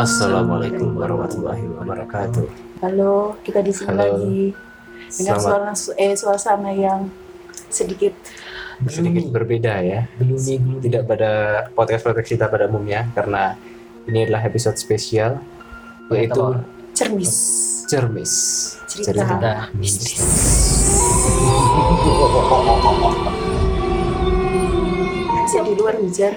Assalamualaikum 0.00 0.96
warahmatullahi 0.96 1.60
wabarakatuh. 1.76 2.48
Halo, 2.80 3.36
kita 3.44 3.60
di 3.60 3.68
sini 3.68 3.92
Halo. 3.92 4.00
lagi 4.16 4.56
dengan 5.12 5.36
Selamat 5.36 5.76
suara 5.76 5.92
eh, 6.00 6.14
suasana 6.16 6.70
yang 6.72 7.12
sedikit 7.68 8.16
sedikit 8.88 9.28
berbeda 9.28 9.84
ya. 9.84 10.08
gloomy 10.16 10.56
gloomy 10.56 10.80
Tidak 10.88 11.04
pada 11.04 11.30
podcast-podcast 11.76 12.32
kita 12.32 12.48
pada 12.48 12.72
umumnya 12.72 13.12
karena 13.12 13.60
ini 14.08 14.24
adalah 14.24 14.40
episode 14.48 14.80
spesial 14.80 15.36
yaitu 16.08 16.40
Apa? 16.48 16.64
cermis. 16.96 17.32
cermis. 17.84 18.32
Cerita. 18.88 19.12
cerita 19.12 19.52
Mistis. 19.76 20.16
Saya 25.44 25.62
di 25.68 25.74
luar 25.76 26.00
hujan, 26.00 26.34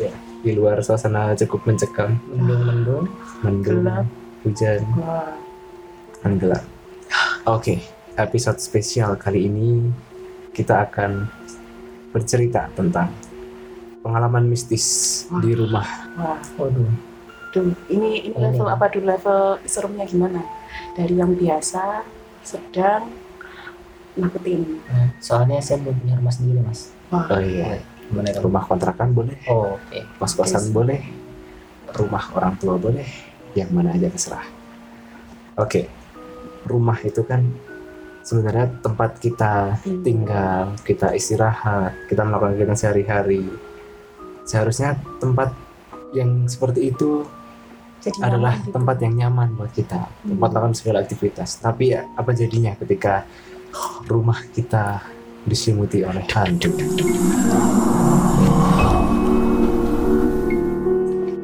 Ya, 0.00 0.12
di 0.40 0.52
luar 0.52 0.80
suasana 0.80 1.32
cukup 1.34 1.64
mencekam, 1.64 2.16
mendung 2.28 2.62
mendung 2.64 3.04
mendung, 3.40 3.82
Gelap. 3.82 4.06
hujan, 4.42 4.80
wah, 4.96 5.32
dan 6.20 6.32
gelap. 6.36 6.64
Oke, 7.44 7.78
episode 8.14 8.58
spesial 8.58 9.14
kali 9.14 9.46
ini 9.46 9.90
kita 10.50 10.84
akan 10.84 11.28
bercerita 12.10 12.72
tentang 12.72 13.12
pengalaman 14.00 14.46
mistis 14.46 14.86
di 15.38 15.52
rumah. 15.52 15.86
wah. 16.14 16.38
waduh 16.56 16.88
Duh, 17.50 17.72
ini 17.88 18.28
ini 18.28 18.30
Ini. 18.30 18.42
level 18.52 18.68
apa 18.68 18.84
dulu 18.86 19.08
level 19.08 19.40
seremnya 19.64 20.04
gimana? 20.04 20.44
Dari 20.92 21.14
yang 21.14 21.32
biasa, 21.32 22.04
sedang, 22.42 23.08
nakutin. 24.12 24.76
Nah, 24.84 25.08
soalnya 25.18 25.56
saya 25.58 25.80
belum 25.80 25.96
punya 25.96 26.14
rumah 26.16 26.32
sendiri 26.32 26.60
mas 26.60 26.92
Wah, 27.08 27.24
Oh 27.30 27.40
iya, 27.40 27.80
gimana 28.06 28.30
itu 28.30 28.40
rumah 28.40 28.62
kontrakan 28.64 29.10
boleh, 29.10 29.36
oh 29.50 29.76
oke 29.76 29.98
kos-kosan 30.22 30.70
boleh, 30.70 31.00
rumah 31.96 32.24
orang 32.34 32.54
tua 32.58 32.78
boleh, 32.78 33.06
yang 33.58 33.70
mana 33.74 33.94
aja 33.94 34.06
terserah. 34.10 34.46
Oke, 35.56 35.88
rumah 36.68 37.00
itu 37.00 37.24
kan 37.24 37.42
sebenarnya 38.20 38.68
tempat 38.82 39.16
kita 39.22 39.80
Hmm. 39.80 40.02
tinggal, 40.02 40.74
kita 40.82 41.14
istirahat, 41.14 41.94
kita 42.10 42.26
melakukan 42.26 42.58
kegiatan 42.58 42.78
sehari-hari. 42.78 43.46
Seharusnya 44.44 44.98
tempat 45.18 45.54
yang 46.14 46.46
seperti 46.46 46.92
itu 46.94 47.24
jadi 48.02 48.18
adalah 48.22 48.54
gitu. 48.60 48.70
tempat 48.76 48.96
yang 49.02 49.14
nyaman 49.16 49.56
buat 49.56 49.72
kita, 49.72 50.06
tempat 50.26 50.48
Hmm. 50.50 50.54
melakukan 50.54 50.74
segala 50.76 51.02
aktivitas. 51.02 51.58
Tapi 51.58 51.96
ya, 51.96 52.06
apa 52.14 52.30
jadinya 52.36 52.76
ketika 52.78 53.24
rumah 54.06 54.42
kita 54.52 55.02
diselimuti 55.46 56.02
oleh 56.02 56.26
hantu? 56.34 56.74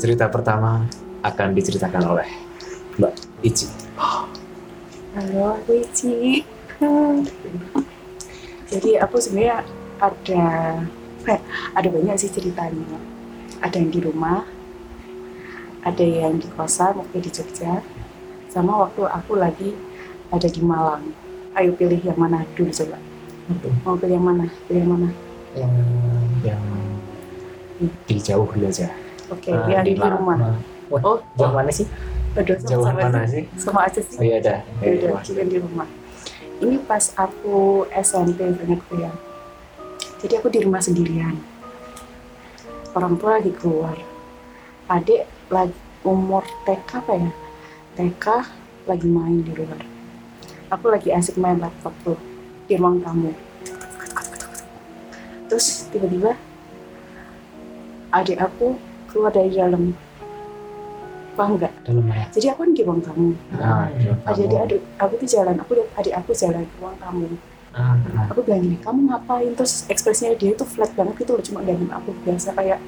Cerita 0.02 0.26
pertama 0.26 0.82
akan 1.22 1.48
diceritakan 1.54 2.02
oleh 2.10 2.28
Mbak 2.98 3.14
Ici. 3.46 3.70
Halo, 5.14 5.54
aku 5.54 5.78
Ici. 5.78 6.42
Jadi 8.66 8.90
aku 8.98 9.22
sebenarnya 9.22 9.62
ada 10.02 10.44
eh, 11.30 11.40
ada 11.78 11.88
banyak 11.88 12.18
sih 12.18 12.34
ceritanya. 12.34 12.98
Ada 13.62 13.78
yang 13.78 13.94
di 13.94 14.00
rumah, 14.02 14.42
ada 15.86 16.02
yang 16.02 16.42
di 16.42 16.50
kosan 16.58 16.98
waktu 16.98 17.22
di 17.22 17.30
Jogja, 17.30 17.78
sama 18.50 18.82
waktu 18.82 19.06
aku 19.06 19.38
lagi 19.38 19.78
ada 20.34 20.50
di 20.50 20.58
Malang. 20.58 21.14
Ayo 21.54 21.78
pilih 21.78 22.02
yang 22.02 22.18
mana 22.18 22.42
dulu 22.58 22.74
coba. 22.74 23.11
Waduh, 23.50 23.72
Mau 23.82 23.94
pilih 23.98 24.14
yang 24.16 24.26
mana? 24.26 24.44
Pilih 24.66 24.80
yang 24.82 24.92
mana? 24.92 25.08
yang 25.52 25.72
yang 26.40 26.62
di 28.08 28.16
jauh 28.16 28.48
dulu 28.48 28.66
aja. 28.70 28.88
Oke, 29.28 29.52
Ah, 29.52 29.68
yang 29.68 29.84
di, 29.84 29.92
di 29.92 30.00
rumah. 30.00 30.56
wah 30.88 31.00
Oh, 31.04 31.18
jauh 31.36 31.52
mana 31.52 31.68
sih 31.72 31.84
aduh, 32.32 32.56
Jauh 32.64 32.84
sama 32.84 33.04
mana 33.04 33.28
sih? 33.28 33.44
sih? 33.44 33.60
Sama 33.60 33.80
aja 33.84 34.00
sih. 34.00 34.16
Oh 34.16 34.24
iya 34.24 34.40
ada. 34.40 34.54
Ya 34.80 35.12
yang 35.36 35.50
di 35.50 35.58
rumah. 35.60 35.88
Ini 36.62 36.76
pas 36.86 37.12
aku 37.18 37.84
SMP 37.92 38.38
ingatku 38.48 38.96
ya. 38.96 39.12
Jadi 40.24 40.34
aku 40.38 40.48
di 40.48 40.60
rumah 40.62 40.80
sendirian. 40.80 41.36
Orang 42.94 43.18
tua 43.18 43.40
lagi 43.42 43.52
keluar. 43.52 43.98
Adik 44.88 45.26
lagi 45.50 45.74
umur 46.06 46.44
TK 46.64 46.88
apa 46.96 47.12
ya? 47.18 47.30
TK 47.98 48.24
lagi 48.88 49.08
main 49.10 49.42
di 49.44 49.52
luar. 49.52 49.82
Aku 50.72 50.88
lagi 50.88 51.12
asik 51.12 51.36
main 51.36 51.60
laptop 51.60 51.92
tuh 52.06 52.16
di 52.64 52.74
ruang 52.76 52.98
tamu. 53.00 53.30
Terus 55.48 55.66
tiba-tiba 55.88 56.32
adik 58.10 58.38
aku 58.40 58.76
keluar 59.08 59.32
dari 59.32 59.52
dalam. 59.52 59.92
Paham 61.32 61.56
nggak? 61.56 61.72
Dalam 61.88 62.04
mana? 62.04 62.28
Jadi 62.28 62.46
aku 62.52 62.60
kan 62.60 62.70
di 62.76 62.82
ruang 62.84 63.00
tamu. 63.00 63.32
Ah, 63.56 63.88
di 63.88 64.04
Ah, 64.24 64.36
jadi 64.36 64.54
adik 64.68 64.80
aku 65.00 65.12
tuh 65.24 65.28
jalan, 65.28 65.56
aku 65.56 65.70
lihat 65.80 65.88
adik 65.96 66.14
aku 66.20 66.30
jalan 66.36 66.64
ke 66.64 66.74
ruang 66.76 66.96
tamu. 67.00 67.26
ah, 67.72 67.96
Aku 68.28 68.44
bilang 68.44 68.60
gini, 68.60 68.76
kamu 68.84 69.08
ngapain? 69.08 69.52
Terus 69.56 69.88
ekspresinya 69.88 70.36
dia 70.36 70.52
tuh 70.52 70.68
flat 70.68 70.92
banget 70.92 71.24
gitu 71.24 71.32
loh, 71.32 71.40
cuma 71.40 71.64
gangguin 71.64 71.88
aku 71.88 72.12
biasa 72.20 72.52
kayak 72.52 72.80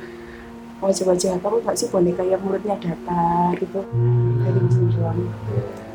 wajah-wajah 0.85 1.41
kamu 1.41 1.57
nggak 1.65 1.77
sih 1.81 1.89
boneka 1.89 2.21
yang 2.21 2.41
mulutnya 2.45 2.77
datar 2.77 3.57
gitu. 3.57 3.81
Hmm. 3.81 4.45
Kayak 4.45 4.53
gitu 4.61 4.81
doang. 4.93 5.21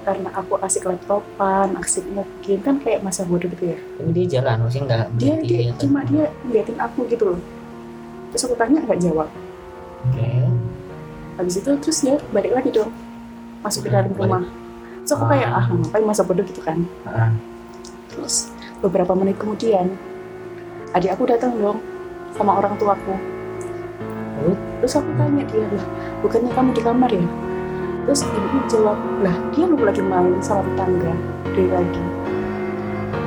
Karena 0.09 0.33
aku 0.33 0.57
asik 0.65 0.89
laptopan, 0.89 1.77
asik 1.77 2.01
mungkin 2.09 2.57
kan 2.65 2.81
kayak 2.81 3.05
masa 3.05 3.29
bodoh 3.29 3.45
gitu 3.45 3.77
ya. 3.77 3.77
tapi 3.77 4.09
dia 4.17 4.25
jalan 4.41 4.65
maksudnya 4.65 4.85
nggak 4.89 5.05
Dia, 5.21 5.33
dia 5.45 5.59
ya 5.69 5.71
cuma 5.77 6.01
dia 6.01 6.25
ngeliatin 6.41 6.77
aku 6.81 7.05
gitu 7.05 7.23
loh. 7.29 7.39
Terus 8.33 8.41
aku 8.49 8.55
tanya 8.57 8.81
nggak 8.89 8.99
jawab. 9.05 9.29
oke 10.09 10.29
Habis 11.37 11.55
itu 11.61 11.71
terus 11.77 11.97
dia 12.01 12.17
balik 12.33 12.57
lagi 12.57 12.73
dong, 12.73 12.89
masuk 13.61 13.85
ke 13.85 13.93
dalam 13.93 14.09
rumah. 14.17 14.41
Terus 15.05 15.13
aku 15.13 15.25
kayak 15.29 15.49
Ah. 15.53 15.61
ah 15.61 15.65
ngapain 15.77 16.05
masa 16.09 16.25
bodoh 16.25 16.41
gitu 16.41 16.61
kan. 16.65 16.81
Ah, 17.05 17.29
Terus 18.09 18.49
beberapa 18.81 19.13
menit 19.13 19.37
kemudian 19.37 19.93
adik 20.97 21.13
aku 21.13 21.29
datang 21.29 21.53
dong 21.61 21.77
sama 22.33 22.57
orang 22.57 22.73
tuaku. 22.81 23.13
Terus 24.81 24.93
aku 24.97 25.09
tanya 25.21 25.45
dia 25.45 25.69
lah, 25.69 25.85
bukannya 26.25 26.49
kamu 26.49 26.69
di 26.73 26.81
kamar 26.81 27.11
ya? 27.13 27.25
Terus 28.09 28.25
ibuku 28.25 28.57
jawab, 28.65 28.97
lah 29.21 29.37
dia 29.53 29.69
lu 29.69 29.77
lagi 29.85 30.01
main 30.01 30.33
sama 30.41 30.65
tetangga 30.65 31.13
dari 31.45 31.69
lagi. 31.69 32.01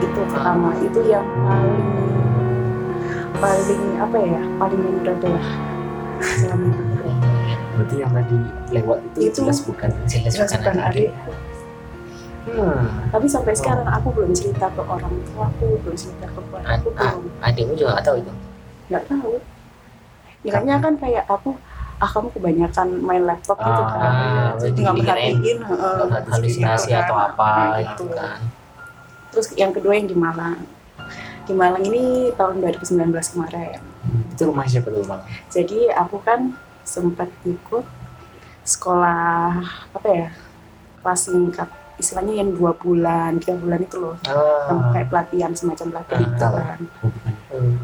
Itu 0.03 0.27
pertama, 0.27 0.75
itu 0.83 1.07
yang 1.07 1.23
paling 1.47 1.87
paling 3.39 3.83
apa 4.03 4.19
ya, 4.27 4.43
paling 4.59 4.81
memorable 4.83 5.39
lah. 5.39 5.49
Selama 6.19 6.67
itu. 6.67 7.11
berarti 7.79 7.95
yang 7.95 8.11
tadi 8.11 8.39
lewat 8.75 8.99
itu, 9.07 9.19
Itu- 9.23 9.37
jelas 9.47 9.59
bukan. 9.63 9.91
jelas 10.11 10.35
Jelas 10.35 10.51
bukan 10.51 10.75
adik 10.75 11.15
adik. 11.15 11.39
Hmm. 12.51 12.83
Tapi 13.15 13.27
sampai 13.31 13.55
sekarang 13.55 13.87
aku 13.87 14.11
belum 14.19 14.35
cerita 14.35 14.67
ke 14.67 14.83
orang 14.83 15.15
tuaku, 15.31 15.79
belum 15.79 15.95
cerita 15.95 16.27
ke 16.27 16.43
keluarga 16.43 16.75
aku, 16.75 16.91
belum. 16.91 17.23
adikmu 17.39 17.73
juga 17.79 17.91
nggak 17.95 18.07
tahu 18.11 18.17
itu 18.19 18.33
nggak 18.91 19.05
tahu 19.07 19.33
Kiranya 20.43 20.75
kan 20.83 20.99
kayak 20.99 21.25
aku 21.31 21.55
ah 21.99 22.09
kamu 22.09 22.29
kebanyakan 22.31 22.89
main 22.99 23.23
laptop 23.23 23.57
gitu 23.57 23.83
Ah, 23.83 23.89
kan 23.91 24.13
jadi 24.59 24.79
nggak 24.79 24.97
merhatiin 24.97 25.59
halusinasi 26.27 26.89
Gitu 26.89 26.99
atau 26.99 27.15
kan. 27.15 27.27
apa 27.29 27.51
Gitu. 27.53 27.83
gitu 27.83 28.05
kan 28.13 28.39
terus 29.29 29.47
yang 29.55 29.73
kedua 29.73 29.93
yang 29.95 30.07
di 30.07 30.15
Malang 30.15 30.61
di 31.43 31.53
Malang 31.53 31.83
ini 31.83 32.03
tahun 32.33 32.61
2019 32.61 33.11
kemarin 33.33 33.81
Itu 34.31 34.47
rumah 34.47 34.65
siapa 34.65 34.89
tuh 34.89 35.03
bang? 35.03 35.21
jadi 35.49 35.79
aku 35.97 36.17
kan 36.21 36.55
sempat 36.83 37.29
ikut 37.43 37.85
sekolah 38.63 39.59
apa 39.93 40.09
ya 40.09 40.29
kelas 40.99 41.21
singkat 41.25 41.67
istilahnya 41.95 42.35
yang 42.37 42.51
dua 42.53 42.73
bulan 42.73 43.39
tiga 43.39 43.55
bulan 43.55 43.81
itu 43.81 43.97
loh 43.97 44.17
ah, 44.25 44.91
kayak 44.91 45.07
pelatihan 45.09 45.51
semacam 45.53 45.87
pelatihan 45.93 46.19
gitu 46.19 46.31
Digital. 46.31 46.53
kan 46.55 46.81
hmm. 47.51 47.75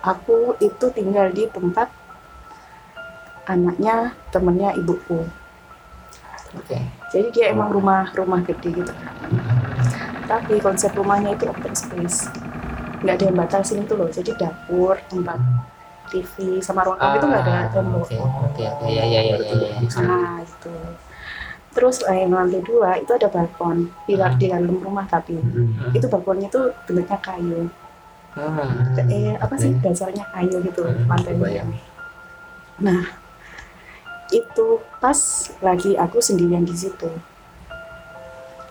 aku 0.00 0.36
itu 0.58 0.86
tinggal 0.90 1.26
di 1.28 1.46
tempat 1.46 1.88
anaknya 3.48 3.94
temennya 4.28 4.76
ibuku. 4.76 5.24
Oke. 6.54 6.78
Jadi 7.08 7.28
dia 7.30 7.46
emang 7.50 7.68
rumah 7.68 8.12
rumah 8.12 8.40
gede 8.40 8.72
gitu. 8.74 8.92
Tapi 10.24 10.60
konsep 10.60 10.92
rumahnya 10.92 11.32
itu 11.32 11.44
open 11.44 11.72
space. 11.72 12.28
Nggak 13.00 13.14
ada 13.14 13.24
yang 13.24 13.36
batasin 13.36 13.82
itu 13.82 13.94
loh. 13.94 14.08
Jadi 14.08 14.36
dapur 14.36 15.00
tempat 15.08 15.40
TV 16.08 16.60
sama 16.60 16.84
ruang 16.84 16.96
tamu 16.96 17.16
itu 17.16 17.26
nggak 17.26 17.42
ada 17.42 17.52
Ah, 17.54 17.64
tembok 17.68 18.00
oke 18.02 18.16
oke 18.16 18.62
oke. 18.64 18.86
Ya 18.86 19.04
ya 19.04 19.20
ya 19.22 19.36
nah 19.98 20.40
itu 20.40 20.72
terus 21.68 22.00
eh, 22.02 22.24
yang 22.24 22.32
lantai 22.32 22.60
dua 22.60 22.96
itu 22.96 23.12
ada 23.12 23.28
balkon. 23.28 23.92
Di, 24.04 24.16
Hmm. 24.16 24.34
di 24.34 24.46
dalam 24.48 24.76
rumah 24.78 25.04
tapi. 25.04 25.36
Hmm. 25.36 25.92
itu 25.92 26.04
balkonnya 26.06 26.48
tuh 26.48 26.72
bentuknya 26.84 27.16
kayu. 27.20 27.68
Hmm. 28.32 28.96
eh 29.08 29.34
apa 29.34 29.52
sih 29.54 29.72
dasarnya 29.78 30.24
kayu 30.30 30.62
gitu 30.62 30.80
Hmm, 30.80 31.06
lantainya 31.06 31.38
kebayang. 31.38 31.70
nah 32.78 33.02
itu 34.28 34.66
pas 34.96 35.18
lagi 35.60 35.94
aku 35.94 36.18
sendirian 36.18 36.62
di 36.62 36.74
situ. 36.74 37.08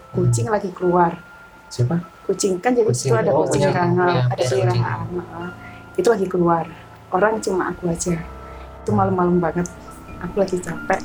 Kucing 0.09 0.47
lagi 0.47 0.69
keluar. 0.71 1.17
Siapa? 1.67 1.99
kucing. 2.23 2.59
Kan 2.59 2.75
jadi 2.75 2.83
Kucing. 2.85 3.07
itu 3.07 3.15
ada 3.15 3.31
Oh, 3.31 3.47
kucing 3.47 3.63
kan. 3.67 3.87
Punya- 3.89 4.27
ada 4.27 4.43
heeh. 4.43 5.49
itu 5.95 6.07
lagi 6.07 6.27
keluar. 6.27 6.67
Orang 7.07 7.39
cuma 7.39 7.71
aku 7.71 7.87
aja. 7.87 8.19
Itu 8.83 8.91
malam-malam 8.91 9.39
banget. 9.39 9.63
Aku 10.19 10.35
lagi 10.37 10.59
capek 10.59 10.99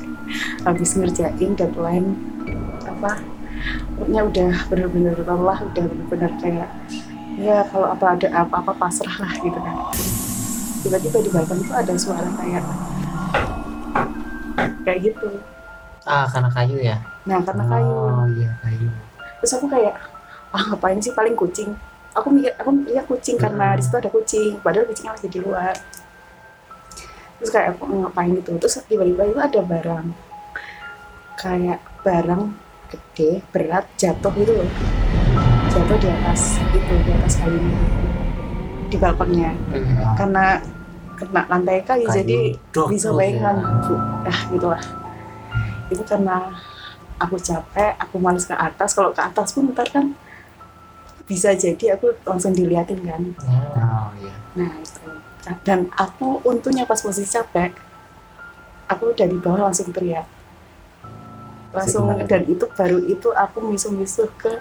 habis 0.63 0.95
ngerjain 0.95 1.53
deadline 1.53 2.17
apa 2.81 3.21
pokoknya 3.93 4.21
udah 4.25 4.51
bener-bener 4.67 5.13
lelah 5.15 5.59
udah 5.61 5.83
bener-bener 5.85 6.31
kayak 6.41 6.69
ya 7.37 7.61
kalau 7.69 7.87
apa 7.87 8.17
ada 8.17 8.27
apa-apa 8.33 8.73
pasrah 8.73 9.13
lah 9.15 9.31
gitu 9.37 9.55
kan. 9.55 9.75
Tiba-tiba 10.81 11.17
di 11.19 11.29
balkon 11.29 11.61
itu 11.61 11.71
ada 11.71 11.93
suara 11.93 12.25
kayak 12.35 12.63
kayak 14.83 14.99
gitu. 15.03 15.27
Ah, 16.03 16.27
karena 16.27 16.49
kayu 16.51 16.77
ya. 16.77 16.97
nah 17.23 17.39
karena 17.39 17.63
kayu. 17.63 17.87
Oh 17.87 18.27
iya 18.29 18.51
kayu. 18.59 18.87
terus 19.39 19.53
aku 19.55 19.67
kayak 19.67 19.95
ah 20.51 20.63
ngapain 20.69 20.99
sih? 20.99 21.11
Paling 21.11 21.33
kucing. 21.33 21.71
Aku 22.13 22.29
mikir 22.29 22.53
aku 22.55 22.69
mikirnya 22.69 23.03
kucing 23.03 23.35
karena 23.35 23.73
Hmm. 23.73 23.77
di 23.77 23.81
situ 23.81 23.95
ada 23.97 24.09
kucing 24.09 24.51
padahal 24.59 24.85
kucingnya 24.85 25.15
lagi 25.15 25.27
di 25.27 25.39
luar. 25.39 25.75
Terus 27.39 27.49
kayak 27.49 27.67
aku 27.73 27.83
ngapain 27.89 28.31
gitu? 28.33 28.51
Terus 28.55 28.73
tiba-tiba 28.85 29.23
itu 29.25 29.39
ada 29.39 29.59
barang. 29.59 30.05
Kayak 31.35 31.79
barang 32.03 32.43
gede 32.87 33.41
berat 33.49 33.85
jatuh 33.97 34.31
gitu 34.37 34.53
loh. 34.53 34.69
Jatuh 35.67 35.97
di 35.97 36.07
atas 36.07 36.41
itu 36.69 36.93
di 37.01 37.11
atas 37.11 37.33
kayu 37.41 37.57
di 38.85 38.97
balkonnya 39.01 39.49
Ah, 39.73 40.13
karena 40.13 40.45
kena 41.27 41.43
lantai 41.49 41.79
kayu, 41.83 42.05
Kayu. 42.07 42.17
jadi 42.21 42.37
dok, 42.71 42.87
bisa 42.91 43.09
dok, 43.11 43.17
bayangkan 43.19 43.55
ya. 43.59 43.67
bu. 43.83 43.93
Ah 44.27 44.39
gitulah. 44.51 44.83
Itu 45.89 46.03
karena 46.03 46.37
aku 47.19 47.35
capek 47.39 47.91
aku 47.99 48.15
males 48.19 48.45
ke 48.47 48.55
atas. 48.55 48.93
Kalau 48.93 49.11
ke 49.15 49.21
atas 49.21 49.51
pun 49.55 49.71
ntar 49.71 49.87
kan 49.89 50.11
bisa 51.23 51.55
jadi 51.55 51.95
aku 51.95 52.11
langsung 52.27 52.51
diliatin 52.51 52.99
kan. 53.03 53.21
Oh 53.47 54.07
iya. 54.19 54.33
nah 54.59 54.71
itu. 54.79 55.01
Dan 55.63 55.91
aku 55.95 56.39
untungnya 56.47 56.87
pas 56.87 56.99
posisi 56.99 57.27
capek 57.27 57.71
aku 58.87 59.11
dari 59.15 59.35
bawah 59.39 59.71
langsung 59.71 59.91
teriak. 59.91 60.27
Langsung 61.73 62.05
Gimana? 62.05 62.27
dan 62.29 62.41
itu 62.45 62.65
baru 62.77 62.99
itu 63.01 63.33
aku 63.33 63.57
misuh-misuh 63.65 64.29
ke 64.37 64.51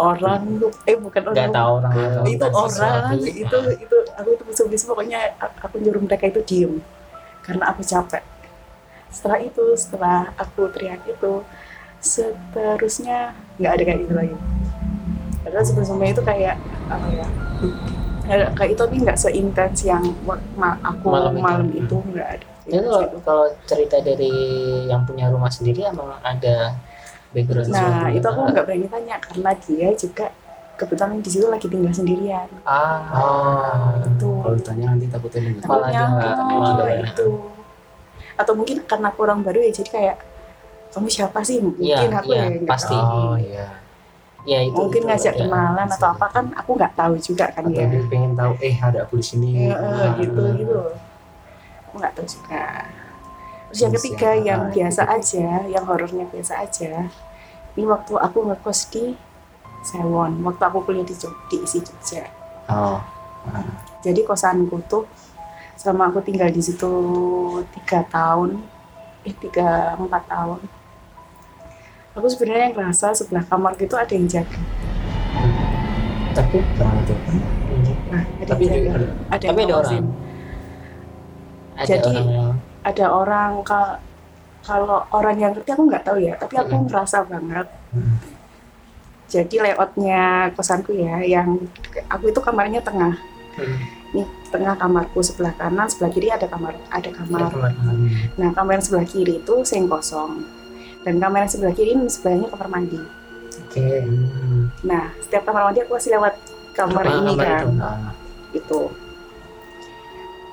orang 0.00 0.42
eh 0.84 0.96
bukan 0.96 1.22
orang 1.28 1.36
Nggak 1.36 1.52
tahu 1.52 1.72
orang 1.78 1.92
Itu 2.24 2.30
itu 2.32 2.44
orang 2.46 2.70
sesuatu. 2.70 3.16
itu 3.28 3.58
itu 3.82 3.96
aku 4.16 4.28
itu 4.32 4.62
bisa 4.68 4.84
pokoknya 4.88 5.18
aku 5.60 5.76
nyuruh 5.78 6.02
mereka 6.02 6.24
itu 6.28 6.40
diem. 6.42 6.72
Karena 7.42 7.74
aku 7.74 7.82
capek. 7.82 8.22
Setelah 9.12 9.38
itu 9.40 9.64
setelah 9.76 10.32
aku 10.36 10.72
teriak 10.72 11.04
itu 11.04 11.44
seterusnya 12.00 13.36
nggak 13.56 13.72
ada 13.72 13.82
kayak 13.82 13.98
gitu 14.04 14.14
lagi. 14.14 14.36
Padahal 15.42 15.64
sebelum-sebelumnya 15.66 16.12
itu 16.12 16.22
kayak 16.22 16.56
apa 16.86 17.06
ya 17.10 17.26
kayak 18.54 18.70
itu 18.72 18.80
tapi 18.80 18.96
nggak 19.02 19.18
seintens 19.18 19.78
yang 19.82 20.02
aku 20.80 21.06
Malam 21.10 21.34
malam 21.36 21.68
itu. 21.70 21.96
nggak 22.10 22.28
ada. 22.38 22.46
Itu 22.62 22.78
kalau, 22.86 23.02
kalau 23.26 23.46
cerita 23.66 23.98
dari 23.98 24.30
yang 24.86 25.02
punya 25.02 25.26
rumah 25.28 25.50
sendiri 25.50 25.82
emang 25.82 26.14
ada 26.22 26.78
background 27.32 27.68
nah 27.68 28.06
itu 28.08 28.22
aku 28.22 28.40
nggak 28.46 28.64
berani 28.64 28.86
tanya 28.86 29.16
karena 29.18 29.50
dia 29.58 29.88
juga 29.94 30.26
kebetulan 30.72 31.20
di 31.20 31.30
situ 31.30 31.46
lagi 31.46 31.68
tinggal 31.68 31.94
sendirian. 31.94 32.48
Ah, 32.64 33.06
Oh, 33.14 34.02
Itu. 34.02 34.40
Kalau 34.40 34.56
ditanya 34.56 34.84
nanti 34.90 35.06
takutnya 35.06 35.52
nggak- 35.54 36.98
gitu. 37.06 37.28
Atau 38.34 38.52
mungkin 38.56 38.82
karena 38.82 39.12
aku 39.12 39.20
orang 39.22 39.44
baru 39.44 39.62
ya 39.62 39.70
jadi 39.70 39.90
kayak 39.92 40.16
kamu 40.90 41.06
siapa 41.06 41.38
sih? 41.44 41.60
Mungkin 41.60 41.86
Iya, 41.86 42.08
aku 42.10 42.32
iya, 42.32 42.42
ya 42.42 42.46
nggak 42.56 42.66
pasti. 42.66 42.96
Oh 42.96 43.36
iya. 43.36 43.66
ya 44.42 44.58
itu 44.58 44.74
mungkin 44.74 45.00
itu 45.00 45.06
ngajak 45.06 45.34
kenalan 45.38 45.86
bisa 45.86 45.96
atau 45.96 46.08
apa 46.10 46.26
kan 46.26 46.44
aku 46.50 46.70
nggak 46.74 46.92
tahu 46.98 47.14
juga 47.14 47.46
kan 47.54 47.62
Atau 47.62 47.78
ya. 47.78 47.86
dia 47.86 48.02
pengen 48.10 48.32
tahu 48.34 48.52
eh 48.58 48.74
ada 48.74 48.98
aku 49.06 49.14
di 49.16 49.24
sini. 49.24 49.48
Iya, 49.54 49.74
eh, 49.76 49.86
Nah, 49.86 50.10
gitu 50.18 50.42
gitu. 50.58 50.78
Aku 51.86 51.94
nggak 51.94 52.12
tahu 52.16 52.26
juga 52.26 52.62
terus 53.72 53.80
yang 53.80 53.92
ketiga 53.96 54.28
yang 54.36 54.44
yang 54.44 54.60
apa? 54.68 54.72
biasa 54.76 55.02
aja 55.08 55.46
yang 55.64 55.84
horornya 55.88 56.24
biasa 56.28 56.52
aja. 56.60 57.08
Ini 57.72 57.88
waktu 57.88 58.12
aku 58.20 58.38
ngekos 58.52 58.92
di 58.92 59.16
Sewon 59.82 60.44
waktu 60.44 60.62
aku 60.62 60.84
kuliah 60.84 61.02
di 61.02 61.16
Jog 61.16 61.32
di 61.48 61.56
isi 61.64 61.80
Jogja. 61.80 62.28
Oh. 62.68 63.00
Ah, 63.48 63.64
jadi 64.04 64.22
kosanku 64.22 64.76
tuh 64.86 65.08
selama 65.74 66.12
aku 66.12 66.20
tinggal 66.22 66.52
di 66.52 66.60
situ 66.62 66.92
tiga 67.74 68.06
tahun 68.06 68.60
eh 69.26 69.34
tiga 69.34 69.98
empat 69.98 70.30
tahun 70.30 70.60
aku 72.12 72.26
sebenarnya 72.28 72.70
ngerasa 72.76 73.16
sebelah 73.18 73.42
kamar 73.48 73.74
gitu 73.80 73.96
ada 73.96 74.12
yang 74.12 74.28
jaga. 74.28 74.60
Tapi 76.32 76.60
itu. 76.60 76.80
nah 78.12 78.20
ada 78.20 78.46
Tapi 78.46 78.62
yang 78.68 78.72
ada, 78.72 78.84
jaga. 78.84 78.92
ada 78.92 79.06
ada 79.32 79.44
Tapi 79.48 79.60
yang 79.64 80.04
ada 81.72 81.84
Jadi- 81.88 82.04
orang 82.04 82.28
yang 82.30 82.52
ada 82.82 83.06
orang 83.10 83.62
ka- 83.62 84.00
kalau 84.62 85.02
orang 85.10 85.36
yang 85.38 85.50
ngerti 85.54 85.70
aku 85.74 85.82
nggak 85.90 86.04
tahu 86.06 86.18
ya 86.22 86.34
tapi 86.38 86.54
aku 86.58 86.74
Mm-mm. 86.74 86.86
ngerasa 86.90 87.18
banget 87.26 87.66
Hmm. 87.92 88.16
jadi 89.28 89.56
layoutnya 89.64 90.22
kosanku 90.52 90.92
ya 90.92 91.20
yang 91.24 91.56
aku 92.08 92.32
itu 92.32 92.40
kamarnya 92.40 92.80
tengah 92.80 93.16
Hmm, 93.52 93.76
nih 94.16 94.24
tengah 94.48 94.72
kamarku 94.80 95.20
sebelah 95.20 95.52
kanan 95.52 95.84
sebelah 95.84 96.08
kiri 96.08 96.32
ada 96.32 96.48
kamar 96.48 96.72
ada 96.88 97.10
kamar. 97.12 97.52
Nah, 98.40 98.48
kamar 98.56 98.80
yang 98.80 98.84
sebelah 98.84 99.04
kiri 99.04 99.44
itu 99.44 99.54
seng 99.68 99.92
kosong. 99.92 100.40
Dan 101.04 101.20
kamar 101.20 101.44
yang 101.44 101.52
sebelah 101.52 101.76
kiri 101.76 101.92
ini 101.92 102.08
sebelahnya 102.08 102.48
kamar 102.48 102.68
mandi. 102.72 102.96
oke 103.60 103.88
Hmm. 104.08 104.72
Nah, 104.88 105.12
setiap 105.20 105.44
kamar 105.44 105.68
mandi 105.68 105.84
aku 105.84 106.00
masih 106.00 106.16
lewat 106.16 106.34
kamar 106.72 107.04
Ah, 107.04 107.12
ini 107.12 107.32
kamar 107.36 107.44
kan. 107.44 107.60
itu. 107.60 107.68
Ah, 107.76 108.12
Itu. 108.56 108.80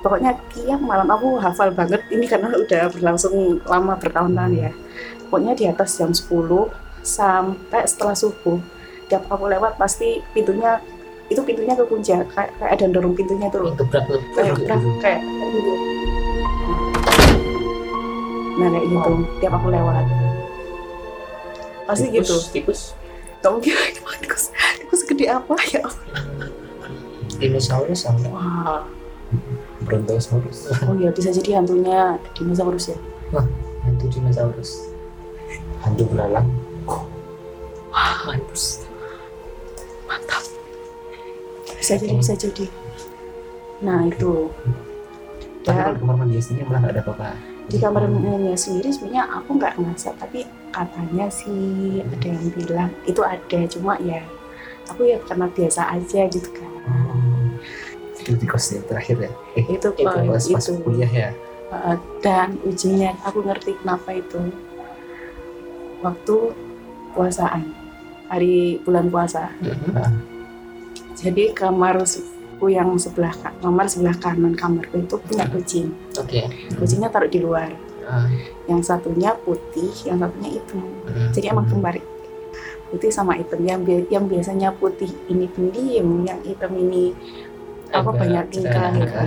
Pokoknya 0.00 0.32
tiap 0.56 0.80
malam 0.80 1.08
aku 1.12 1.36
hafal 1.36 1.76
banget 1.76 2.00
ini 2.08 2.24
karena 2.24 2.48
udah 2.56 2.88
berlangsung 2.88 3.60
lama 3.68 4.00
bertahun-tahun 4.00 4.52
ya. 4.56 4.72
Pokoknya 5.28 5.52
di 5.52 5.64
atas 5.68 6.00
jam 6.00 6.10
10 6.10 6.32
sampai 7.04 7.84
setelah 7.84 8.16
subuh. 8.16 8.56
Tiap 9.12 9.28
aku 9.28 9.44
lewat 9.52 9.76
pasti 9.76 10.24
pintunya 10.32 10.80
itu 11.30 11.38
pintunya 11.46 11.78
kekunci 11.78 12.10
ya, 12.10 12.26
kayak, 12.26 12.50
kayak 12.58 12.72
ada 12.74 12.84
dorong 12.90 13.14
pintunya 13.14 13.46
tuh 13.54 13.70
gebrak 13.78 14.02
kayak 14.34 14.50
gebrak, 14.58 14.82
kayak 14.98 15.20
gitu. 15.54 15.72
Nah 18.58 18.66
kayak 18.66 18.86
gitu, 18.90 19.12
tiap 19.38 19.52
aku 19.54 19.66
lewat. 19.70 20.04
Pasti 21.86 22.06
Tikus, 22.10 22.26
gitu. 22.26 22.36
tikus 22.50 22.80
Gak 23.40 23.50
mungkin 23.56 23.72
tikus, 24.22 24.44
tikus 24.52 25.00
gede 25.06 25.26
apa 25.30 25.54
ya? 25.70 25.86
dinosaurus 27.40 28.04
sama 28.04 28.28
Wah, 28.28 28.84
Brontosaurus. 29.80 30.68
oh 30.84 30.94
iya 30.96 31.08
bisa 31.10 31.32
jadi 31.32 31.60
hantunya 31.60 32.20
dinosaurus 32.36 32.92
ya. 32.92 32.98
hantu 33.82 34.04
dinosaurus 34.12 34.70
Hantu 35.80 36.04
belalang. 36.12 36.44
mampus 38.26 38.84
Mantap. 40.04 40.44
Bisa 41.80 41.96
jadi, 41.96 42.14
bisa 42.18 42.34
jadi. 42.36 42.66
Nah 43.80 44.04
itu. 44.04 44.52
Tapi 45.64 45.72
Dan 45.72 45.80
kalau 45.80 45.96
kamar 46.02 46.16
mandi 46.20 46.36
sendiri 46.36 46.64
malah 46.68 46.80
nggak 46.84 46.94
ada 46.98 47.02
apa-apa. 47.04 47.30
di 47.70 47.78
kamar 47.78 48.02
mandinya 48.10 48.58
sendiri 48.58 48.90
sebenarnya 48.90 49.30
aku 49.30 49.54
nggak 49.54 49.78
ngerasa 49.78 50.10
tapi 50.18 50.42
katanya 50.74 51.30
sih 51.30 52.02
ada 52.02 52.26
yang 52.26 52.50
bilang 52.50 52.90
itu 53.06 53.22
ada 53.22 53.58
cuma 53.70 53.94
ya 54.02 54.26
aku 54.90 55.06
ya 55.06 55.22
karena 55.22 55.46
biasa 55.46 55.86
aja 55.94 56.26
gitu 56.26 56.50
kan 56.50 56.66
Oh. 56.90 57.29
Itu 58.20 58.36
di 58.36 58.46
yang 58.46 58.86
terakhir 58.86 59.16
ya. 59.18 59.30
Eh, 59.56 59.64
itu 59.68 59.88
Itu 59.90 60.04
pas, 60.04 60.44
itu. 60.44 60.72
kuliah 60.80 61.08
ya. 61.08 61.30
Uh, 61.70 61.94
dan 62.18 62.58
ujinya 62.62 63.14
aku 63.22 63.40
ngerti 63.40 63.78
kenapa 63.78 64.10
itu. 64.12 64.38
Waktu 66.00 66.36
puasaan 67.12 67.62
hari 68.26 68.78
bulan 68.82 69.10
puasa. 69.10 69.50
Ah, 69.92 70.12
jadi 71.14 71.52
kamarku 71.52 72.66
yang 72.66 72.96
sebelah 72.96 73.34
ka- 73.34 73.54
kamar 73.60 73.86
sebelah 73.86 74.16
kanan 74.16 74.54
kamarku 74.54 74.98
itu 74.98 75.16
punya 75.20 75.44
kucing. 75.46 75.92
Oke. 76.16 76.46
Kucingnya 76.74 77.10
taruh 77.10 77.28
di 77.28 77.38
luar. 77.38 77.70
Ah, 78.02 78.26
yang 78.66 78.80
satunya 78.80 79.36
putih 79.36 79.92
yang 80.02 80.18
satunya 80.18 80.56
hitam. 80.56 80.82
Hmm. 81.06 81.30
jadi 81.30 81.52
emang 81.52 81.66
kembar 81.68 81.98
putih 82.88 83.10
sama 83.12 83.36
hitam. 83.36 83.60
Yang 83.60 83.80
bi- 83.84 84.08
yang 84.08 84.24
biasanya 84.26 84.72
putih 84.72 85.10
ini 85.28 85.46
pendiam 85.46 86.24
yang 86.24 86.40
hitam 86.42 86.72
ini 86.74 87.12
apa 87.90 88.00
Agak 88.04 88.14
banyak 88.16 88.44
tingkah 88.48 88.90
gitu. 88.92 89.18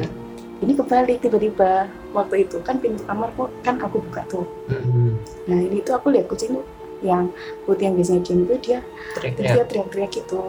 ini 0.60 0.74
kebalik 0.74 1.18
tiba-tiba 1.20 1.72
waktu 2.12 2.36
itu 2.42 2.58
kan 2.60 2.76
pintu 2.78 3.04
kamarku 3.04 3.44
kan 3.60 3.76
aku 3.78 4.00
buka 4.02 4.24
tuh 4.26 4.46
Hmm. 4.66 5.20
Nah 5.44 5.60
ini 5.60 5.80
tuh 5.80 5.94
aku 5.94 6.08
lihat 6.10 6.26
kucing 6.26 6.56
tuh 6.56 6.66
yang 7.02 7.28
putih 7.64 7.84
yang 7.86 7.96
biasanya 7.96 8.22
diem 8.22 8.40
itu 8.42 8.56
dia 8.64 8.80
teriak-teriak 9.14 9.52
dia 9.54 9.64
teriak-teriak 9.66 10.12
gitu 10.14 10.42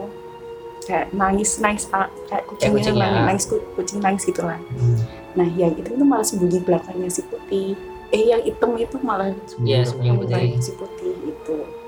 kayak 0.81 1.05
nangis 1.11 1.59
nangis 1.59 1.83
ah, 1.91 2.07
kayak 2.25 2.45
kucingnya 2.45 2.71
kucing 2.73 2.95
nangis, 2.95 3.23
nangis 3.25 3.45
ku- 3.45 3.67
kucing 3.73 3.99
nangis 3.99 4.23
gitu 4.23 4.41
lah. 4.41 4.55
Hmm. 4.71 4.95
Nah 5.33 5.47
yang 5.51 5.73
itu 5.73 5.89
tuh 5.89 6.05
malah 6.05 6.23
sembunyi 6.23 6.61
belakangnya 6.61 7.09
si 7.09 7.21
putih. 7.23 7.75
Eh 8.07 8.23
yang 8.25 8.39
hitam 8.39 8.71
itu 8.77 8.95
malah 9.01 9.33
Iya, 9.59 9.83
sembunyi 9.83 10.07
yang 10.07 10.17
putih. 10.17 10.31
belakang 10.31 10.61
si 10.61 10.71
putih. 10.71 10.94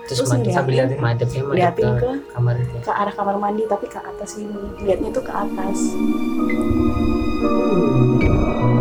Terus, 0.07 0.23
Terus 0.23 0.31
madep 0.31 0.51
sambil 0.55 0.73
liatin 0.79 0.99
madepnya 1.03 1.41
madep 1.43 1.57
liatin 1.59 1.91
ke, 1.99 1.99
ke 1.99 2.09
kamar 2.31 2.55
itu 2.55 2.75
ke 2.79 2.91
arah 2.91 3.13
kamar 3.13 3.35
mandi 3.35 3.63
tapi 3.67 3.85
ke 3.91 3.99
atas 3.99 4.39
ini 4.39 4.55
lihatnya 4.79 5.09
tuh 5.11 5.23
ke 5.27 5.33
atas. 5.35 5.77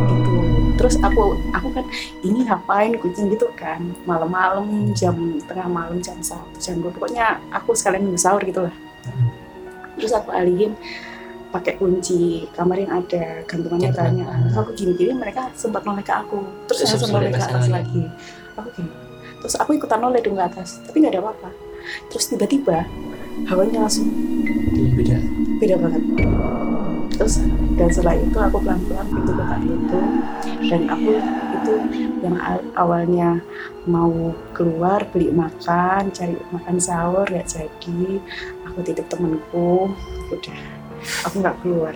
Gitu. 0.07 0.33
Terus 0.77 0.95
aku 1.03 1.35
aku 1.51 1.69
kan 1.75 1.85
ini 2.23 2.47
ngapain? 2.47 2.95
Kucing 3.03 3.27
gitu 3.35 3.51
kan. 3.59 3.83
Malam-malam 4.07 4.95
jam 4.95 5.43
tengah 5.51 5.67
malam 5.67 5.99
jam 5.99 6.15
satu 6.23 6.47
jam 6.63 6.79
dua. 6.79 6.95
Pokoknya 6.95 7.43
aku 7.51 7.75
sekalian 7.75 8.07
nunggu 8.07 8.21
sahur 8.23 8.43
gitu 8.47 8.63
lah. 8.63 8.75
Terus 9.99 10.13
aku 10.15 10.31
alihin 10.31 10.79
pakai 11.51 11.81
kunci 11.81 12.45
kamar 12.53 12.77
yang 12.77 12.93
ada 13.01 13.41
gantungannya 13.49 13.89
terus 13.89 14.57
aku 14.61 14.71
gini-gini 14.77 15.17
mereka 15.17 15.49
sempat 15.59 15.83
noleh 15.83 16.05
ke 16.05 16.15
aku. 16.15 16.45
Terus 16.71 16.85
Terus 16.85 16.89
langsung 16.95 17.09
sudah 17.11 17.19
noleh 17.19 17.31
ke 17.35 17.41
atas 17.43 17.67
lagi. 17.73 18.03
Aku 18.61 18.69
gini 18.77 19.06
terus 19.47 19.63
aku 19.63 19.79
ikutan 19.79 20.03
dong 20.03 20.11
ke 20.11 20.43
atas 20.43 20.83
tapi 20.83 21.07
nggak 21.07 21.15
ada 21.15 21.23
apa-apa. 21.23 21.55
Terus 22.11 22.35
tiba-tiba 22.35 22.83
hawanya 23.47 23.87
langsung 23.87 24.11
beda. 24.75 25.23
beda 25.63 25.75
banget. 25.79 26.03
Terus 27.15 27.47
dan 27.79 27.89
setelah 27.95 28.19
itu 28.19 28.35
aku 28.35 28.59
pelan-pelan 28.59 29.07
pintu 29.07 29.33
kotak 29.39 29.63
itu 29.63 30.01
dan 30.67 30.83
aku 30.91 31.13
itu 31.63 31.73
yang 32.27 32.35
awalnya 32.75 33.39
mau 33.87 34.35
keluar 34.51 35.07
beli 35.15 35.31
makan 35.31 36.11
cari 36.11 36.35
makan 36.51 36.83
sahur 36.83 37.23
nggak 37.31 37.47
jadi. 37.47 38.19
Aku 38.67 38.83
titip 38.83 39.07
temenku 39.07 39.95
udah 40.35 40.59
aku 41.23 41.39
nggak 41.39 41.55
keluar. 41.63 41.95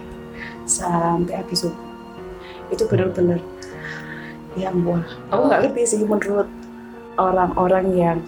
Sampai 0.70 1.34
habis 1.34 1.66
subuh 1.66 1.74
itu 2.70 2.86
benar-benar 2.86 3.42
yang 4.54 4.78
wah 4.86 5.02
aku 5.34 5.50
nggak 5.50 5.60
ngerti 5.66 5.82
sih 5.98 6.06
menurut 6.06 6.46
orang-orang 7.20 7.86
yang 7.92 8.18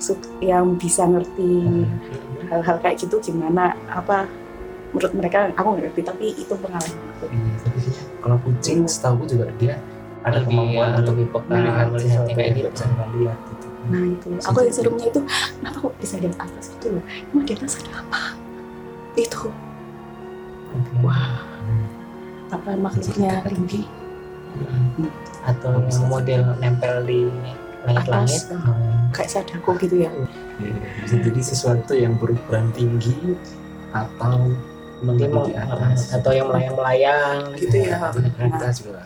yang 0.45 0.77
bisa 0.77 1.09
ngerti 1.09 1.89
hal-hal 2.53 2.77
kayak 2.85 3.01
gitu 3.01 3.17
gimana 3.25 3.73
apa 3.89 4.29
menurut 4.93 5.13
mereka 5.17 5.49
aku 5.57 5.67
nggak 5.73 5.85
ngerti 5.89 6.01
tapi 6.05 6.27
itu 6.37 6.53
pengalaman 6.53 7.01
aku. 7.17 7.25
Iya, 7.33 7.55
tapi 7.65 7.79
kayaknya 7.81 8.05
kalau 8.21 8.37
kucing 8.45 8.79
setahu 8.85 9.25
juga 9.25 9.49
dia 9.57 9.81
ada 10.23 10.45
lebih, 10.45 10.53
kemampuan 10.53 10.89
ya, 10.93 10.97
untuk 11.01 11.15
melihat 11.17 11.43
melihatnya 11.89 11.99
sesuatu 11.99 12.37
kayak 12.37 12.51
gitu. 12.53 12.69
bisa 12.69 12.85
kita 12.85 13.05
lihat 13.17 13.39
gitu. 13.41 13.67
nah 13.89 14.05
itu. 14.07 14.27
Aku 14.47 14.59
yang 14.63 14.75
serumnya 14.77 15.07
itu 15.09 15.21
kenapa 15.59 15.77
kok 15.81 15.95
bisa 15.99 16.15
di 16.21 16.29
atas 16.29 16.67
itu 16.71 16.87
loh? 16.93 17.05
Emang 17.33 17.45
di 17.49 17.53
atas 17.57 17.73
ada 17.81 17.93
apa? 18.05 18.23
Itu. 19.17 19.43
Wah. 21.01 21.33
Apa 22.53 22.69
makhluknya 22.77 23.41
tinggi 23.49 23.89
Hmm. 24.53 25.09
atau 25.49 25.81
yang 25.81 26.05
model 26.13 26.43
nempel 26.61 26.95
di 27.09 27.25
langit-langit 27.83 28.43
Hmm. 28.49 29.11
kayak 29.11 29.31
sadako 29.31 29.71
gitu 29.77 29.97
ya. 30.01 30.11
Bisa 31.03 31.17
jadi 31.19 31.41
sesuatu 31.43 31.93
yang 31.93 32.15
berukuran 32.17 32.71
tinggi 32.73 33.35
atau 33.91 34.55
lebih 35.03 35.29
di 35.45 35.53
atas. 35.53 36.15
atau 36.15 36.31
yang 36.31 36.47
melayang-melayang 36.47 37.59
gitu 37.59 37.77
ya. 37.83 38.09
Jadi 38.15 38.31
kita 38.39 38.69
juga. 38.73 39.03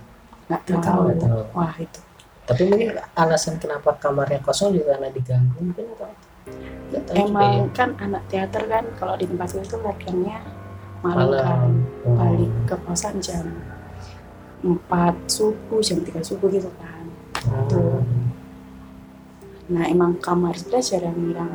Nggak 0.46 0.60
tahu, 0.62 0.78
tahu 0.78 1.00
nggak 1.02 1.18
tahu. 1.18 1.40
wah 1.52 1.74
itu. 1.76 2.00
Tapi 2.46 2.62
mungkin 2.62 2.88
alasan 3.16 3.58
kenapa 3.58 3.90
kamarnya 3.96 4.38
kosong 4.38 4.70
juga 4.70 4.94
karena 4.94 5.10
diganggu 5.10 5.58
mungkin 5.58 5.84
atau 5.90 6.06
juga 6.86 7.10
ya. 7.10 7.18
emang 7.18 7.74
kan 7.74 7.90
anak 7.98 8.22
teater 8.30 8.62
kan 8.70 8.84
kalau 8.94 9.18
di 9.18 9.26
tempat 9.26 9.50
itu 9.52 9.74
latihannya 9.76 10.38
malam 11.02 11.26
kan. 11.26 11.42
Malam 11.42 11.70
Oh. 12.06 12.14
balik 12.14 12.52
ke 12.70 12.76
kosan 12.86 13.18
jam 13.18 13.46
4 14.62 14.78
subuh 15.26 15.82
jam 15.82 15.98
3 16.00 16.22
subuh 16.22 16.46
gitu 16.48 16.70
kan. 16.78 17.04
Oh. 17.50 17.98
Nah 19.66 19.84
emang 19.90 20.14
kamar 20.22 20.54
sebelah 20.54 20.82
jarang 20.82 21.18
yang 21.34 21.50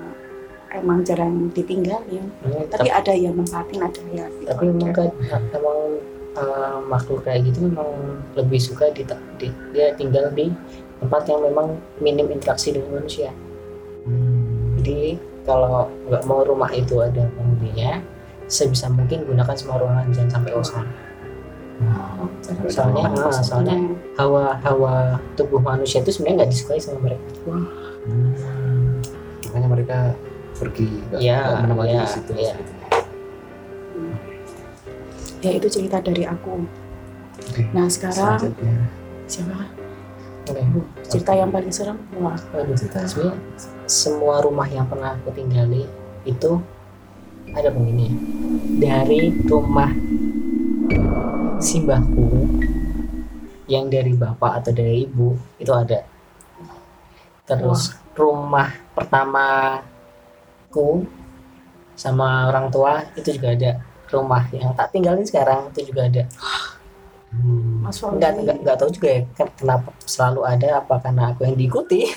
emang 0.71 1.03
jarang 1.03 1.51
ditinggalin. 1.51 2.31
Hmm, 2.43 2.63
tapi 2.71 2.87
ada 2.87 3.11
yang 3.11 3.35
nempatin 3.35 3.79
ada 3.83 4.01
yang 4.11 4.31
tapi 4.47 4.71
memang 4.71 4.91
kan 4.95 5.11
emang 5.51 5.79
uh, 6.39 6.79
makhluk 6.87 7.27
kayak 7.27 7.47
gitu 7.51 7.67
memang 7.67 7.87
lebih 8.39 8.59
suka 8.59 8.87
di, 8.95 9.03
di- 9.39 9.55
dia 9.75 9.91
tinggal 9.99 10.31
di 10.31 10.51
tempat 11.03 11.27
yang 11.27 11.43
memang 11.43 11.75
minim 11.99 12.27
interaksi 12.31 12.71
dengan 12.71 13.01
manusia. 13.01 13.31
Hmm. 14.01 14.81
jadi 14.81 15.13
kalau 15.45 15.85
nggak 16.09 16.25
mau 16.25 16.41
rumah 16.41 16.73
itu 16.73 16.97
ada 17.05 17.29
penghuninya 17.37 18.01
sebisa 18.49 18.89
mungkin 18.89 19.29
gunakan 19.29 19.53
semua 19.53 19.77
ruangan 19.77 20.09
jangan 20.09 20.41
sampai 20.41 20.51
kosong. 20.57 20.87
Oh, 21.81 22.29
Soalnya, 22.69 23.09
ah, 23.09 23.33
soalnya 23.41 23.73
hawa 24.13 24.53
hawa 24.61 25.17
tubuh 25.33 25.57
manusia 25.57 25.97
itu 26.01 26.13
sebenarnya 26.13 26.45
nggak 26.45 26.51
disukai 26.53 26.77
sama 26.77 27.09
mereka 27.09 27.25
Hmm. 28.01 28.97
makanya 29.45 29.67
mereka 29.69 29.97
pergi 30.57 30.89
nggak 31.09 31.19
Iya, 31.21 31.37
nggak 31.37 31.61
menemani 31.65 31.89
iya, 31.93 32.01
di 32.01 32.09
situ 32.09 32.31
iya. 32.33 32.53
gitu. 32.57 32.73
ya 35.41 35.51
itu 35.57 35.67
cerita 35.69 35.97
dari 36.01 36.23
aku 36.25 36.65
Oke. 37.49 37.61
nah 37.73 37.85
sekarang 37.89 38.37
selanjutnya 38.37 38.77
siapa 39.25 39.57
Oke. 40.49 40.61
cerita 41.09 41.31
yang 41.33 41.49
paling 41.49 41.73
serem 41.73 41.97
wah 42.21 42.37
cerita 42.77 43.05
sebenarnya 43.05 43.37
semua 43.89 44.41
rumah 44.45 44.69
yang 44.69 44.85
pernah 44.85 45.17
aku 45.17 45.33
tinggali 45.33 45.85
itu 46.25 46.61
ada 47.51 47.69
penghuni 47.73 48.13
dari 48.79 49.33
rumah 49.49 49.91
simbahku 51.61 52.47
yang 53.69 53.87
dari 53.87 54.13
bapak 54.17 54.61
atau 54.63 54.71
dari 54.73 55.05
ibu 55.07 55.37
itu 55.61 55.71
ada 55.71 56.03
terus 57.57 57.95
rumah 58.15 58.71
pertamaku 58.95 59.89
sama 61.97 62.47
orang 62.49 62.71
tua 62.71 63.03
itu 63.17 63.35
juga 63.35 63.53
ada. 63.53 63.71
Rumah 64.11 64.43
yang 64.51 64.75
tak 64.75 64.91
tinggalin 64.91 65.23
sekarang 65.23 65.71
itu 65.71 65.91
juga 65.91 66.07
ada. 66.11 66.23
Hmm. 67.31 67.87
Nggak 67.87 68.31
nggak 68.43 68.57
nggak 68.67 68.75
tahu 68.75 68.91
juga 68.91 69.07
ya 69.07 69.21
ken- 69.39 69.55
kenapa 69.55 69.95
selalu 70.03 70.41
ada 70.43 70.83
apa 70.83 70.99
karena 70.99 71.31
aku 71.31 71.47
yang 71.47 71.55
diikuti? 71.55 72.07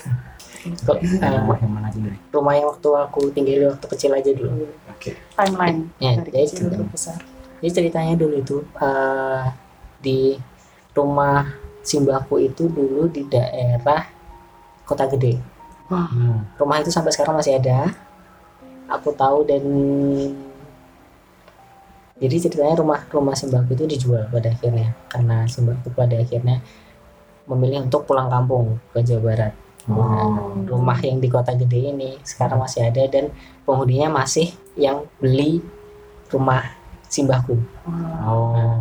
Kok, 0.64 0.96
eh, 0.96 1.28
rumah 1.44 1.60
yang 1.60 1.72
mana 1.76 1.92
ini 1.92 2.16
rumah 2.32 2.56
yang 2.56 2.72
waktu 2.72 2.88
aku 2.88 3.28
tinggal 3.36 3.76
waktu 3.76 3.86
kecil 3.94 4.10
aja 4.16 4.32
dulu. 4.32 4.64
Oke. 4.90 5.12
Timeline 5.36 5.92
ya 6.00 6.16
dari 6.16 6.32
jadi, 6.32 6.48
kecil 6.48 6.66
ke 6.72 6.82
besar. 6.88 7.20
Jadi 7.60 7.70
ceritanya 7.70 8.14
dulu 8.16 8.34
itu 8.40 8.56
eh, 8.80 9.44
di 10.00 10.20
rumah 10.96 11.44
simbahku 11.84 12.40
itu 12.40 12.66
dulu 12.72 13.12
di 13.12 13.28
daerah 13.28 14.13
kota 14.84 15.04
gede. 15.10 15.40
Wah. 15.92 16.08
Hmm. 16.08 16.48
rumah 16.56 16.80
itu 16.80 16.88
sampai 16.88 17.12
sekarang 17.12 17.36
masih 17.36 17.60
ada. 17.60 17.92
Aku 18.88 19.12
tahu 19.12 19.44
dan 19.44 19.64
jadi 22.16 22.36
ceritanya 22.46 22.78
rumah 22.78 23.04
rumah 23.10 23.34
simbahku 23.36 23.74
itu 23.74 23.84
dijual 23.84 24.28
pada 24.32 24.48
akhirnya. 24.52 24.96
Karena 25.12 25.44
simbahku 25.44 25.92
pada 25.92 26.16
akhirnya 26.16 26.64
memilih 27.44 27.84
untuk 27.84 28.08
pulang 28.08 28.32
kampung 28.32 28.80
ke 28.92 29.04
Jawa 29.04 29.20
Barat. 29.20 29.54
Oh. 29.84 30.64
rumah 30.64 30.96
yang 31.04 31.20
di 31.20 31.28
kota 31.28 31.52
gede 31.52 31.92
ini 31.92 32.16
sekarang 32.24 32.56
masih 32.56 32.88
ada 32.88 33.04
dan 33.04 33.28
penghuninya 33.68 34.08
masih 34.08 34.48
yang 34.80 35.04
beli 35.20 35.60
rumah 36.32 36.64
simbahku. 37.04 37.60
Oh. 38.24 38.80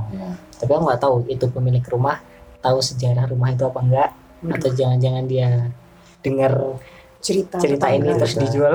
Tapi 0.56 0.72
aku 0.72 0.84
nggak 0.88 1.02
tahu 1.04 1.28
itu 1.28 1.44
pemilik 1.52 1.84
rumah 1.92 2.24
tahu 2.64 2.80
sejarah 2.80 3.28
rumah 3.28 3.52
itu 3.52 3.68
apa 3.68 3.80
enggak 3.84 4.10
Waduh. 4.16 4.56
atau 4.56 4.70
jangan-jangan 4.72 5.26
dia 5.28 5.50
dengar 6.24 6.80
cerita 7.24 7.56
cerita 7.56 7.88
ini 7.88 8.12
terus 8.20 8.36
Cerita. 8.36 8.44
dijual 8.52 8.74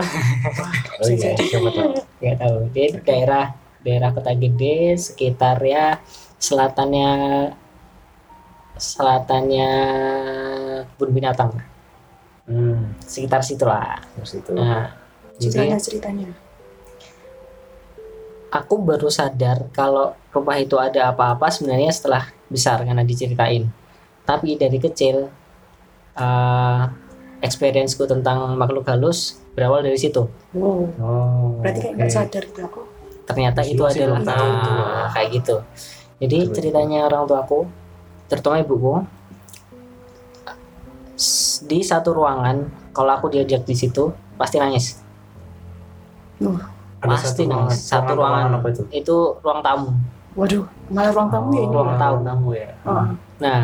oh 1.05 1.09
iya 1.13 1.37
siapa 1.37 1.69
tahu. 1.69 1.91
Nggak 2.25 2.37
tahu. 2.41 2.57
Dia 2.73 2.87
di 2.89 3.01
daerah 3.05 3.47
daerah 3.85 4.11
kota 4.17 4.33
gede 4.33 4.97
sekitar 4.97 5.61
ya 5.61 6.01
selatannya 6.41 7.11
selatannya 8.81 9.71
kebun 10.97 11.11
binatang. 11.13 11.53
Hmm. 12.49 12.97
sekitar 13.05 13.45
situlah 13.45 14.01
terus 14.17 14.41
itu 14.41 14.57
nah 14.57 14.97
ceritanya 15.37 15.77
jadi 15.77 15.85
ceritanya. 15.85 16.29
Aku 18.49 18.81
baru 18.81 19.13
sadar 19.13 19.69
kalau 19.77 20.17
rumah 20.33 20.57
itu 20.57 20.81
ada 20.81 21.13
apa-apa 21.13 21.53
sebenarnya 21.53 21.93
setelah 21.93 22.25
besar 22.49 22.81
karena 22.89 23.05
diceritain. 23.05 23.69
Tapi 24.25 24.57
dari 24.57 24.81
kecil 24.81 25.29
eh 26.17 26.48
experienceku 27.49 28.05
tentang 28.05 28.55
makhluk 28.55 28.85
halus 28.85 29.19
berawal 29.53 29.81
dari 29.81 29.97
situ. 29.97 30.29
Wow. 30.53 30.85
Oh 30.99 31.59
berarti 31.59 31.81
kayak 31.83 31.95
nggak 31.97 32.11
sadar 32.11 32.43
gitu 32.45 32.61
aku. 32.63 32.81
Ternyata 33.25 33.61
itu 33.63 33.81
Masih- 33.81 34.05
adalah 34.05 34.21
belum 34.21 34.29
tahu. 34.29 34.47
itu. 34.47 34.71
Nah, 34.71 35.09
kayak 35.11 35.29
gitu. 35.35 35.57
Jadi 36.19 36.39
Betul. 36.41 36.55
ceritanya 36.55 36.99
orang 37.05 37.25
tuaku 37.25 37.61
terutama 38.27 38.57
ibuku 38.59 38.93
s- 41.15 41.61
di 41.63 41.81
satu 41.81 42.13
ruangan 42.13 42.57
kalau 42.91 43.13
aku 43.13 43.27
diajak 43.29 43.63
di 43.63 43.75
situ 43.75 44.09
pasti 44.35 44.57
nangis. 44.57 45.01
Ada 46.39 47.07
pasti 47.09 47.43
ruangan- 47.43 47.67
nangis. 47.67 47.79
satu 47.81 48.11
ruangan 48.13 48.51
apa 48.55 48.67
itu? 48.69 48.83
Itu 48.93 49.17
ruang 49.41 49.61
tamu. 49.61 49.91
Waduh 50.35 50.63
malah 50.89 51.11
ruang 51.11 51.29
tamu 51.29 51.49
ya 51.51 51.61
ini? 51.61 51.73
Ruang 51.73 51.89
ya? 51.89 51.99
tamu. 51.99 52.19
tamu 52.23 52.49
ya. 52.55 52.71
Oh, 52.85 53.05
nah 53.39 53.61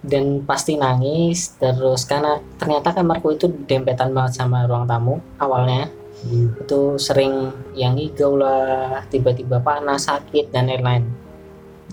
dan 0.00 0.40
pasti 0.42 0.74
nangis 0.74 1.54
terus 1.56 2.04
karena 2.04 2.40
ternyata 2.56 2.90
kamarku 2.90 3.32
itu 3.32 3.46
dempetan 3.64 4.10
banget 4.10 4.40
sama 4.40 4.64
ruang 4.64 4.84
tamu 4.84 5.20
awalnya 5.36 5.88
Hmm. 6.20 6.52
itu 6.52 7.00
sering 7.00 7.48
yang 7.72 7.96
ngigau 7.96 8.36
lah 8.36 9.00
tiba-tiba 9.08 9.56
panas 9.56 10.04
sakit 10.04 10.52
dan 10.52 10.68
lain-lain 10.68 11.08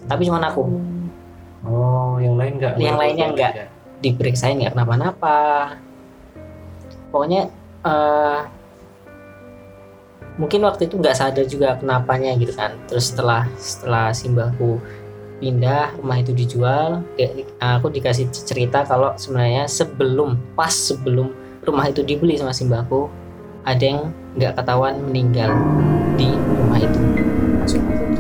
tapi 0.04 0.28
cuman 0.28 0.44
aku 0.44 0.68
Oh, 1.64 2.16
yang 2.20 2.36
lain 2.36 2.60
enggak? 2.60 2.76
Yang 2.76 2.98
lainnya 3.00 3.28
enggak. 3.32 3.54
diperiksain 3.98 4.60
nggak 4.60 4.76
kenapa-napa 4.76 5.38
pokoknya 7.08 7.48
eh, 7.82 8.40
mungkin 10.38 10.60
waktu 10.68 10.86
itu 10.86 11.00
nggak 11.00 11.18
sadar 11.18 11.46
juga 11.48 11.80
kenapanya 11.80 12.36
gitu 12.36 12.52
kan 12.52 12.76
terus 12.86 13.10
setelah 13.10 13.48
setelah 13.58 14.12
simbahku 14.14 14.78
pindah 15.38 15.94
rumah 16.02 16.18
itu 16.18 16.34
dijual 16.34 17.06
aku 17.62 17.88
dikasih 17.94 18.26
cerita 18.34 18.82
kalau 18.86 19.14
sebenarnya 19.18 19.70
sebelum 19.70 20.34
pas 20.58 20.74
sebelum 20.74 21.30
rumah 21.62 21.86
itu 21.90 22.02
dibeli 22.02 22.38
sama 22.40 22.54
simbahku 22.56 23.12
ada 23.68 23.84
yang 23.84 24.02
nggak 24.40 24.56
ketahuan 24.56 24.96
meninggal 25.04 25.52
di 26.16 26.32
rumah 26.32 26.80
itu. 26.80 27.00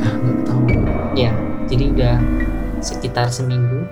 Ah, 0.03 0.13
nggak 0.13 0.38
tahu. 0.43 0.62
jadi 1.67 1.83
udah 1.95 2.15
sekitar 2.79 3.27
seminggu 3.31 3.83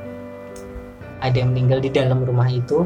ada 1.19 1.35
yang 1.41 1.51
meninggal 1.51 1.81
di 1.81 1.89
dalam 1.89 2.21
rumah 2.21 2.47
itu 2.47 2.85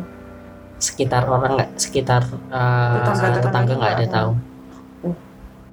sekitar 0.80 1.28
orang 1.28 1.60
nggak 1.60 1.72
sekitar 1.76 2.24
uh, 2.50 3.04
tetangga 3.44 3.74
nggak 3.76 3.96
ada 4.00 4.08
tahu 4.08 4.32
Oh. 5.00 5.16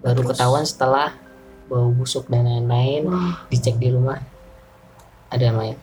baru 0.06 0.22
Terus? 0.22 0.30
ketahuan 0.34 0.64
setelah 0.66 1.10
bau 1.66 1.90
busuk 1.90 2.30
dan 2.30 2.46
lain-lain 2.46 3.10
dicek 3.50 3.74
di 3.78 3.90
rumah 3.90 4.22
ada 5.28 5.48
mayat 5.50 5.78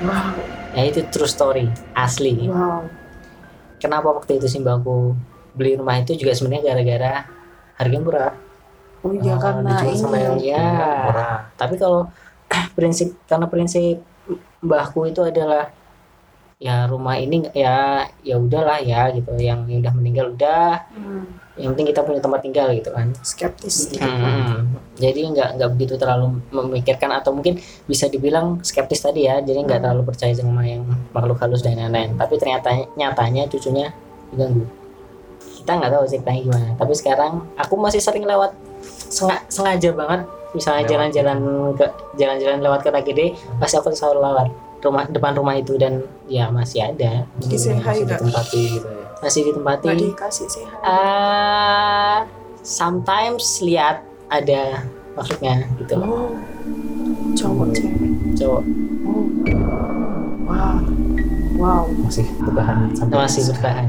wow, 0.00 0.32
ya 0.72 0.82
itu 0.84 1.00
true 1.06 1.28
story 1.28 1.66
asli 1.92 2.46
wow. 2.46 2.84
kenapa 3.76 4.08
waktu 4.10 4.36
itu 4.36 4.46
simbahku 4.48 5.14
beli 5.52 5.74
rumah 5.74 5.98
itu 5.98 6.14
juga 6.14 6.32
sebenarnya 6.32 6.62
gara-gara 6.66 7.14
harganya 7.76 8.04
murah 8.04 8.32
Oh 9.00 9.16
iya 9.16 9.32
Ah, 9.32 9.40
karena 9.40 9.80
dijual 9.80 9.96
sama 9.96 10.16
yang 10.18 10.36
ini. 10.36 10.52
Ya. 10.52 10.68
murah. 11.06 11.36
tapi 11.56 11.74
kalau 11.74 12.12
prinsip 12.76 13.16
karena 13.24 13.48
prinsip 13.48 13.96
mbahku 14.60 15.08
itu 15.08 15.24
adalah 15.24 15.72
ya 16.60 16.84
rumah 16.84 17.16
ini 17.16 17.40
nggak- 17.40 17.56
ya 17.56 18.04
ya 18.20 18.36
udahlah 18.36 18.76
ya 18.78 19.08
gitu 19.08 19.32
yang 19.34 19.64
yang 19.64 19.80
udah 19.80 19.94
meninggal 19.94 20.26
udah 20.30 20.84
Hmm, 20.92 21.24
yang 21.60 21.72
penting 21.72 21.92
kita 21.92 22.00
punya 22.00 22.18
tempat 22.18 22.40
tinggal 22.40 22.72
gitu 22.72 22.90
kan. 22.90 23.12
Skeptis. 23.20 23.92
Hmm. 23.94 24.72
jadi 24.96 25.16
nggak 25.32 25.48
nggak 25.56 25.70
begitu 25.72 25.94
terlalu 25.96 26.44
memikirkan 26.50 27.08
atau 27.10 27.32
mungkin 27.32 27.56
bisa 27.84 28.04
dibilang 28.06 28.60
skeptis 28.60 29.00
tadi 29.00 29.24
ya. 29.24 29.40
Jadi 29.40 29.64
nggak 29.64 29.80
Hmm. 29.80 29.84
terlalu 29.86 30.02
percaya 30.04 30.32
sama 30.32 30.60
yang 30.60 30.84
makhluk 31.12 31.36
halus 31.38 31.60
dan 31.60 31.76
lain-lain. 31.76 32.16
Tapi 32.16 32.36
ternyata 32.36 32.68
nyatanya 32.94 33.44
cucunya 33.46 33.92
diganggu. 34.28 34.64
Kita 35.56 35.76
nggak 35.76 35.90
tahu 35.90 36.04
ceritanya 36.06 36.40
gimana. 36.42 36.68
Tapi 36.74 36.92
sekarang 36.92 37.32
aku 37.54 37.74
masih 37.76 38.00
sering 38.00 38.24
lewat 38.24 38.52
senga- 39.08 39.44
sengaja 39.46 39.92
banget. 39.92 40.20
Misalnya 40.50 40.84
jalan-jalan 40.84 41.38
ke 41.78 41.86
jalan-jalan 42.16 42.58
lewat 42.58 42.80
ke 42.82 42.90
gede 43.04 43.26
pasti 43.56 43.76
aku 43.76 43.92
selalu 43.92 44.20
lewat 44.20 44.48
rumah 44.80 45.04
depan 45.06 45.32
rumah 45.32 45.54
itu 45.54 45.76
dan 45.76 46.00
ya 46.26 46.48
masih 46.48 46.80
ada. 46.82 47.28
Jadi 47.38 47.56
ditempati 48.02 48.60
gitu 48.74 48.88
ya. 48.88 49.04
Masih 49.20 49.40
ditempati 49.52 49.86
Nggak 49.86 50.00
dikasih 50.00 50.46
sehat. 50.48 50.80
Ah, 50.80 52.18
sometimes 52.64 53.60
lihat 53.64 54.04
ada 54.32 54.84
makhluknya 55.16 55.68
gitu 55.80 55.94
Oh, 56.00 56.32
cowok 57.36 57.68
cewek. 57.76 58.10
cowok 58.36 58.62
Oh, 59.10 59.24
wow, 60.48 60.76
wow. 61.56 61.82
Masih 62.04 62.26
bertahan 62.40 62.92
sampai 62.96 63.16
masih 63.16 63.42
bertahan 63.52 63.84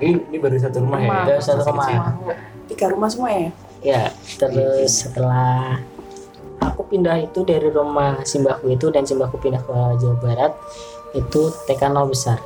Ini, 0.00 0.20
ini 0.30 0.36
baru 0.42 0.56
satu 0.58 0.82
rumah 0.82 1.00
ya? 1.00 1.10
Baru 1.26 1.40
satu 1.42 1.62
rumah. 1.64 2.12
Tiga 2.68 2.86
rumah 2.92 3.08
semua 3.12 3.30
ya? 3.30 3.50
ya 3.84 4.08
terus 4.40 5.04
setelah 5.04 5.76
aku 6.56 6.88
pindah 6.88 7.20
itu 7.20 7.44
dari 7.44 7.68
rumah 7.68 8.24
simbahku 8.24 8.72
itu 8.72 8.88
dan 8.88 9.04
simbahku 9.04 9.36
pindah 9.36 9.60
ke 9.60 9.76
Jawa 10.00 10.16
Barat 10.24 10.52
itu 11.12 11.52
TK 11.68 11.92
0 11.92 12.08
besar 12.08 12.40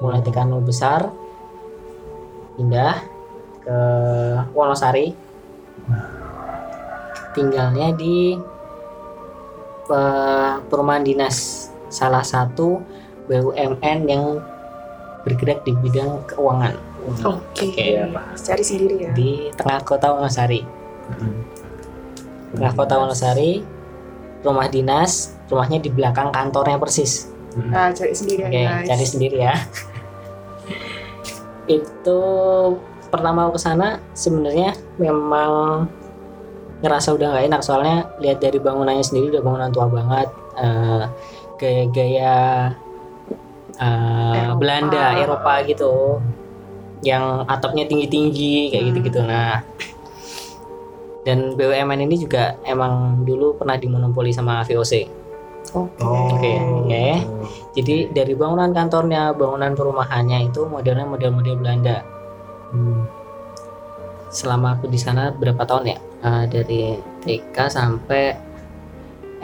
mulai 0.00 0.20
TK 0.20 0.48
0 0.48 0.60
besar 0.62 1.08
pindah 2.56 2.96
ke 3.64 3.78
Wonosari 4.52 5.12
tinggalnya 7.36 7.92
di 7.92 8.36
perumahan 10.68 11.04
dinas 11.04 11.68
salah 11.92 12.24
satu 12.24 12.80
BUMN 13.30 13.98
yang 14.08 14.40
bergerak 15.26 15.62
di 15.66 15.72
bidang 15.74 16.22
keuangan 16.30 16.74
Oke. 17.06 17.70
Iya, 17.70 18.10
Pak. 18.10 18.34
Cari 18.34 18.64
sendiri 18.66 18.96
ya. 19.06 19.10
di 19.14 19.46
tengah 19.54 19.78
kota 19.86 20.10
Wonosari 20.10 20.66
Hmm. 21.06 21.38
Tengah 22.50 22.72
kota 22.74 22.98
Wonosari, 22.98 23.62
rumah 24.42 24.66
dinas, 24.66 25.38
rumahnya 25.46 25.78
di 25.78 25.90
belakang 25.90 26.34
kantornya 26.34 26.82
persis. 26.82 27.30
Nah, 27.56 27.88
cari 27.90 28.12
sendiri 28.12 28.40
ya 28.44 28.48
Oke, 28.48 28.60
guys. 28.62 28.86
cari 28.86 29.06
sendiri 29.06 29.36
ya. 29.40 29.54
Itu 31.66 32.20
pertama 33.08 33.48
ke 33.48 33.58
sana 33.58 33.98
sebenarnya 34.12 34.74
memang 34.98 35.86
ngerasa 36.76 37.16
udah 37.16 37.32
nggak 37.32 37.46
enak 37.48 37.62
soalnya 37.64 38.12
lihat 38.20 38.38
dari 38.38 38.60
bangunannya 38.60 39.00
sendiri 39.00 39.32
udah 39.32 39.42
bangunan 39.42 39.70
tua 39.72 39.86
banget, 39.88 40.28
eh, 40.60 41.04
gaya-gaya 41.56 42.36
eh, 43.76 44.36
Eropa. 44.36 44.56
Belanda, 44.60 45.04
Eropa 45.16 45.52
gitu, 45.64 46.20
yang 47.00 47.44
atapnya 47.44 47.84
tinggi-tinggi 47.84 48.68
kayak 48.68 48.82
Hmm. 48.84 48.88
gitu-gitu. 48.92 49.20
Nah, 49.24 49.60
dan 51.24 51.56
BUMN 51.56 52.00
ini 52.04 52.16
juga 52.16 52.56
emang 52.62 53.24
dulu 53.24 53.56
pernah 53.56 53.76
dimonopoli 53.76 54.30
sama 54.30 54.62
VOC. 54.62 55.08
Oke. 55.76 56.00
Oh. 56.00 56.32
Oke, 56.32 56.52
oke. 56.56 57.06
Jadi 57.76 58.08
dari 58.16 58.32
bangunan 58.32 58.72
kantornya, 58.72 59.36
bangunan 59.36 59.76
perumahannya 59.76 60.48
itu 60.48 60.64
modelnya 60.64 61.04
model-model 61.04 61.60
Belanda. 61.60 62.00
Hmm. 62.72 63.04
Selama 64.32 64.80
aku 64.80 64.88
di 64.88 64.96
sana 64.96 65.30
berapa 65.36 65.60
tahun 65.68 65.92
ya? 65.92 65.98
Eh, 66.24 66.44
dari 66.48 66.80
TK 67.22 67.56
sampai 67.68 68.32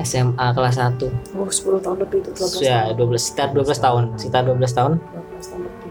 SMA 0.00 0.46
kelas 0.56 0.80
1. 0.80 1.12
Oh, 1.36 1.44
10 1.46 1.84
tahun 1.84 1.96
lebih 2.00 2.24
itu 2.24 2.30
12 2.32 2.64
Ya, 2.64 2.88
12 2.96 3.28
sekitar 3.28 3.52
12 3.52 3.76
tahun, 3.76 4.02
sekitar 4.16 4.42
12 4.48 4.72
tahun 4.72 4.92
12 4.96 5.48
tahun 5.52 5.60
lebih. 5.68 5.90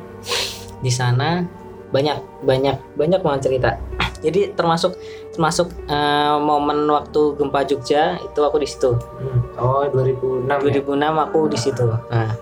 di 0.81 0.89
sana 0.89 1.45
banyak 1.93 2.17
banyak 2.41 2.75
banyak 2.97 3.21
banget 3.21 3.41
cerita. 3.45 3.77
Jadi 4.25 4.53
termasuk 4.57 4.97
termasuk 5.31 5.71
eh, 5.87 6.35
momen 6.39 6.87
waktu 6.91 7.39
gempa 7.39 7.63
Jogja 7.63 8.19
itu 8.19 8.39
aku 8.43 8.59
di 8.59 8.67
situ. 8.67 8.91
Hmm. 8.95 9.39
Oh, 9.59 9.83
2006 9.87 10.47
ya? 10.47 10.57
2006 10.81 11.25
aku 11.25 11.39
di 11.47 11.57
situ. 11.59 11.83
Nah, 11.87 12.35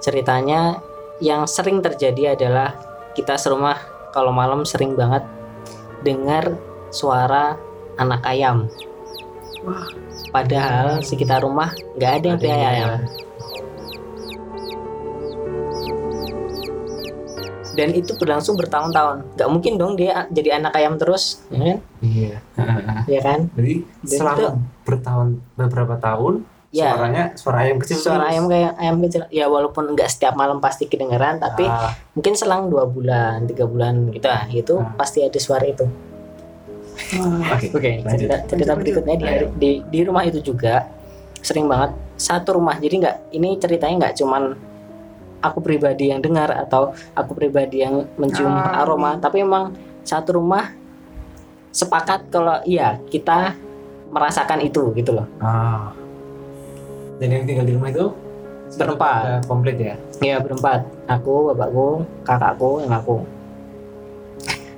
ceritanya 0.00 0.80
yang 1.20 1.44
sering 1.44 1.84
terjadi 1.84 2.38
adalah 2.38 2.74
kita 3.12 3.34
serumah 3.34 3.76
kalau 4.14 4.30
malam 4.30 4.62
sering 4.62 4.94
banget 4.94 5.26
dengar 6.06 6.56
suara 6.88 7.58
anak 7.98 8.22
ayam. 8.24 8.70
Wah. 9.66 9.84
Padahal 10.28 11.00
sekitar 11.00 11.42
rumah 11.42 11.72
nggak 11.96 12.12
ada 12.20 12.26
yang 12.26 12.38
pelihara 12.38 12.68
ayam. 12.68 12.92
Dan 17.78 17.94
itu 17.94 18.10
berlangsung 18.12 18.54
bertahun-tahun. 18.54 19.38
Nggak 19.38 19.48
mungkin 19.48 19.72
dong 19.74 19.94
dia 19.94 20.26
jadi 20.28 20.58
anak 20.58 20.74
ayam 20.74 20.98
terus, 20.98 21.46
ya 21.48 21.62
kan? 21.64 21.78
Iya. 22.02 22.36
Ya 23.06 23.20
kan? 23.22 23.38
Jadi 23.54 23.74
Dan 24.02 24.18
selama 24.18 24.36
itu- 24.36 24.58
bertahun 24.84 25.28
beberapa 25.54 25.94
tahun 25.96 26.34
Ya. 26.68 26.92
suaranya 26.92 27.24
suara 27.32 27.64
ayam 27.64 27.80
kecil 27.80 27.96
Suara 27.96 28.18
terus. 28.20 28.28
ayam 28.28 28.44
kayak 28.44 28.72
ayam 28.76 28.96
kecil. 28.98 29.22
Ya 29.30 29.46
walaupun 29.46 29.88
nggak 29.88 30.04
setiap 30.06 30.34
malam 30.34 30.58
pasti 30.58 30.84
kedengeran, 30.84 31.38
tapi 31.38 31.64
Ah, 31.64 31.96
mungkin 32.12 32.34
selang 32.34 32.66
dua 32.66 32.84
bulan, 32.84 33.46
tiga 33.46 33.64
bulan 33.64 34.10
gitu, 34.10 34.26
ah, 34.26 34.44
itu 34.46 34.74
Hmm. 34.74 34.92
pasti 34.92 35.22
ada 35.22 35.38
suara 35.38 35.64
itu. 35.64 35.88
Wah. 37.14 37.54
Oke. 37.54 37.72
Oke, 37.72 37.90
lanjut. 38.02 38.10
cerita, 38.20 38.36
cerita 38.44 38.72
berikutnya 38.74 39.14
di, 39.16 39.26
di 39.54 39.70
di 39.82 40.00
rumah 40.02 40.26
itu 40.26 40.42
juga 40.42 40.90
sering 41.38 41.64
banget 41.64 41.94
satu 42.16 42.58
rumah. 42.58 42.76
Jadi 42.76 42.94
nggak 42.98 43.16
ini 43.32 43.54
ceritanya 43.56 43.94
nggak 44.04 44.14
cuman 44.18 44.42
aku 45.38 45.58
pribadi 45.60 46.10
yang 46.10 46.18
dengar 46.18 46.50
atau 46.50 46.90
aku 47.14 47.32
pribadi 47.34 47.82
yang 47.82 48.06
mencium 48.18 48.50
Ah, 48.50 48.82
aroma, 48.82 49.16
tapi 49.16 49.42
emang 49.42 49.74
satu 50.02 50.38
rumah 50.38 50.72
sepakat 51.70 52.26
kalau 52.28 52.58
iya 52.64 52.98
kita 53.06 53.54
merasakan 54.08 54.64
itu 54.64 54.90
gitu 54.94 55.14
loh. 55.14 55.26
Ah. 55.38 55.92
Dan 57.18 57.34
yang 57.34 57.44
tinggal 57.44 57.66
di 57.66 57.74
rumah 57.74 57.90
itu 57.90 58.06
Berempat. 58.68 59.48
komplit 59.48 59.76
ya? 59.80 59.94
Iya 60.20 60.36
berempat, 60.38 60.84
aku, 61.08 61.50
bapakku, 61.50 62.04
kakakku, 62.20 62.84
yang 62.84 62.92
aku. 62.92 63.16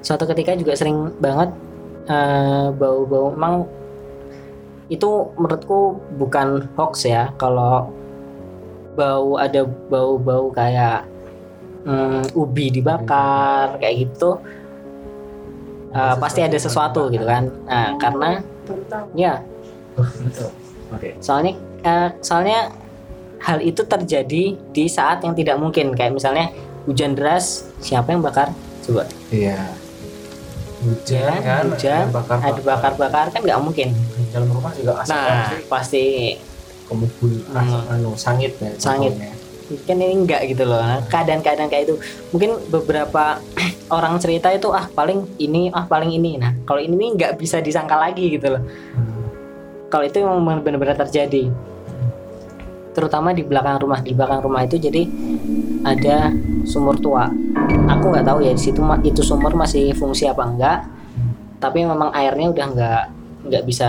Suatu 0.00 0.24
ketika 0.30 0.54
juga 0.54 0.72
sering 0.72 1.10
banget 1.18 1.50
eh, 2.06 2.66
bau-bau 2.72 3.34
emang 3.34 3.66
itu 4.90 5.06
menurutku 5.38 6.02
bukan 6.18 6.66
hoax 6.74 7.06
ya 7.06 7.30
kalau 7.38 7.86
bau 8.94 9.38
ada 9.38 9.64
bau-bau 9.64 10.50
kayak 10.50 11.06
mm, 11.86 12.34
ubi 12.36 12.70
dibakar 12.70 13.78
kayak 13.78 14.08
gitu. 14.08 14.40
Uh, 15.90 16.14
pasti 16.22 16.40
ada 16.42 16.54
sesuatu 16.54 17.10
gitu 17.10 17.26
kan. 17.26 17.50
Nah 17.66 17.98
karena 17.98 18.38
ya. 19.14 19.42
Oh, 19.98 20.06
betul. 20.06 20.50
Oke. 20.90 21.14
soalnya 21.22 21.54
uh, 21.86 22.10
soalnya 22.18 22.74
hal 23.38 23.62
itu 23.62 23.86
terjadi 23.86 24.58
di 24.58 24.84
saat 24.86 25.22
yang 25.22 25.34
tidak 25.34 25.58
mungkin. 25.58 25.94
Kayak 25.94 26.18
misalnya 26.18 26.50
hujan 26.86 27.14
deras 27.14 27.70
siapa 27.82 28.14
yang 28.14 28.22
bakar? 28.22 28.54
Coba. 28.86 29.06
Iya. 29.30 29.58
Hujan 30.80 31.36
Ya, 31.36 31.44
kan, 31.44 31.64
hujan, 31.68 32.04
bakar, 32.08 32.40
ada 32.40 32.60
bakar-bakar 32.64 33.26
kan 33.28 33.40
nggak 33.44 33.60
mungkin. 33.60 33.92
Dalam 34.32 34.48
rumah 34.48 34.72
juga 34.72 35.04
asap 35.04 35.12
nah 35.12 35.28
pasti 35.28 35.56
pasti 35.68 36.04
kemubul 36.90 37.30
Hmm. 37.46 37.86
anu 37.88 38.10
sangit 38.14 38.58
ya. 38.58 38.74
Sangit. 38.76 39.14
contohnya. 39.14 39.38
kan 39.86 39.96
ini 39.96 40.14
enggak 40.18 40.50
gitu 40.50 40.66
loh 40.66 40.82
Nah, 40.82 40.98
keadaan-keadaan 41.06 41.70
kayak 41.70 41.86
itu 41.86 41.94
mungkin 42.28 42.58
beberapa 42.66 43.38
orang 43.88 44.18
cerita 44.18 44.50
itu 44.50 44.66
ah 44.70 44.90
paling 44.90 45.22
ini 45.38 45.70
ah 45.70 45.86
paling 45.86 46.10
ini 46.10 46.34
nah 46.36 46.50
kalau 46.66 46.82
ini 46.82 47.14
nggak 47.14 47.38
bisa 47.38 47.62
disangka 47.62 47.94
lagi 47.94 48.34
gitu 48.34 48.50
loh 48.50 48.62
Hmm. 48.90 49.30
kalau 49.86 50.02
itu 50.02 50.18
memang 50.18 50.58
benar-benar 50.58 50.98
terjadi 50.98 51.54
terutama 52.90 53.30
di 53.30 53.46
belakang 53.46 53.78
rumah 53.78 54.02
di 54.02 54.10
belakang 54.10 54.42
rumah 54.42 54.66
itu 54.66 54.74
jadi 54.76 55.06
ada 55.86 56.34
sumur 56.66 56.98
tua 56.98 57.30
aku 57.86 58.04
nggak 58.10 58.26
tahu 58.26 58.42
ya 58.42 58.50
di 58.50 58.58
situ 58.58 58.82
itu 59.00 59.22
sumur 59.22 59.54
masih 59.54 59.94
fungsi 59.94 60.26
apa 60.26 60.42
enggak 60.42 60.78
tapi 61.62 61.86
memang 61.86 62.10
airnya 62.10 62.50
udah 62.50 62.66
nggak 62.66 63.02
nggak 63.46 63.62
bisa 63.62 63.88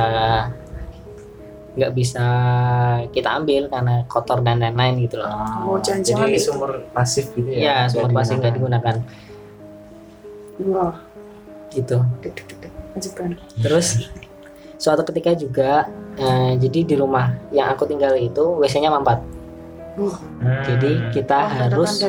nggak 1.72 1.92
bisa 1.96 2.26
kita 3.16 3.30
ambil 3.40 3.72
karena 3.72 4.04
kotor 4.12 4.44
dan 4.44 4.60
lain-lain 4.60 5.08
gitu 5.08 5.24
loh. 5.24 5.32
Oh, 5.66 5.78
jangan-jangan 5.80 6.28
jadi 6.28 6.38
itu. 6.38 6.52
pasif 6.92 7.26
gitu 7.32 7.50
ya? 7.52 7.60
ya 7.60 7.76
sumur 7.88 8.12
pasif 8.12 8.36
nggak 8.40 8.56
digunakan. 8.60 8.96
Wah. 10.68 10.96
Gitu. 11.72 11.98
Lanjutkan 12.92 13.40
terus 13.64 14.12
suatu 14.82 15.06
ketika 15.06 15.32
juga 15.38 15.86
eh, 16.18 16.58
jadi 16.58 16.80
di 16.84 16.96
rumah 16.98 17.38
yang 17.54 17.70
aku 17.72 17.86
tinggal 17.86 18.18
itu 18.18 18.58
WC-nya 18.58 18.90
mampat 18.90 19.22
uh, 20.02 20.18
Hmm. 20.42 20.64
jadi 20.64 21.12
kita 21.12 21.36
oh, 21.36 21.52
harus 21.52 22.00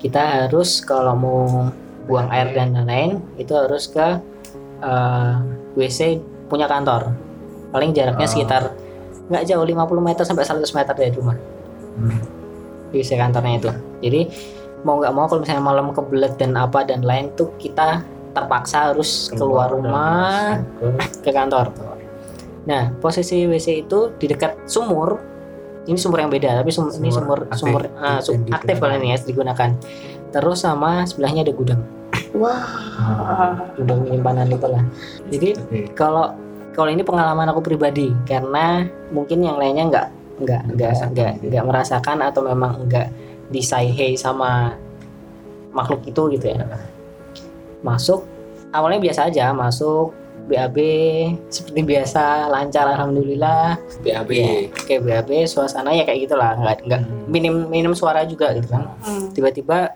kita 0.00 0.22
harus 0.48 0.80
kalau 0.80 1.14
mau 1.14 1.68
buang 2.08 2.26
air 2.32 2.50
dan 2.56 2.74
lain-lain 2.74 3.20
itu 3.38 3.52
harus 3.54 3.86
ke 3.86 4.18
eh, 4.82 5.34
WC 5.78 6.18
punya 6.48 6.66
kantor 6.66 7.12
paling 7.72 7.90
jaraknya 7.90 8.24
Oh. 8.24 8.30
sekitar 8.30 8.62
nggak 9.24 9.44
jauh 9.44 9.64
50 9.64 9.74
meter 9.98 10.22
sampai 10.22 10.44
100 10.44 10.70
meter 10.70 10.92
dari 10.92 11.12
rumah. 11.12 11.36
Hmm. 11.94 12.20
WC 12.92 13.16
kantornya 13.16 13.56
itu. 13.56 13.70
Jadi 14.02 14.20
mau 14.82 15.00
nggak 15.00 15.10
mau 15.10 15.24
kalau 15.24 15.40
misalnya 15.40 15.64
malam 15.64 15.86
kebelet 15.90 16.36
dan 16.36 16.52
apa 16.54 16.84
dan 16.84 17.00
lain 17.00 17.32
tuh 17.32 17.48
kita 17.56 18.04
terpaksa 18.32 18.92
harus 18.92 19.28
keluar 19.30 19.68
dan 19.68 19.76
rumah 19.78 20.60
ke 21.18 21.30
kantor. 21.30 21.72
Nah 22.62 22.92
posisi 22.94 23.44
WC 23.44 23.82
itu 23.82 24.12
di 24.14 24.26
dekat 24.26 24.68
sumur. 24.68 25.16
Ini 25.82 25.98
sumur 25.98 26.20
yang 26.20 26.30
beda 26.30 26.62
tapi 26.62 26.70
sum- 26.70 26.92
ini 26.92 27.10
Sumur 27.10 27.42
sumur 27.48 27.48
aktif 27.48 27.58
sumur 27.58 27.82
ah, 27.98 28.20
su- 28.22 28.38
dan 28.38 28.54
aktif 28.54 28.76
kalau 28.78 28.94
ini 28.94 29.08
ya 29.10 29.18
digunakan. 29.18 29.70
Terus 30.30 30.58
sama 30.60 31.02
sebelahnya 31.02 31.42
ada 31.42 31.52
gudang. 31.52 31.80
Wah. 32.32 32.64
Gudang 33.74 34.04
penyimpanan 34.04 34.48
itu 34.48 34.64
lah 34.64 34.84
jadi 35.26 35.48
Oke. 35.54 35.80
kalau 35.92 36.32
kalau 36.72 36.88
ini 36.88 37.04
pengalaman 37.04 37.48
aku 37.48 37.60
pribadi 37.60 38.12
karena 38.24 38.84
mungkin 39.12 39.44
yang 39.44 39.56
lainnya 39.60 39.84
nggak 39.88 40.06
nggak 40.42 40.62
nggak 40.72 40.90
merasakan 40.90 41.12
nggak 41.12 41.30
gitu 41.36 41.44
ya. 41.44 41.50
nggak 41.52 41.66
merasakan 41.68 42.18
atau 42.24 42.40
memang 42.42 42.72
nggak 42.88 43.08
disayhei 43.52 44.16
sama 44.16 44.74
makhluk 45.70 46.02
itu 46.04 46.22
gitu 46.32 46.46
ya 46.50 46.64
masuk 47.80 48.24
awalnya 48.72 49.00
biasa 49.00 49.28
aja 49.28 49.52
masuk 49.52 50.14
BAB 50.42 50.76
seperti 51.48 51.80
biasa 51.86 52.50
lancar 52.50 52.90
alhamdulillah 52.90 53.78
BAB. 54.02 54.30
ya 54.32 54.50
oke 54.68 54.94
BAB 54.98 55.30
suasana 55.46 55.94
ya 55.94 56.02
kayak 56.02 56.26
gitulah 56.26 56.58
nggak 56.58 56.76
nggak 56.84 57.00
Hmm. 57.02 57.24
minim 57.30 57.54
minim 57.70 57.94
suara 57.94 58.26
juga 58.26 58.50
gitu 58.52 58.66
kan 58.66 58.90
Hmm. 59.04 59.30
tiba-tiba 59.30 59.94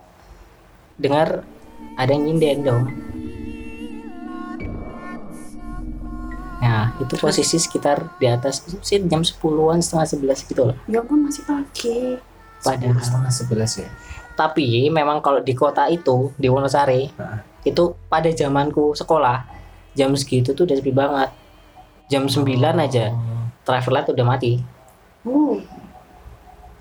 dengar 0.97 1.43
ada 1.97 2.11
yang 2.13 2.25
nyinden 2.25 2.59
dong 2.63 2.83
nah 6.67 6.91
itu 6.99 7.15
posisi 7.17 7.57
sekitar 7.57 8.19
di 8.19 8.27
atas 8.27 8.61
sih 8.83 8.99
jam 9.03 9.23
10-an 9.23 9.79
setengah 9.79 10.07
11 10.35 10.51
gitu 10.51 10.63
loh. 10.65 10.77
Ya 10.87 10.99
ampun 10.99 11.23
masih 11.23 11.47
pagi. 11.47 12.19
Padahal 12.59 12.99
setengah 12.99 13.31
sebelas 13.31 13.73
ya. 13.77 13.87
tapi 14.35 14.91
memang 14.91 15.23
kalau 15.23 15.41
di 15.41 15.55
kota 15.55 15.87
itu 15.87 16.29
di 16.37 16.51
Wonosari 16.51 17.09
Heeh. 17.09 17.41
itu 17.65 17.83
pada 18.05 18.29
zamanku 18.29 18.93
sekolah 18.93 19.49
jam 19.95 20.13
segitu 20.13 20.53
tuh 20.53 20.67
udah 20.67 20.77
sepi 20.77 20.91
banget. 20.91 21.31
Jam 22.07 22.27
9 22.27 22.45
aja 22.77 23.15
traffic 23.63 23.91
light 23.91 24.07
udah 24.07 24.27
mati. 24.27 24.61
Uh 25.23 25.57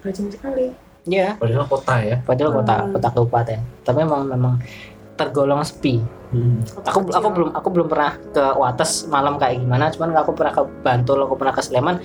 rajin 0.02 0.28
sekali. 0.28 0.70
Ya 1.06 1.38
Padahal 1.38 1.66
kota 1.66 1.96
ya. 1.98 2.18
padahal 2.20 2.52
kota 2.52 2.74
Hmm. 2.76 2.92
kota 2.92 3.08
kabupaten. 3.10 3.60
Tapi 3.82 3.98
memang 4.02 4.26
memang 4.26 4.54
tergolong 5.16 5.64
sepi 5.64 6.04
aku 6.84 7.08
aku 7.10 7.28
belum 7.32 7.50
aku 7.56 7.68
belum 7.72 7.88
pernah 7.88 8.12
ke 8.20 8.44
Wates 8.56 9.08
malam 9.08 9.40
kayak 9.40 9.64
gimana 9.64 9.88
cuman 9.88 10.12
aku 10.14 10.36
pernah 10.36 10.52
ke 10.52 10.62
Bantul 10.84 11.24
aku 11.24 11.36
pernah 11.36 11.56
ke 11.56 11.64
Sleman 11.64 11.96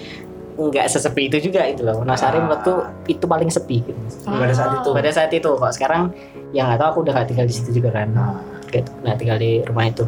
nggak 0.55 0.87
sesepi 0.87 1.27
itu 1.27 1.51
juga 1.51 1.65
itu 1.65 1.81
loh 1.81 1.99
Wonosari 1.99 2.37
Ah. 2.37 2.45
menurutku 2.45 2.75
itu 3.09 3.25
paling 3.25 3.49
sepi 3.49 3.81
gitu. 3.81 3.97
Pada 4.23 4.53
saat 4.53 4.71
itu. 4.77 4.91
pada 4.93 5.11
saat 5.11 5.31
itu 5.33 5.49
kok 5.49 5.73
sekarang 5.73 6.13
yang 6.53 6.69
nggak 6.69 6.79
tahu 6.79 6.89
aku 6.91 6.99
udah 7.03 7.13
gak 7.17 7.29
tinggal 7.29 7.47
di 7.49 7.55
situ 7.55 7.71
juga 7.73 7.91
kan 7.93 8.09
Nah. 8.13 8.39
gitu 8.69 8.91
nggak 9.03 9.17
tinggal 9.17 9.39
di 9.41 9.65
rumah 9.65 9.89
itu 9.89 10.05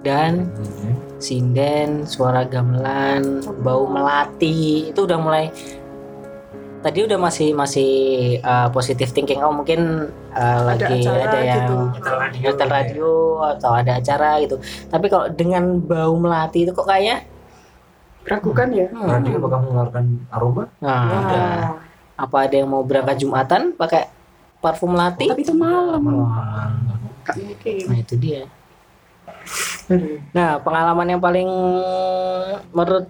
dan 0.00 0.46
Hmm. 0.54 0.94
sinden 1.18 2.06
suara 2.06 2.46
gamelan 2.46 3.42
bau 3.58 3.84
melati 3.84 4.88
itu 4.88 5.00
udah 5.02 5.18
mulai 5.18 5.50
tadi 6.84 6.98
udah 7.02 7.18
masih 7.18 7.56
masih 7.56 7.90
uh, 8.44 8.68
positive 8.70 9.10
thinking 9.10 9.40
oh 9.42 9.52
mungkin 9.52 10.10
uh, 10.32 10.60
Ada 10.62 10.66
lagi 10.66 10.96
acara 11.02 11.22
ada 11.24 11.38
yang 11.40 11.56
gitu. 11.56 11.76
Radio. 12.06 12.40
nyetel 12.42 12.70
radio 12.70 13.10
atau 13.56 13.70
ada 13.72 13.92
acara 13.98 14.30
gitu 14.44 14.56
tapi 14.92 15.06
kalau 15.08 15.26
dengan 15.32 15.80
bau 15.80 16.14
melati 16.16 16.68
itu 16.68 16.72
kok 16.76 16.86
kayak 16.86 17.26
ragukan 18.26 18.68
ya 18.74 18.86
hmm, 18.90 19.06
Radio 19.06 19.38
bakal 19.38 19.58
mengeluarkan 19.62 20.04
aroma. 20.34 20.64
nah, 20.82 21.02
udah. 21.06 21.22
Wah. 21.30 21.70
apa 22.16 22.36
ada 22.48 22.54
yang 22.58 22.68
mau 22.68 22.82
berangkat 22.82 23.22
jumatan 23.22 23.74
pakai 23.74 24.10
parfum 24.60 24.92
melati 24.92 25.30
tapi 25.30 25.42
itu 25.44 25.54
malam 25.54 26.00
mungkin 26.02 27.84
nah 27.90 27.98
itu 27.98 28.14
dia 28.18 28.42
nah 30.34 30.58
pengalaman 30.58 31.14
yang 31.14 31.22
paling 31.22 31.46
menurut 32.74 33.06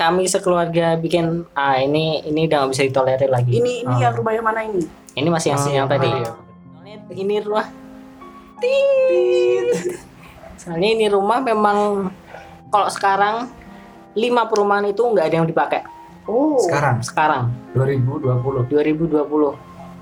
kami 0.00 0.24
sekeluarga 0.24 0.96
bikin 0.96 1.44
ah 1.52 1.76
ini 1.76 2.24
ini 2.24 2.48
udah 2.48 2.56
nggak 2.58 2.72
bisa 2.72 2.88
ditolerir 2.88 3.28
lagi 3.28 3.52
ini 3.54 3.84
ini 3.84 3.92
Ah. 3.92 4.00
yang 4.00 4.14
rumah 4.16 4.32
yang 4.32 4.46
mana 4.46 4.60
ini 4.64 4.80
ini 5.12 5.28
masih 5.28 5.52
yang 5.52 5.60
Masih 5.60 5.74
yang 5.74 5.86
tadi 5.86 6.08
ya. 6.08 6.24
Soalnya 6.24 6.96
ini 7.12 7.36
rumah 7.38 7.66
Tit. 8.56 9.68
soalnya 10.56 10.88
ini 10.90 11.06
rumah 11.06 11.38
memang 11.40 12.08
kalau 12.68 12.88
sekarang 12.88 13.48
lima 14.12 14.44
perumahan 14.44 14.84
itu 14.86 15.00
nggak 15.00 15.26
ada 15.26 15.36
yang 15.36 15.46
dipakai 15.46 15.80
oh 16.24 16.56
Sekarang 16.60 17.00
sekarang 17.00 17.44
2020. 17.72 18.68
2020 18.68 19.20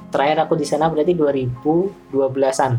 terakhir 0.08 0.38
aku 0.40 0.54
di 0.54 0.64
sana 0.64 0.86
berarti 0.86 1.12
2012an 1.12 2.72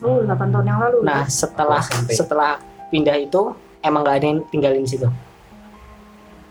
oh 0.00 0.20
8 0.22 0.28
tahun 0.28 0.66
yang 0.66 0.78
lalu 0.78 0.98
nah 1.02 1.24
setelah 1.26 1.80
SMP. 1.80 2.12
setelah 2.12 2.60
pindah 2.88 3.16
itu 3.16 3.52
emang 3.80 4.00
nggak 4.02 4.16
ada 4.16 4.26
yang 4.26 4.38
tinggalin 4.48 4.84
di 4.84 4.90
situ 4.90 5.08
Oh. 5.08 5.25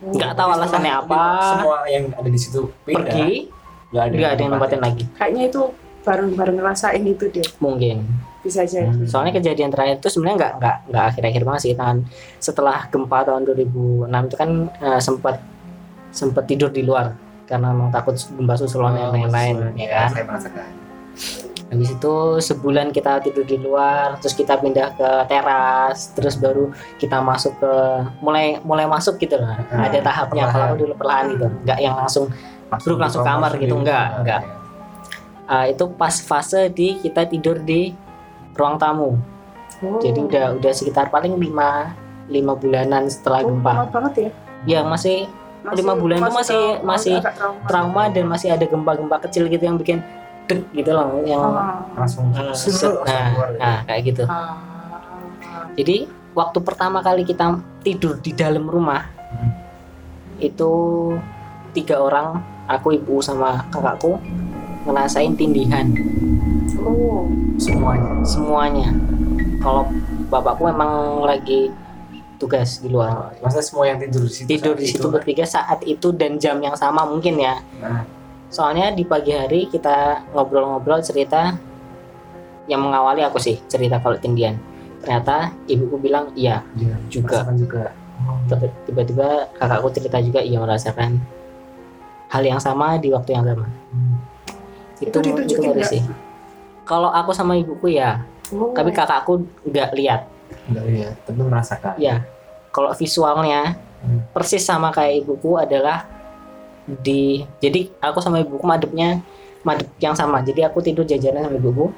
Nggak 0.05 0.31
tahu 0.33 0.49
alasannya 0.51 0.93
apa. 0.93 1.21
Semua 1.57 1.77
yang 1.87 2.03
ada 2.11 2.29
di 2.29 2.39
situ 2.39 2.69
pindah. 2.85 3.05
pergi. 3.05 3.49
Nggak 3.89 4.03
ada 4.29 4.41
yang 4.41 4.51
nempatin 4.53 4.81
lagi. 4.81 5.03
Kayaknya 5.15 5.43
itu 5.49 5.61
bareng-bareng 6.05 6.57
ngerasain 6.61 7.01
itu 7.01 7.25
deh. 7.31 7.47
Mungkin. 7.57 8.05
Bisa 8.45 8.61
jadi 8.61 8.85
Hmm. 8.85 9.09
soalnya 9.09 9.33
kejadian 9.33 9.73
terakhir 9.73 9.97
itu 9.97 10.09
sebenarnya 10.13 10.37
nggak 10.37 10.53
nggak 10.61 10.77
nggak 10.93 11.03
akhir-akhir 11.09 11.41
banget 11.41 11.61
sih. 11.65 11.73
Tahun 11.73 11.97
setelah 12.37 12.77
gempa 12.87 13.25
tahun 13.25 13.41
2006 13.43 14.05
itu 14.29 14.35
kan 14.37 14.49
eh, 14.69 15.01
sempat 15.01 15.35
sempat 16.13 16.43
tidur 16.45 16.69
di 16.69 16.85
luar 16.85 17.17
karena 17.45 17.73
memang 17.73 17.89
takut 17.89 18.13
gempa 18.13 18.53
susulan 18.53 18.93
dan 18.93 19.09
lain-lain 19.09 19.73
ya 19.73 19.87
kan? 19.89 20.09
Saya 20.13 20.25
merasakan. 20.29 20.67
Habis 21.75 21.91
itu 21.91 22.13
sebulan 22.41 22.89
kita 22.89 23.19
tidur 23.19 23.43
di 23.43 23.57
luar 23.57 24.15
terus 24.17 24.31
kita 24.31 24.55
pindah 24.55 24.95
ke 24.95 25.09
teras 25.27 26.09
terus 26.11 26.33
baru 26.35 26.71
kita 26.95 27.19
masuk 27.19 27.59
ke 27.59 27.71
mulai 28.19 28.57
mulai 28.61 28.88
masuk 28.88 29.19
gitu 29.19 29.35
lah. 29.35 29.59
Hmm, 29.67 29.83
ada 29.83 29.99
tahapnya 29.99 30.47
kalau 30.47 30.65
aku 30.65 30.77
dulu 30.79 30.93
perlahan 30.95 31.25
gitu. 31.29 31.45
Nggak 31.61 31.79
yang 31.79 31.95
langsung 31.95 32.25
Bro, 32.65 32.97
langsung 32.97 33.21
kamar 33.21 33.55
gitu, 33.55 33.75
enggak, 33.75 34.07
enggak. 34.19 34.41
ah, 35.45 35.63
itu 35.63 35.85
pas 35.91 36.11
fase 36.11 36.67
di 36.69 36.97
kita 36.97 37.23
tidur 37.23 37.59
di 37.59 37.93
ruang 38.51 38.75
tamu. 38.75 39.19
Oh. 39.77 39.99
jadi 39.99 40.15
udah 40.17 40.45
udah 40.55 40.71
sekitar 40.71 41.07
paling 41.09 41.35
5 41.35 41.51
lima 42.25 42.53
bulanan 42.55 43.05
setelah 43.05 43.43
Oh, 43.43 43.51
gempa. 43.51 43.71
lama 43.75 43.85
banget 43.91 44.13
ya. 44.17 44.29
ya 44.65 44.79
masih 44.81 45.27
Lima 45.67 45.93
bulan 45.93 46.21
itu 46.21 46.29
masih- 46.31 46.77
trauma- 46.77 46.83
masih 46.88 47.15
trauma 47.65 48.03
dan 48.07 48.25
masih 48.25 48.49
ada 48.49 48.63
gempa-gempa 48.63 49.17
kecil 49.25 49.45
gitu 49.45 49.61
yang 49.61 49.75
bikin 49.75 49.99
deg 50.45 50.62
gitu 50.71 50.91
loh 50.91 51.21
yang 51.21 51.41
Ah. 51.43 51.81
langsung 51.95 52.29
eh, 52.31 52.53
set, 52.53 52.93
nah, 53.01 53.27
ya. 53.34 53.58
nah 53.58 53.77
kayak 53.84 54.01
gitu 54.05 54.23
Ah. 54.25 54.58
jadi 55.73 56.05
waktu 56.31 56.60
pertama 56.60 56.99
kali 56.99 57.23
kita 57.23 57.55
tidur 57.81 58.17
di 58.17 58.31
dalam 58.31 58.65
rumah 58.65 59.05
Hmm. 59.31 59.51
itu 60.38 60.71
tiga 61.71 61.97
orang 61.97 62.39
aku 62.65 62.93
ibu 62.93 63.19
sama 63.19 63.65
kakakku 63.67 64.15
ngerasain 64.84 65.34
tindihan 65.34 65.89
Oh. 66.77 67.25
semuanya 67.58 68.21
semuanya 68.21 68.88
kalau 69.58 69.89
bapakku 70.27 70.65
memang 70.65 70.91
lagi 71.21 71.73
tugas 72.36 72.77
di 72.77 72.88
luar 72.88 73.31
masa 73.39 73.60
semua 73.60 73.88
yang 73.88 73.97
tidur 73.97 74.21
di 74.21 74.29
situ 74.29 74.45
tidur 74.45 74.75
di 74.75 74.86
situ 74.86 75.01
itu? 75.01 75.10
bertiga 75.10 75.45
saat 75.47 75.79
itu 75.84 76.12
dan 76.12 76.36
jam 76.36 76.60
yang 76.60 76.75
sama 76.75 77.01
mungkin 77.01 77.39
ya 77.39 77.55
Nah, 77.79 78.03
soalnya 78.49 78.93
di 78.93 79.03
pagi 79.03 79.34
hari 79.34 79.67
kita 79.67 80.25
ngobrol-ngobrol 80.31 81.01
cerita 81.01 81.58
yang 82.65 82.81
mengawali 82.81 83.21
aku 83.21 83.38
sih 83.38 83.62
cerita 83.69 84.01
kalau 84.01 84.17
tindian 84.17 84.58
ternyata 85.01 85.53
ibuku 85.69 86.01
bilang 86.01 86.34
iya 86.34 86.65
dia 86.73 86.97
Juga. 87.10 87.45
juga 87.53 87.93
tiba-tiba 88.89 89.51
kakakku 89.53 89.89
cerita 89.93 90.17
juga 90.23 90.39
ia 90.41 90.58
merasakan 90.58 91.19
hal 92.31 92.41
yang 92.41 92.58
sama 92.58 92.97
di 92.97 93.13
waktu 93.13 93.38
yang 93.38 93.45
sama 93.45 93.65
hmm. 93.67 94.15
itu 95.03 95.17
Itu 95.45 95.62
nggak? 95.62 95.86
sih 95.86 96.01
kalau 96.88 97.10
aku 97.12 97.34
sama 97.34 97.58
ibuku 97.58 97.97
ya 97.97 98.23
Oh. 98.53 98.69
tapi 98.77 98.93
kakakku 98.93 99.41
nggak 99.65 99.89
lihat 99.97 100.29
Enggak 100.69 100.86
ya 100.93 101.10
tapi 101.25 101.39
merasakan 101.41 101.93
ya 101.97 102.21
kalau 102.69 102.93
visualnya 102.93 103.73
Hmm. 104.05 104.21
persis 104.38 104.62
sama 104.62 104.93
kayak 104.93 105.25
ibuku 105.25 105.58
adalah 105.58 106.05
di 106.85 107.41
jadi 107.57 107.89
aku 107.99 108.21
sama 108.21 108.41
ibuku 108.41 108.61
madepnya 108.61 109.21
madep 109.65 109.89
yang 109.97 110.13
sama 110.13 110.45
jadi 110.45 110.69
aku 110.69 110.81
tidur 110.81 111.01
jajaran 111.03 111.49
sama 111.49 111.57
ibuku 111.57 111.89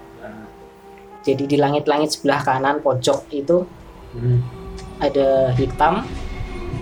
jadi 1.21 1.43
di 1.43 1.58
langit-langit 1.60 2.15
sebelah 2.15 2.39
kanan 2.41 2.80
pojok 2.80 3.28
itu 3.32 3.67
Hmm. 4.08 4.39
ada 5.04 5.52
hitam 5.60 6.08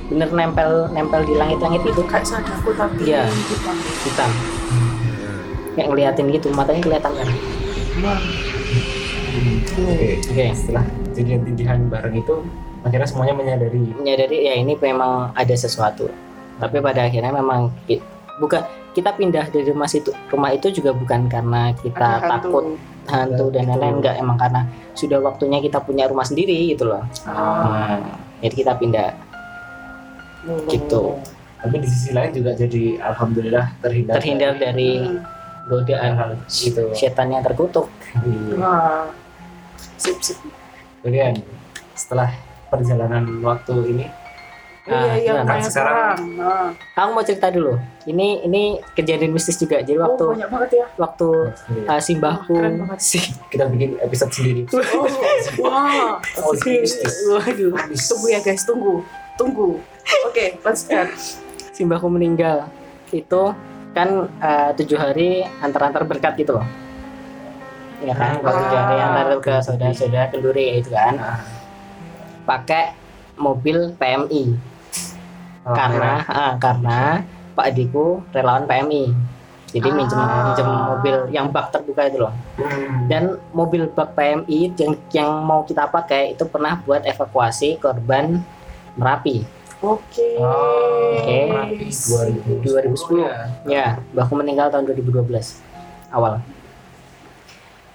bener 0.07 0.29
nempel 0.29 0.87
nempel 0.93 1.25
di 1.25 1.33
langit-langit 1.33 1.81
itu 1.81 2.05
kayak 2.05 2.21
sadaku 2.21 2.69
tapi 2.77 3.09
Iya. 3.09 3.25
hitam. 3.25 3.75
hitam 4.05 4.31
kayak 5.73 5.87
ngeliatin 5.89 6.29
gitu 6.29 6.47
matanya 6.53 6.85
kelihatan 6.85 7.11
kan. 7.11 7.27
Oke. 9.75 10.21
oke 10.21 10.45
setelah 10.55 10.85
kejadian 11.11 11.41
tindihan 11.43 11.79
bareng 11.89 12.15
itu 12.15 12.35
akhirnya 12.85 13.09
semuanya 13.09 13.33
menyadari 13.35 13.83
menyadari 13.91 14.37
ya 14.45 14.53
ini 14.55 14.77
memang 14.77 15.33
ada 15.33 15.55
sesuatu 15.57 16.07
tapi 16.57 16.77
pada 16.79 17.03
akhirnya 17.03 17.31
memang 17.31 17.71
bukan 18.37 18.61
kita 18.91 19.11
pindah 19.11 19.47
dari 19.47 19.67
rumah 19.67 19.87
itu 19.87 20.11
rumah 20.27 20.51
itu 20.51 20.67
juga 20.71 20.91
bukan 20.91 21.27
karena 21.27 21.75
kita 21.75 22.07
Ada 22.15 22.19
hantu. 22.21 22.31
takut 22.31 22.65
hantu 23.05 23.45
dan 23.49 23.63
Itu. 23.63 23.69
lain-lain 23.69 23.95
enggak 23.97 24.15
emang 24.17 24.37
karena 24.37 24.61
sudah 24.93 25.19
waktunya 25.21 25.59
kita 25.59 25.77
punya 25.79 26.05
rumah 26.05 26.23
sendiri 26.23 26.55
gitu 26.69 26.87
loh 26.87 27.03
Ah. 27.23 27.99
jadi 28.39 28.55
kita 28.55 28.73
pindah 28.75 29.11
gitu. 30.67 31.17
tapi 31.57 31.75
di 31.77 31.87
sisi 31.87 32.13
lain 32.13 32.29
juga 32.31 32.53
jadi 32.53 32.83
alhamdulillah 33.01 33.65
terhindar 33.79 34.15
terhindar 34.15 34.53
dari 34.55 35.01
Hmm. 35.01 35.19
godaan 35.65 36.11
hal 36.13 36.29
gitu 36.47 36.93
setan 36.93 37.29
yang 37.29 37.41
terkutuk 37.41 37.89
Iya. 38.15 38.53
Wah. 38.55 39.09
Sip 39.97 40.21
sip. 40.21 40.37
kemudian 41.01 41.35
setelah 41.91 42.29
perjalanan 42.67 43.25
waktu 43.41 43.73
ini 43.87 44.05
Ah, 44.85 45.17
iya 45.17 45.33
iya 45.33 45.41
kayak 45.41 45.65
Sekarang-. 45.65 46.37
Nah. 46.37 46.69
aku 46.93 47.09
mau 47.09 47.21
cerita 47.21 47.49
dulu 47.49 47.73
ini 48.05 48.41
ini 48.41 48.61
kejadian 48.93 49.31
mistis 49.31 49.57
juga 49.57 49.79
jadi 49.79 49.97
Oh, 49.97 50.05
waktu 50.05 50.25
banyak 50.31 50.45
banget 50.47 50.69
ya. 50.75 50.85
waktu 50.95 51.27
uh, 51.83 51.97
simbahku 51.99 52.53
Keren 52.53 52.75
banget. 52.79 52.99
si 52.99 53.17
kita 53.49 53.65
bikin 53.65 53.97
episode 53.97 54.29
sendiri 54.31 54.61
Oh, 54.69 55.09
wah. 55.63 56.21
Oh, 56.37 56.53
Oke. 56.53 56.79
mistis. 56.79 57.25
waduh 57.27 57.73
Tunggu 57.89 58.27
ya 58.27 58.39
guys, 58.39 58.61
tunggu. 58.61 59.01
Tunggu. 59.35 59.81
Oke, 60.23 60.61
lanjutkan. 60.61 61.09
simbahku 61.71 62.05
meninggal 62.05 62.69
itu 63.09 63.41
kan 63.91 64.09
uh, 64.37 64.69
tujuh 64.73 64.95
hari 64.95 65.43
antar-antar 65.59 66.03
berkat 66.03 66.37
gitu 66.37 66.53
loh 66.53 66.67
ya 67.99 68.13
kan 68.13 68.37
Ah. 68.37 68.53
tujuh 68.53 68.77
hari 68.77 68.97
antar 68.97 69.25
ke 69.39 69.53
saudara-saudara 69.57 70.29
kenduri 70.29 70.77
itu 70.77 70.89
kan 70.89 71.15
Nah, 71.15 71.39
pakai 72.43 72.93
mobil 73.35 73.91
PMI 73.93 74.43
oh, 75.65 75.73
karena 75.73 76.21
ah, 76.23 76.53
karena 76.55 76.99
Pak 77.51 77.65
adikku 77.67 78.21
relawan 78.29 78.65
PMI 78.65 79.09
jadi 79.71 79.89
minjem 79.91 80.15
Ah. 80.15 80.47
minjem 80.47 80.67
mobil 80.67 81.15
yang 81.29 81.47
bak 81.49 81.67
terbuka 81.67 82.05
itu 82.05 82.19
loh 82.19 82.31
Hmm. 82.55 83.07
dan 83.07 83.23
mobil 83.51 83.89
bak 83.89 84.13
PMI 84.13 84.71
yang 84.73 84.93
yang 85.11 85.29
mau 85.41 85.61
kita 85.61 85.87
pakai 85.87 86.31
itu 86.31 86.45
pernah 86.45 86.79
buat 86.79 87.03
evakuasi 87.03 87.75
korban 87.77 88.39
Merapi 88.95 89.43
Oke. 89.83 90.39
Oh, 90.39 91.19
Oke. 91.19 91.51
Merapi 91.51 91.85
2010 91.91 92.95
2010. 92.95 93.21
ya. 93.21 93.35
ya 93.67 93.85
mbahku 94.09 94.33
meninggal 94.33 94.71
tahun 94.71 94.87
2012 94.87 95.59
awal 96.09 96.39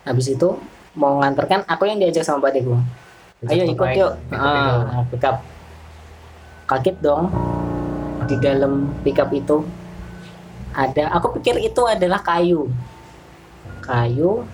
habis 0.02 0.26
itu 0.28 0.48
mau 0.92 1.16
nganterkan 1.18 1.64
aku 1.64 1.86
yang 1.86 1.96
diajak 1.96 2.22
sama 2.22 2.42
Pak 2.42 2.52
adikku 2.52 2.76
ayo 3.48 3.64
ikut 3.64 3.88
yuk 3.96 4.12
ah, 4.30 5.00
pick 5.08 5.24
up 5.24 5.40
kaget 6.66 6.96
dong 7.00 7.32
di 8.30 8.38
dalam 8.38 8.72
pickup 9.02 9.26
itu 9.30 9.66
ada 10.70 11.10
aku 11.12 11.34
pikir 11.34 11.58
itu 11.60 11.82
adalah 11.84 12.22
kayu 12.22 12.70
kayu 13.80 14.46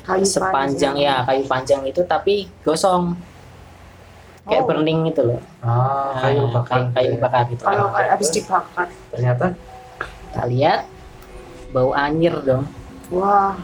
Kayu 0.00 0.24
sepanjang 0.24 0.94
panjang. 0.94 0.94
ya 0.96 1.14
kayu 1.22 1.44
panjang 1.44 1.82
itu 1.84 2.02
tapi 2.04 2.34
gosong 2.60 3.14
kayak 4.42 4.62
Oh. 4.62 4.66
burning 4.66 5.06
gitu 5.06 5.22
loh 5.24 5.40
Ah, 5.60 6.16
kayu 6.20 6.40
Nah, 6.40 6.50
bakar 6.56 6.78
kayu, 6.80 6.90
kayu 6.90 7.14
bakar 7.18 7.42
gitu 7.46 7.62
Kalau 7.62 7.86
kayak 7.90 8.10
habis 8.10 8.28
dibakar. 8.30 8.86
ternyata 9.10 9.44
kita 10.00 10.42
lihat 10.46 10.80
bau 11.70 11.90
anyir 11.92 12.34
dong 12.40 12.64
Wah. 13.10 13.54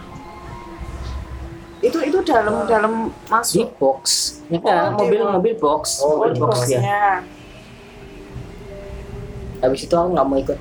Itu 1.78 1.98
itu 2.00 2.18
dalam 2.22 2.66
dalam 2.66 2.92
di 3.08 3.30
masuk. 3.30 3.70
box 3.76 4.02
ya 4.46 4.58
kan 4.58 4.92
Oh, 4.92 4.98
di 5.00 5.06
mobil 5.06 5.20
box. 5.20 5.32
mobil 5.32 5.54
box 5.56 5.82
Oh, 5.96 6.04
Oh, 6.04 6.14
mobil 6.20 6.32
di 6.32 6.40
box 6.40 6.56
ya 6.68 7.22
habis 9.58 9.80
itu 9.82 9.92
aku 9.92 10.08
nggak 10.10 10.26
mau 10.26 10.36
ikut 10.36 10.58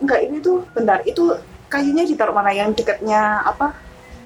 Enggak, 0.00 0.20
ini 0.22 0.40
tuh 0.40 0.64
bentar. 0.72 1.04
Itu 1.04 1.36
kayunya 1.68 2.02
ditaruh 2.02 2.32
mana 2.32 2.48
yang 2.50 2.72
dekatnya 2.72 3.44
apa? 3.44 3.76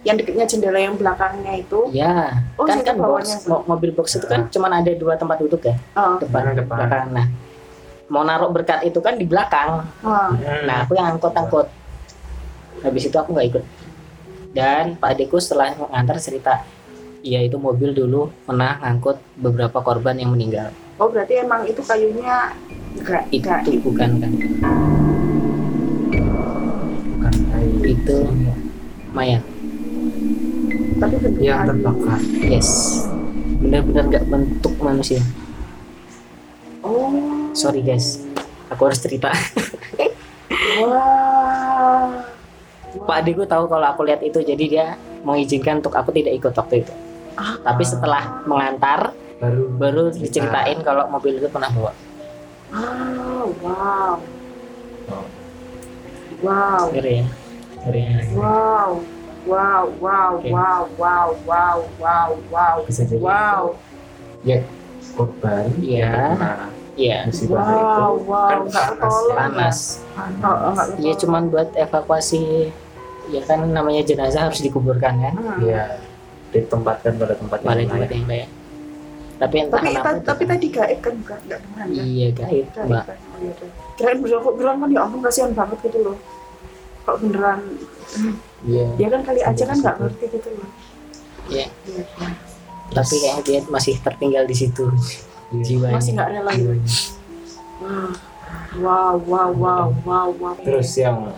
Yang 0.00 0.22
dekatnya 0.22 0.46
jendela 0.46 0.78
yang 0.78 0.94
belakangnya 0.94 1.58
itu. 1.58 1.90
ya 1.90 2.30
Oh, 2.54 2.62
kan 2.62 2.78
kan 2.80 2.94
box 2.94 3.42
mo- 3.44 3.66
mobil 3.66 3.90
box 3.90 4.14
itu 4.14 4.24
kan 4.24 4.46
cuman 4.46 4.70
ada 4.78 4.92
dua 4.92 5.16
tempat 5.16 5.40
duduk 5.40 5.64
ya 5.64 5.74
Oh, 5.92 6.14
depan 6.16 6.54
depan? 6.54 6.78
belakang 6.78 7.06
nah 7.10 7.26
mau 8.04 8.20
naruh 8.20 8.52
berkat 8.52 8.84
itu 8.84 9.00
kan 9.00 9.16
di 9.16 9.24
belakang. 9.24 9.82
Hmm. 9.98 10.30
nah 10.62 10.84
aku 10.84 10.94
yang 10.94 11.10
angkut 11.10 11.32
angkut 11.32 11.66
habis 12.78 13.02
itu 13.02 13.16
aku 13.16 13.32
nggak 13.32 13.48
ikut 13.50 13.64
dan 14.52 14.94
pak 14.94 15.16
adikku 15.16 15.40
setelah 15.40 15.72
mengantar 15.74 16.20
cerita 16.20 16.62
iya 17.18 17.40
itu 17.40 17.56
mobil 17.56 17.90
dulu 17.90 18.28
pernah 18.44 18.78
ngangkut 18.78 19.18
beberapa 19.34 19.80
korban 19.80 20.14
yang 20.14 20.30
meninggal 20.30 20.68
Oh, 20.94 21.11
berarti 21.11 21.35
emang 21.37 21.66
itu 21.66 21.83
kayunya 21.83 22.54
enggak 22.94 23.26
itu 23.28 23.42
enggak 23.42 23.62
bukan 23.83 24.11
kan 24.22 24.33
bukan 27.11 27.35
kayu 27.50 27.76
Itu. 27.85 28.18
mayat 29.11 29.42
tapi 30.96 31.14
bentuk 31.18 31.42
yang 31.42 31.61
kayu. 31.61 31.68
terbakar 31.74 32.20
yes 32.40 32.70
benar-benar 33.59 34.04
nggak 34.09 34.26
bentuk 34.26 34.74
manusia 34.78 35.20
Oh. 36.80 37.50
sorry 37.50 37.80
guys 37.80 38.22
aku 38.68 38.87
harus 38.87 39.00
cerita 39.00 39.35
Wah. 40.80 42.22
pak 42.94 43.16
adikku 43.18 43.42
tahu 43.44 43.66
kalau 43.66 43.87
aku 43.88 44.07
lihat 44.07 44.22
itu 44.22 44.38
jadi 44.38 44.64
dia 44.64 44.87
mengizinkan 45.22 45.83
untuk 45.83 45.92
aku 45.92 46.14
tidak 46.14 46.38
ikut 46.38 46.54
waktu 46.54 46.87
itu 46.87 46.94
Ah. 47.35 47.59
tapi 47.61 47.83
setelah 47.83 48.46
mengantar 48.46 49.11
baru 49.36 49.62
baru 49.74 50.02
diceritain 50.10 50.78
kalau 50.80 51.06
mobil 51.08 51.36
itu 51.36 51.48
pernah 51.48 51.68
bawa 51.68 51.92
Ah, 52.70 53.46
wow. 53.60 54.14
Oh. 55.06 55.26
Wow. 56.40 56.82
ngeri 56.90 57.14
ya 57.16 57.26
ngeri 57.80 58.00
ya 58.02 58.18
Wow. 58.34 58.90
Wow, 59.44 59.92
wow, 60.00 60.30
Oke. 60.34 60.48
wow, 60.48 60.88
wow, 60.96 61.28
wow, 61.44 61.76
wow, 62.00 62.28
wow. 62.48 62.76
bisa 62.82 63.04
jadi 63.04 63.20
Wow. 63.20 63.76
ya 64.40 64.64
korban 65.12 65.68
Iya. 65.76 66.32
kena 66.32 66.52
iya 66.96 67.18
musibah 67.28 67.60
Wow, 67.60 67.76
itu 68.16 68.24
wow, 68.24 68.48
kan 68.48 68.60
panas 68.66 69.14
ya. 69.20 69.34
panas 69.36 69.78
Panas. 70.10 70.40
Oh, 70.40 70.56
oh, 70.72 70.74
Iya 70.96 71.12
cuman 71.14 71.42
buat 71.48 71.68
evakuasi 71.76 72.72
ya 73.28 73.40
kan 73.42 73.68
namanya 73.68 74.00
jenazah 74.02 74.48
harus 74.48 74.58
dikuburkan 74.58 75.12
kan 75.14 75.34
Hmm. 75.34 75.60
Iya, 75.60 76.00
ditempatkan 76.50 77.12
pada 77.14 77.34
tempat 77.36 77.58
pada 77.60 77.76
yang 77.76 77.90
tempat 77.90 78.00
layak. 78.02 78.16
yang 78.16 78.26
layak 78.26 78.50
tapi 79.44 79.57
entah 79.61 79.76
Tapi 79.76 79.88
kenapa 79.90 80.09
ta- 80.11 80.24
tapi 80.24 80.42
tadi 80.46 80.66
gaib 80.68 80.98
kan 80.98 81.14
bukan 81.14 81.38
nggak 81.44 81.59
beneran 81.61 81.87
kan? 81.87 82.02
iya 82.02 82.28
gaib 82.30 82.66
Gaib 82.66 82.87
mbak 82.87 83.04
kan? 83.04 83.18
Oh, 83.20 83.38
iya. 83.38 83.52
Kirain 83.94 84.18
beneran 84.18 84.40
kok 84.40 84.54
bilang 84.57 84.76
kan 84.78 84.88
ya 84.88 85.00
ampun 85.02 85.20
kasihan 85.20 85.52
banget 85.52 85.78
gitu 85.83 85.98
loh. 86.00 86.16
Kok 87.04 87.16
beneran 87.20 87.61
Iya. 88.64 88.85
ya 88.96 89.09
kan 89.11 89.20
kali 89.22 89.40
aja 89.42 89.62
kan 89.62 89.76
nggak 89.76 89.94
Sampai 89.94 90.09
ngerti 90.09 90.24
gitu 90.33 90.48
loh. 90.50 90.68
Iya. 91.46 91.66
Iya, 91.85 92.02
iya. 92.02 92.28
tapi 92.87 93.14
kayaknya 93.16 93.42
dia 93.42 93.59
masih 93.68 93.94
tertinggal 93.98 94.44
di 94.44 94.57
situ 94.57 94.85
Iya. 95.50 95.62
jiwanya 95.62 95.94
Masih 95.94 96.11
nggak 96.14 96.28
rela 96.30 96.52
gitu. 96.54 96.72
Wah, 98.74 99.14
wow, 99.14 99.50
wow, 99.52 99.87
wow, 100.02 100.28
wow. 100.33 100.54
Terus 100.59 100.90
yang 100.96 101.30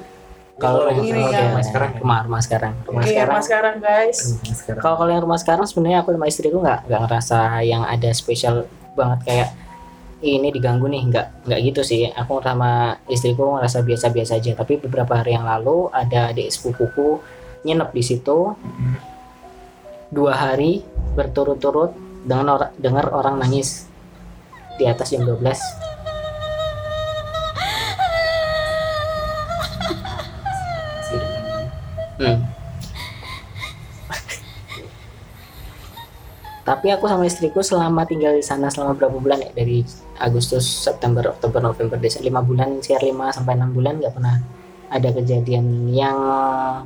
kalau 0.57 0.89
yang 0.89 1.05
ini 1.05 1.21
yang 1.21 1.33
ya. 1.33 1.43
rumah 1.53 1.65
sekarang 1.65 1.91
rumah 2.01 2.19
rumah 2.25 2.41
sekarang. 2.41 2.73
Rumah 2.89 3.03
Oke, 3.05 3.11
sekarang. 3.13 3.35
mas 3.37 3.45
sekarang 3.45 3.75
guys. 3.77 4.19
Rumah 4.25 4.57
sekarang. 4.57 4.81
kalau 4.81 4.97
kalau 4.97 5.11
yang 5.13 5.23
rumah 5.23 5.39
sekarang 5.41 5.65
sebenarnya 5.69 5.99
aku 6.01 6.11
sama 6.17 6.27
istriku 6.33 6.59
nggak 6.65 6.81
nggak 6.89 7.01
ngerasa 7.05 7.39
yang 7.61 7.83
ada 7.85 8.11
spesial 8.17 8.57
banget 8.97 9.21
kayak 9.29 9.49
"Ih, 10.25 10.41
ini 10.41 10.49
diganggu 10.49 10.89
nih. 10.89 11.03
Nggak 11.13 11.27
nggak 11.45 11.61
gitu 11.61 11.81
sih. 11.85 12.09
Aku 12.09 12.41
sama 12.41 12.97
istriku 13.05 13.53
ngerasa 13.61 13.85
biasa-biasa 13.85 14.41
aja. 14.41 14.57
Tapi 14.57 14.81
beberapa 14.81 15.13
hari 15.21 15.37
yang 15.37 15.45
lalu 15.45 15.93
ada 15.93 16.33
adik 16.33 16.49
sepupuku 16.49 17.21
nginep 17.69 17.91
di 17.93 18.03
situ. 18.03 18.57
Dua 20.09 20.33
hari 20.33 20.81
berturut-turut 21.13 21.93
dengan 22.25 22.57
orang 22.57 22.73
dengar 22.81 23.13
orang 23.13 23.37
nangis 23.45 23.85
di 24.81 24.89
atas 24.89 25.13
jam 25.13 25.25
12 25.25 25.86
Tapi 36.67 36.91
aku 36.91 37.07
sama 37.07 37.23
istriku 37.31 37.63
selama 37.63 38.03
tinggal 38.03 38.35
di 38.35 38.43
sana 38.43 38.67
selama 38.67 38.99
berapa 38.99 39.15
bulan 39.23 39.39
ya 39.39 39.55
dari 39.55 39.87
Agustus, 40.19 40.67
September, 40.67 41.31
Oktober, 41.31 41.63
November, 41.63 41.95
Desember 41.95 42.27
lima 42.27 42.43
bulan, 42.43 42.83
sekitar 42.83 43.07
5 43.07 43.39
sampai 43.39 43.55
enam 43.55 43.71
bulan 43.71 44.03
nggak 44.03 44.15
pernah 44.19 44.43
ada 44.91 45.09
kejadian 45.15 45.87
yang 45.95 46.19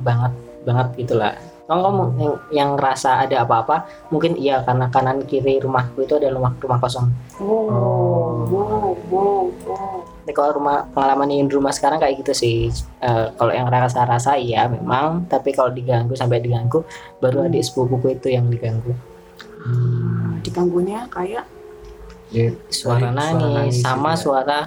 banget 0.05 0.33
banget 0.69 0.87
gitulah. 1.01 1.33
Kalau 1.65 1.87
kamu 1.87 2.03
yang, 2.19 2.35
yang 2.51 2.71
rasa 2.75 3.23
ada 3.23 3.47
apa-apa, 3.47 3.87
mungkin 4.11 4.35
iya 4.35 4.59
karena 4.61 4.91
kanan 4.91 5.23
kiri 5.23 5.57
rumahku 5.63 6.03
itu 6.03 6.19
ada 6.19 6.27
rumah 6.29 6.51
rumah 6.59 6.77
kosong. 6.83 7.07
Wow, 7.39 8.45
wow, 8.51 8.91
wow. 9.09 9.43
Tapi 10.21 10.33
kalau 10.35 10.61
rumah 10.61 10.85
pengalaman 10.91 11.31
yang 11.31 11.47
di 11.47 11.55
rumah 11.55 11.71
sekarang 11.71 12.03
kayak 12.03 12.21
gitu 12.21 12.33
sih. 12.35 12.57
Eh, 12.99 13.27
kalau 13.39 13.55
yang 13.55 13.71
rasa-rasa 13.71 14.35
iya 14.35 14.67
memang, 14.67 15.25
tapi 15.31 15.55
kalau 15.55 15.71
diganggu 15.71 16.11
sampai 16.13 16.43
diganggu, 16.43 16.83
baru 17.23 17.47
adik 17.47 17.63
sepupuku 17.63 18.19
itu 18.19 18.35
yang 18.35 18.51
diganggu. 18.51 18.91
Diganggunya 20.41 21.05
kayak 21.07 21.45
Ya, 22.31 22.47
suara 22.71 23.11
Suara 23.11 23.11
nangis, 23.11 23.51
nangis 23.51 23.75
sama 23.77 24.11
juga. 24.11 24.21
suara 24.23 24.59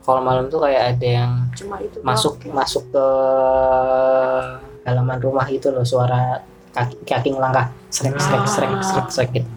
kalau 0.00 0.20
malam 0.20 0.46
tuh 0.46 0.60
kayak 0.60 0.94
ada 0.94 1.08
yang 1.08 1.32
cuma 1.50 1.80
itu 1.80 1.96
doang. 1.96 2.06
masuk 2.06 2.34
masuk 2.46 2.84
ke 2.92 3.06
halaman 4.84 5.18
rumah 5.18 5.48
itu 5.48 5.66
loh 5.68 5.82
suara 5.82 6.38
kaki 6.70 6.94
kaki 7.02 7.28
ngelangkah 7.32 7.72
srek 7.88 8.14
srek 8.14 8.44
srek 8.46 8.70
srek 8.80 9.06
srek 9.08 9.28
gitu. 9.32 9.48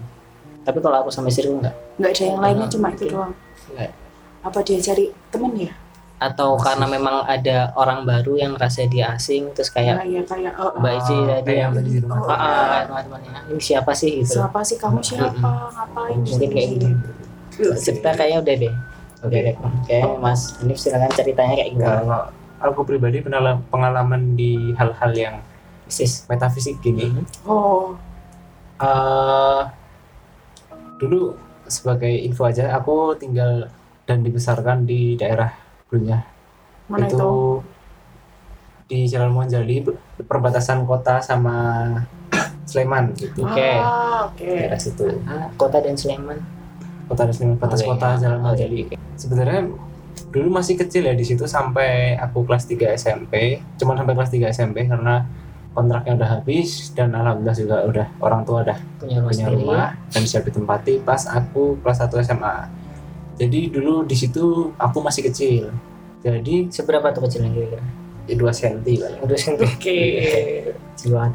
Tapi 0.63 0.77
kalau 0.79 1.03
aku 1.03 1.09
sama 1.11 1.27
istriku 1.27 1.59
enggak. 1.59 1.75
nggak 1.99 2.11
ada 2.11 2.23
yang 2.23 2.39
lainnya 2.39 2.63
Nah, 2.63 2.71
cuma 2.71 2.87
itu 2.89 3.03
doang. 3.05 3.33
Enggak. 3.69 3.91
Apa 4.39 4.59
dia 4.63 4.79
cari 4.79 5.05
temen 5.27 5.51
ya? 5.59 5.73
Atau 6.19 6.59
karena 6.59 6.83
memang 6.83 7.23
ada 7.23 7.71
orang 7.79 8.03
baru 8.03 8.35
yang 8.35 8.53
rasa 8.59 8.83
dia 8.91 9.15
asing 9.15 9.55
terus 9.55 9.71
kayak 9.71 10.03
Kayak 10.03 10.27
kayak 10.27 10.53
oh, 10.59 10.75
Mbak 10.75 10.93
Ici 10.99 11.15
Oh, 11.15 11.39
tadi 11.39 11.51
yang 11.55 11.71
tadi 11.71 11.89
di 11.95 11.99
rumah. 12.03 12.17
Oh, 12.19 12.27
ah, 12.27 12.35
ah, 12.35 12.79
teman-temannya 12.83 13.39
ini 13.55 13.61
siapa 13.63 13.91
sih 13.95 14.19
gitu. 14.19 14.43
siapa 14.43 14.59
sih 14.59 14.75
kamu 14.75 14.99
siapa? 14.99 15.51
Ngapain 15.71 16.17
Mungkin 16.19 16.49
kayak 16.51 16.67
gitu. 16.75 16.87
Cerita 17.79 18.09
kayaknya 18.11 18.37
udah 18.43 18.55
deh. 18.59 18.73
Udah 19.23 19.39
deh. 19.47 19.55
Oke, 19.55 19.97
Mas. 20.19 20.41
Ini 20.59 20.73
silakan 20.75 21.11
ceritanya 21.15 21.53
kayak 21.55 21.69
gimana? 21.71 22.27
Kalau 22.59 22.71
aku 22.75 22.83
pribadi 22.83 23.23
pernah 23.23 23.55
pengalaman 23.71 24.35
di 24.35 24.75
hal-hal 24.75 25.11
yang 25.15 25.35
Sis. 25.87 26.27
metafisik 26.27 26.83
gini. 26.83 27.15
Oh, 27.47 27.95
eh 28.83 29.61
dulu 30.99 31.39
sebagai 31.63 32.11
info 32.11 32.43
aja, 32.43 32.75
aku 32.75 33.15
tinggal 33.15 33.71
dan 34.03 34.25
dibesarkan 34.25 34.83
di 34.83 35.15
daerah 35.15 35.53
Brunyah. 35.89 36.21
mana 36.89 37.05
itu, 37.05 37.17
itu? 37.17 37.31
di 38.89 38.99
Jalan 39.05 39.29
Monjali, 39.29 39.85
perbatasan 40.25 40.81
kota 40.89 41.21
sama 41.21 41.57
Sleman 42.69 43.13
gitu. 43.13 43.45
Oke. 43.45 43.69
Ah, 43.77 44.29
oke. 44.29 44.45
Daerah 44.45 44.79
situ. 44.81 45.05
Ah, 45.29 45.49
Kota 45.53 45.77
dan 45.81 45.93
Sleman. 45.93 46.37
Kota 47.05 47.29
dan 47.29 47.33
Sleman, 47.33 47.57
batas 47.61 47.81
Oke. 47.85 47.89
kota 47.93 48.17
Jalan 48.17 48.41
Oh, 48.41 48.53
Monjali. 48.53 48.89
Sebenarnya 49.13 49.69
dulu 50.29 50.49
masih 50.53 50.77
kecil 50.77 51.09
ya 51.09 51.13
di 51.17 51.25
situ 51.25 51.45
sampai 51.49 52.17
aku 52.17 52.45
kelas 52.45 52.65
3 52.69 52.93
SMP. 52.97 53.61
Cuman 53.77 53.97
sampai 53.97 54.13
kelas 54.17 54.29
3 54.33 54.49
SMP 54.53 54.85
karena 54.85 55.25
kontraknya 55.73 56.17
udah 56.17 56.29
habis 56.41 56.89
dan 56.97 57.13
alhamdulillah 57.13 57.57
juga 57.57 57.75
udah 57.85 58.07
orang 58.25 58.41
tua 58.41 58.65
udah 58.65 58.77
Punya 58.97 59.21
rumah 59.21 59.29
punya 59.29 59.45
rumah 59.53 59.87
dan 60.09 60.21
bisa 60.25 60.41
ditempati 60.41 61.05
pas 61.05 61.29
aku 61.29 61.77
kelas 61.81 62.01
1 62.09 62.25
SMA. 62.25 62.78
Jadi 63.39 63.71
dulu 63.71 64.03
di 64.03 64.13
situ 64.13 64.43
aku 64.75 64.97
masih 64.99 65.23
kecil. 65.25 65.71
Jadi 66.19 66.67
Seberapa 66.67 67.09
tuh 67.09 67.23
kecilnya 67.23 67.49
kira-kira? 67.49 67.83
2 68.29 68.37
cm 68.53 68.75
paling. 68.83 69.17
Udah 69.23 69.37
senti. 69.39 69.65
Oke. 69.65 69.99
Jiwaan. 70.99 71.31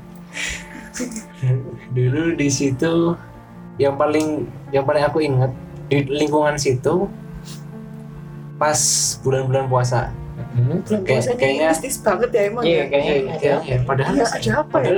Dulu 1.91 2.37
di 2.37 2.47
situ 2.47 3.17
yang 3.77 3.97
paling 3.97 4.45
yang 4.71 4.85
paling 4.85 5.03
aku 5.03 5.19
ingat 5.19 5.51
di 5.85 6.07
lingkungan 6.07 6.55
situ 6.55 7.11
pas 8.55 8.79
bulan-bulan 9.21 9.67
puasa. 9.67 10.15
Hmm. 10.55 10.79
Bulan 10.79 11.03
Kayak- 11.03 11.03
puasa 11.05 11.31
kayaknya- 11.35 11.71
mistis 11.73 11.97
banget 11.99 12.31
ya 12.31 12.43
emang 12.47 12.63
Iya, 12.63 12.77
ya. 12.77 12.85
kayaknya 12.87 13.11
Iya, 13.11 13.23
ada. 13.27 13.55
iya, 13.65 13.77
padahal 13.83 14.15
Iya, 14.15 14.25
ada 14.31 14.51
apa 14.61 14.77
ya? 14.79 14.91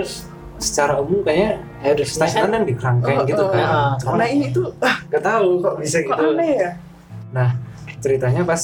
secara 0.56 0.94
umum 0.98 1.20
kayaknya 1.20 1.50
udah 1.86 2.06
stasiun 2.06 2.48
kan 2.50 2.62
di 2.64 2.74
kerangkeng 2.74 3.16
Oh, 3.16 3.24
gitu 3.24 3.40
oh. 3.40 3.48
kan. 3.48 3.66
Cuman 3.96 4.16
Nah 4.16 4.28
ini 4.28 4.46
tuh 4.50 4.66
ah, 4.80 4.96
nggak 5.06 5.22
tahu 5.22 5.48
kok 5.60 5.74
bisa 5.80 5.96
kok 6.02 6.12
gitu. 6.12 6.28
aneh 6.32 6.50
ya? 6.54 6.70
Ceritanya 7.96 8.42
pas 8.42 8.60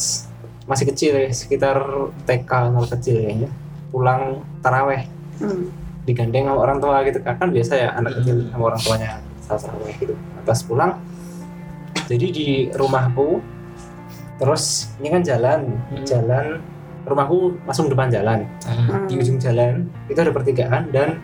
masih 0.63 0.87
kecil 0.87 1.13
ya, 1.17 1.29
sekitar 1.29 1.77
TK 2.23 2.51
nol 2.71 2.87
kecil 2.87 3.19
kayaknya. 3.19 3.51
Pulang 3.89 4.23
taraweh 4.61 5.07
Hmm. 5.35 5.69
digandeng 6.03 6.45
sama 6.45 6.59
orang 6.61 6.79
tua 6.79 7.03
gitu 7.03 7.19
kan 7.19 7.35
kan 7.37 7.49
biasa 7.49 7.73
ya 7.75 7.89
anak 7.93 8.19
kecil 8.19 8.35
Hmm. 8.37 8.51
sama 8.51 8.65
orang 8.69 8.81
tuanya 8.81 9.11
taraweh 9.43 9.95
gitu. 9.97 10.15
Pas 10.43 10.61
pulang 10.61 10.93
jadi 12.05 12.27
di 12.29 12.49
rumahku 12.71 13.39
terus 14.37 14.91
ini 14.99 15.09
kan 15.09 15.23
jalan 15.23 15.61
Hmm. 15.89 16.03
jalan 16.03 16.47
rumahku 17.03 17.59
langsung 17.65 17.87
depan 17.87 18.07
jalan 18.09 18.47
Hmm. 18.63 19.07
di 19.07 19.15
ujung 19.17 19.39
jalan 19.39 19.87
itu 20.07 20.17
ada 20.17 20.31
pertigaan 20.31 20.91
dan 20.91 21.19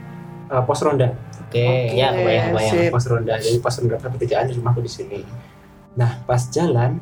uh, 0.46 0.62
pos 0.62 0.78
ronda 0.80 1.14
Oke, 1.44 1.90
ya 1.92 2.10
kebayang 2.12 2.52
kebayang. 2.52 2.72
sip. 2.72 2.90
pos 2.90 3.04
ronda 3.06 3.34
jadi 3.36 3.58
pos 3.58 3.74
ronda 3.78 3.96
pertigaan 3.98 4.46
di 4.46 4.54
rumahku 4.54 4.80
di 4.80 4.90
sini 4.90 5.18
nah 5.94 6.22
pas 6.22 6.42
jalan 6.48 6.98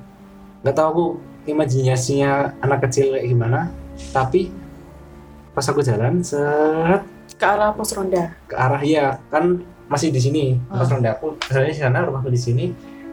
nggak 0.60 0.74
tahu 0.74 0.86
aku 0.88 1.04
imajinasinya 1.46 2.58
anak 2.58 2.86
kecil 2.86 3.14
kayak 3.14 3.26
gimana 3.26 3.60
tapi 4.10 4.50
pas 5.50 5.64
aku 5.64 5.80
jalan 5.80 6.20
set. 6.20 7.00
Ke 7.36 7.44
arah 7.44 7.72
pos 7.72 7.90
ronda. 7.90 8.32
ke 8.46 8.54
arah 8.54 8.80
ya 8.80 9.18
kan 9.28 9.60
masih 9.86 10.10
di 10.10 10.20
sini 10.20 10.44
pos 10.66 10.86
Ah. 10.86 10.92
ronda. 10.92 11.10
Aku 11.16 11.34
asalnya 11.42 11.72
di 11.72 11.78
sana 11.78 11.98
rumahku 12.02 12.28
di 12.28 12.38
sini 12.38 12.64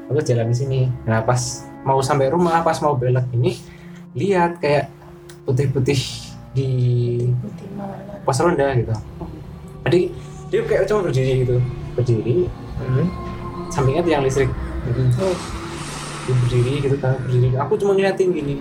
aku 0.06 0.19
jalan 0.19 0.49
di 0.49 0.58
sini. 0.58 0.79
Nah 1.03 1.21
pas 1.21 1.39
mau 1.84 1.99
sampai 1.99 2.27
rumah 2.27 2.60
pas 2.62 2.77
mau 2.79 2.93
belok 2.93 3.25
ini 3.32 3.56
lihat 4.13 4.60
kayak 4.60 4.88
putih-putih 5.43 5.99
di 6.53 6.69
Putih 7.41 7.67
pos 8.21 8.38
ronda 8.38 8.71
gitu. 8.75 8.93
Jadi 9.84 10.01
dia 10.47 10.62
kayak 10.63 10.84
cuma 10.86 10.99
berdiri 11.03 11.34
gitu. 11.43 11.58
Berdiri 11.93 12.38
Hmm. 12.73 13.08
sampingnya 13.69 14.01
tiang 14.01 14.21
listrik. 14.21 14.49
Oh, 15.17 15.36
dia 16.23 16.36
berdiri 16.38 16.73
gitu 16.79 16.95
kan 16.97 17.13
berdiri 17.19 17.47
aku 17.55 17.73
cuma 17.75 17.91
ngeliatin 17.93 18.29
gini 18.29 18.55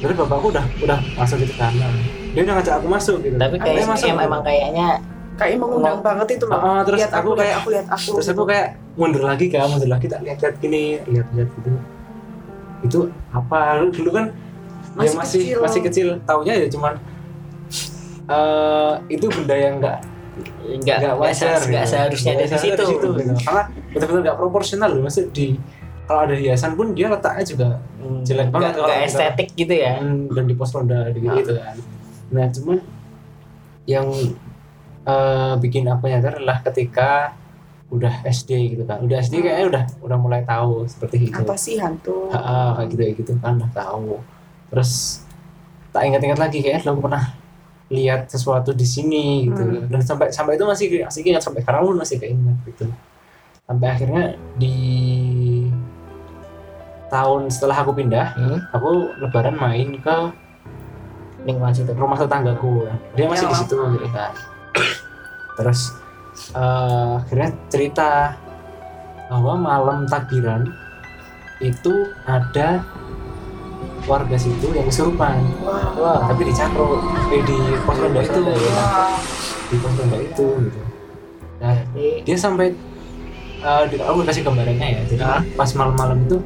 terus 0.00 0.14
bapakku 0.14 0.48
udah 0.48 0.64
udah 0.80 0.98
masuk 1.14 1.36
gitu 1.40 1.54
kanan 1.54 1.92
dia 2.32 2.42
udah 2.42 2.54
ngajak 2.58 2.74
aku 2.76 2.86
masuk 2.88 3.16
gitu 3.20 3.36
Tapi 3.36 3.56
kayak 3.56 3.86
masuk, 3.86 4.06
em- 4.06 4.16
gitu. 4.16 4.26
emang 4.26 4.42
kayaknya 4.42 4.88
kayak 5.34 5.56
mengundang 5.58 5.98
banget 5.98 6.28
itu 6.34 6.44
ah, 6.46 6.82
terus 6.82 6.98
lihat 7.00 7.12
aku, 7.12 7.20
aku 7.26 7.30
kayak- 7.36 7.56
aku 7.58 7.68
lihat 7.70 7.86
aku. 7.88 8.08
terus 8.14 8.28
aku 8.28 8.42
kayak 8.46 8.66
mundur 8.94 9.22
lagi 9.22 9.46
kan 9.48 9.66
mundur 9.66 9.88
lagi 9.88 10.06
tak 10.06 10.20
lihat 10.22 10.38
lihat 10.38 10.54
gini 10.58 10.82
lihat 11.06 11.26
lihat 11.32 11.48
gitu 11.52 11.70
itu 12.84 12.98
apa 13.30 13.80
Lu 13.80 13.88
dulu 13.90 14.10
kan 14.12 14.26
masih 14.94 14.94
Masih 14.94 15.16
masih 15.18 15.38
kecil. 15.40 15.58
masih 15.58 15.80
kecil 15.82 16.06
taunya 16.22 16.54
ya 16.54 16.66
cuman 16.68 16.94
eh 18.24 18.92
itu 19.10 19.26
benda 19.28 19.54
yang 19.54 19.74
enggak 19.78 19.98
nggak 20.64 20.96
nggak 20.98 21.14
wajar 21.14 21.60
nggak 21.60 21.84
gitu. 21.84 21.92
seharusnya 21.92 22.30
ada 22.34 22.44
di 22.44 22.58
situ. 22.58 22.82
gitu. 22.88 23.08
karena 23.38 23.62
betul-betul 23.92 24.20
nggak 24.22 24.36
proporsional 24.36 24.88
loh 24.90 25.02
maksud 25.04 25.30
di 25.30 25.54
kalau 26.04 26.20
ada 26.22 26.34
hiasan 26.34 26.72
pun 26.74 26.92
dia 26.92 27.08
letaknya 27.08 27.44
juga 27.44 27.68
Hmm, 27.96 28.20
Jelek 28.20 28.48
banget. 28.48 28.76
nggak 28.76 28.88
kita- 28.92 29.06
estetik 29.06 29.48
gitu 29.54 29.74
ya. 29.74 29.96
Hmm, 29.96 30.28
dan 30.28 30.44
di 30.44 30.54
pos 30.54 30.70
ronda 30.70 31.08
gitu, 31.08 31.24
gitu 31.26 31.52
kan. 31.54 31.76
Nah 32.30 32.46
cuman 32.50 32.78
yang 33.84 34.06
eh, 35.04 35.54
bikin 35.58 35.84
aku 35.84 36.04
nyadar 36.06 36.36
adalah 36.36 36.60
ketika 36.62 37.36
udah 37.88 38.24
SD 38.24 38.50
gitu 38.70 38.82
kan 38.82 38.98
udah 38.98 39.20
SD 39.20 39.38
kayaknya 39.38 39.66
udah 39.68 39.84
udah 40.00 40.18
mulai 40.18 40.40
tahu 40.42 40.84
seperti 40.84 41.28
itu. 41.28 41.36
Apa 41.36 41.54
sih 41.54 41.76
hantu? 41.76 42.28
Ha, 42.28 42.74
kayak 42.74 42.88
gitu 42.88 43.00
kayak 43.02 43.16
gitu. 43.18 43.32
Kan 43.38 43.56
udah 43.56 43.70
tahu. 43.70 44.18
Terus 44.68 45.22
tak 45.88 46.02
ingat-ingat 46.04 46.38
lagi 46.38 46.58
kayak 46.58 46.82
lo 46.82 46.96
pernah 46.98 47.36
lihat 47.86 48.26
sesuatu 48.26 48.72
di 48.72 48.82
sini 48.82 49.46
gitu. 49.46 49.60
Hmm. 49.60 49.86
dan 49.86 50.00
sampai 50.00 50.26
sampai 50.28 50.56
itu 50.56 50.64
masih 50.64 50.86
masih 51.04 51.20
ingat 51.22 51.42
sampai 51.42 51.60
sekarang 51.60 51.84
pun 51.84 51.96
masih 51.96 52.16
keinget 52.18 52.56
gitu. 52.66 52.88
Sampai 53.62 53.86
akhirnya 53.90 54.24
di 54.56 54.76
tahun 57.14 57.46
setelah 57.46 57.76
aku 57.86 57.94
pindah 57.94 58.34
Hmm, 58.34 58.58
aku 58.74 59.14
lebaran 59.22 59.54
main 59.54 59.94
ke 60.02 60.16
lingkungan 61.46 61.70
situ. 61.70 61.92
rumah 61.94 62.18
tetanggaku 62.18 62.88
dia 63.14 63.30
masih 63.30 63.46
Ya 63.46 63.52
di 63.52 63.58
situ 63.62 63.76
gitu 63.78 64.08
kan. 64.10 64.32
Terus 65.54 65.80
eh, 66.56 67.10
akhirnya 67.22 67.50
cerita 67.70 68.10
bahwa 69.30 69.54
malam 69.54 69.98
takbiran 70.10 70.66
itu 71.62 72.10
ada 72.26 72.82
warga 74.04 74.36
situ 74.36 74.68
yang 74.74 74.84
kesurupan. 74.90 75.40
Wah. 75.64 75.94
wah 75.96 76.20
tapi 76.28 76.50
di 76.50 76.52
cakro 76.52 76.98
eh, 77.30 77.42
di 77.46 77.58
pos 77.86 77.96
ronda 78.02 78.20
itu. 78.20 78.40
Wah. 78.42 79.14
di 79.70 79.76
pos 79.78 79.94
ronda 79.94 80.18
itu 80.18 80.46
gitu. 80.68 80.80
Nah 81.62 81.76
dia 82.24 82.36
sampai 82.36 82.74
di, 83.88 83.96
aku 83.96 84.20
kasih 84.26 84.42
gambarannya 84.44 84.88
ya. 84.90 85.00
Jadi 85.08 85.24
pas 85.56 85.70
malam-malam 85.72 86.18
itu 86.28 86.36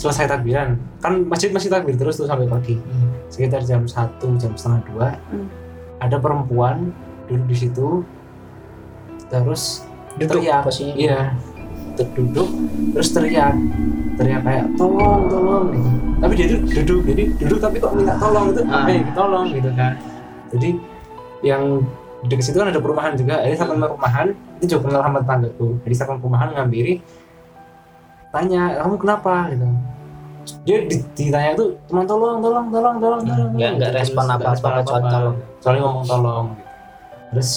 selesai 0.00 0.24
takbiran. 0.32 0.80
Kan 1.04 1.28
masjid 1.28 1.52
masih 1.52 1.68
takbir 1.68 1.92
terus 2.00 2.16
tuh 2.16 2.24
sampai 2.24 2.48
pagi. 2.48 2.80
Hmm, 2.80 3.12
sekitar 3.28 3.60
jam 3.68 3.84
1 3.84 4.40
jam 4.40 4.52
setengah 4.56 4.80
dua. 4.88 5.08
Hmm. 5.28 5.48
ada 6.00 6.16
perempuan 6.16 6.96
duduk 7.28 7.44
di 7.52 7.56
situ. 7.60 7.88
Terus 9.28 9.84
duduk 10.16 10.40
teriak. 10.40 10.64
posisinya. 10.64 10.96
iya. 10.96 11.20
duduk 12.16 12.48
terus 12.96 13.12
teriak. 13.12 13.52
Teriak 14.16 14.40
kayak 14.40 14.66
tolong 14.80 15.28
tolong. 15.28 15.64
Gitu 15.76 15.90
tapi 16.20 16.32
dia 16.36 16.46
tuh 16.48 16.60
duduk. 16.64 17.00
Jadi 17.04 17.22
duduk 17.36 17.58
tapi 17.60 17.76
kok 17.76 17.92
minta 17.92 18.16
tolong 18.16 18.56
itu 18.56 18.60
Ah. 18.72 18.88
eh 18.88 19.04
tolong 19.12 19.46
gitu 19.52 19.70
kan. 19.76 19.92
Jadi 20.56 20.70
yang 21.44 21.84
di 22.24 22.26
dekat 22.32 22.44
situ 22.48 22.56
kan 22.56 22.72
ada 22.72 22.80
perumahan 22.80 23.12
juga. 23.20 23.44
Ada 23.44 23.64
satu 23.64 23.76
perumahan 23.76 24.32
itu 24.60 24.76
juga 24.76 24.80
kenal 24.92 25.00
sama 25.08 25.18
tetanggaku 25.24 25.66
jadi 25.88 25.94
satu 25.96 26.20
perumahan 26.20 26.48
ngampiri 26.52 27.00
tanya 28.30 28.62
kamu 28.82 28.94
kenapa? 28.98 29.34
Gitu. 29.50 29.66
Dia 30.66 30.78
di- 30.86 31.06
ditanya 31.14 31.52
tuh 31.54 31.76
cuma 31.86 32.02
tolong 32.06 32.38
tolong 32.42 32.66
tolong 32.70 32.96
tolong 32.98 33.22
tolong. 33.22 33.50
Nggak- 33.54 33.72
nggak 33.78 33.92
respon 33.94 34.22
nggak 34.26 34.50
respon 34.50 34.70
kecuali 34.82 35.04
tolong. 35.10 35.36
kecuali 35.58 35.78
ngomong 35.82 36.06
tolong. 36.06 36.46
Gitu. 36.50 36.68
terus 37.30 37.50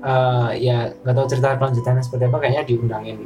eh, 0.00 0.50
ya 0.62 0.78
nggak 1.02 1.14
tahu 1.18 1.26
cerita 1.26 1.58
kelanjutannya 1.58 2.02
seperti 2.06 2.24
apa 2.30 2.36
kayaknya 2.38 2.62
diundangin 2.62 3.18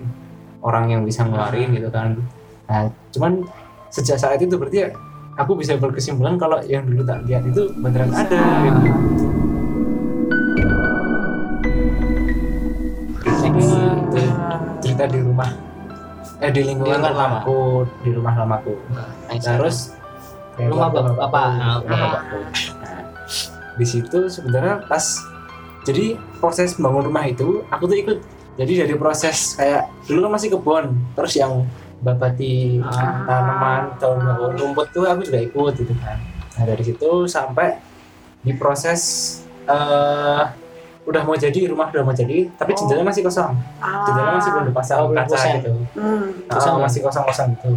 orang 0.65 0.85
yang 0.89 1.03
bisa 1.05 1.21
ngeluarin 1.29 1.69
gitu 1.77 1.89
kan. 1.93 2.17
Nah 2.65 2.89
cuman 3.13 3.33
sejak 3.93 4.17
saat 4.17 4.41
itu 4.41 4.57
berarti 4.57 4.79
ya 4.81 4.89
aku 5.37 5.53
bisa 5.61 5.77
berkesimpulan 5.77 6.41
kalau 6.41 6.65
yang 6.65 6.89
dulu 6.89 7.05
tak 7.05 7.29
lihat 7.29 7.45
itu 7.45 7.69
beneran 7.77 8.09
ada 8.09 8.41
gitu. 8.65 8.81
Jadi, 13.45 13.67
cerita 14.81 15.05
di 15.05 15.21
rumah 15.21 15.51
eh 16.45 16.51
di 16.51 16.63
lingkungan 16.63 16.93
Di 16.93 17.01
lingkungan 17.01 17.01
lama. 17.03 17.41
lamaku 17.41 17.59
di 18.01 18.11
rumah 18.11 18.35
lamaku 18.37 18.75
Nah, 18.91 19.09
terus 19.35 19.77
Rumah 20.55 20.87
bapak- 20.87 21.19
bapak. 21.19 21.47
Rumah 21.83 21.99
bapakku. 21.99 22.39
Nah, 22.79 23.03
di 23.75 23.83
situ 23.85 24.19
sebenarnya 24.29 24.85
pas 24.85 25.03
jadi 25.83 26.15
proses 26.39 26.77
bangun 26.77 27.05
rumah 27.05 27.25
itu 27.25 27.67
aku 27.67 27.85
tuh 27.85 27.99
ikut 27.99 28.19
jadi 28.55 28.87
dari 28.87 28.95
proses 28.95 29.59
kayak 29.59 29.91
dulu 30.05 30.25
kan 30.25 30.33
masih 30.33 30.49
kebun 30.51 30.85
terus 31.13 31.35
yang 31.35 31.67
babati 31.99 32.79
Ah. 32.81 33.27
tanaman 33.27 33.83
bangun 33.99 34.53
rumput 34.55 34.87
tuh 34.91 35.05
aku 35.05 35.25
juga 35.25 35.41
ikut 35.43 35.73
gitu 35.75 35.95
kan 35.99 36.23
nah 36.55 36.65
dari 36.65 36.83
situ 36.85 37.11
sampai 37.27 37.83
di 38.41 38.55
proses 38.55 39.01
eh 39.67 40.43
udah 41.05 41.23
mau 41.23 41.37
jadi 41.37 41.61
rumah 41.67 41.89
udah 41.89 42.01
mau 42.03 42.13
jadi 42.13 42.49
tapi 42.55 42.73
Oh. 42.73 42.77
jendelanya 42.77 43.07
masih 43.07 43.23
kosong 43.23 43.53
jendelanya 44.05 44.35
masih 44.35 44.51
belum 44.51 44.67
dipasang 44.69 44.99
Oh, 44.99 45.09
kaca 45.11 45.29
kusen. 45.31 45.53
gitu 45.59 45.73
Hmm. 45.95 46.25
Nah, 46.45 46.55
Kosong 46.55 46.75
masih 46.79 47.01
kosong-kosong 47.01 47.49
gitu. 47.53 47.71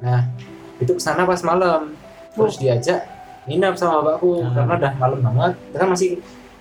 Nah, 0.00 0.20
itu 0.76 0.90
ke 0.90 1.00
sana 1.00 1.22
pas 1.22 1.40
malam. 1.40 1.94
Terus 2.32 2.56
diajak 2.56 3.00
nginep 3.44 3.74
sama 3.74 4.00
bapakku 4.00 4.40
Hmm. 4.40 4.50
karena 4.52 4.72
udah 4.76 4.92
malam 4.96 5.18
banget. 5.22 5.52
Kita 5.70 5.84
masih 5.84 6.08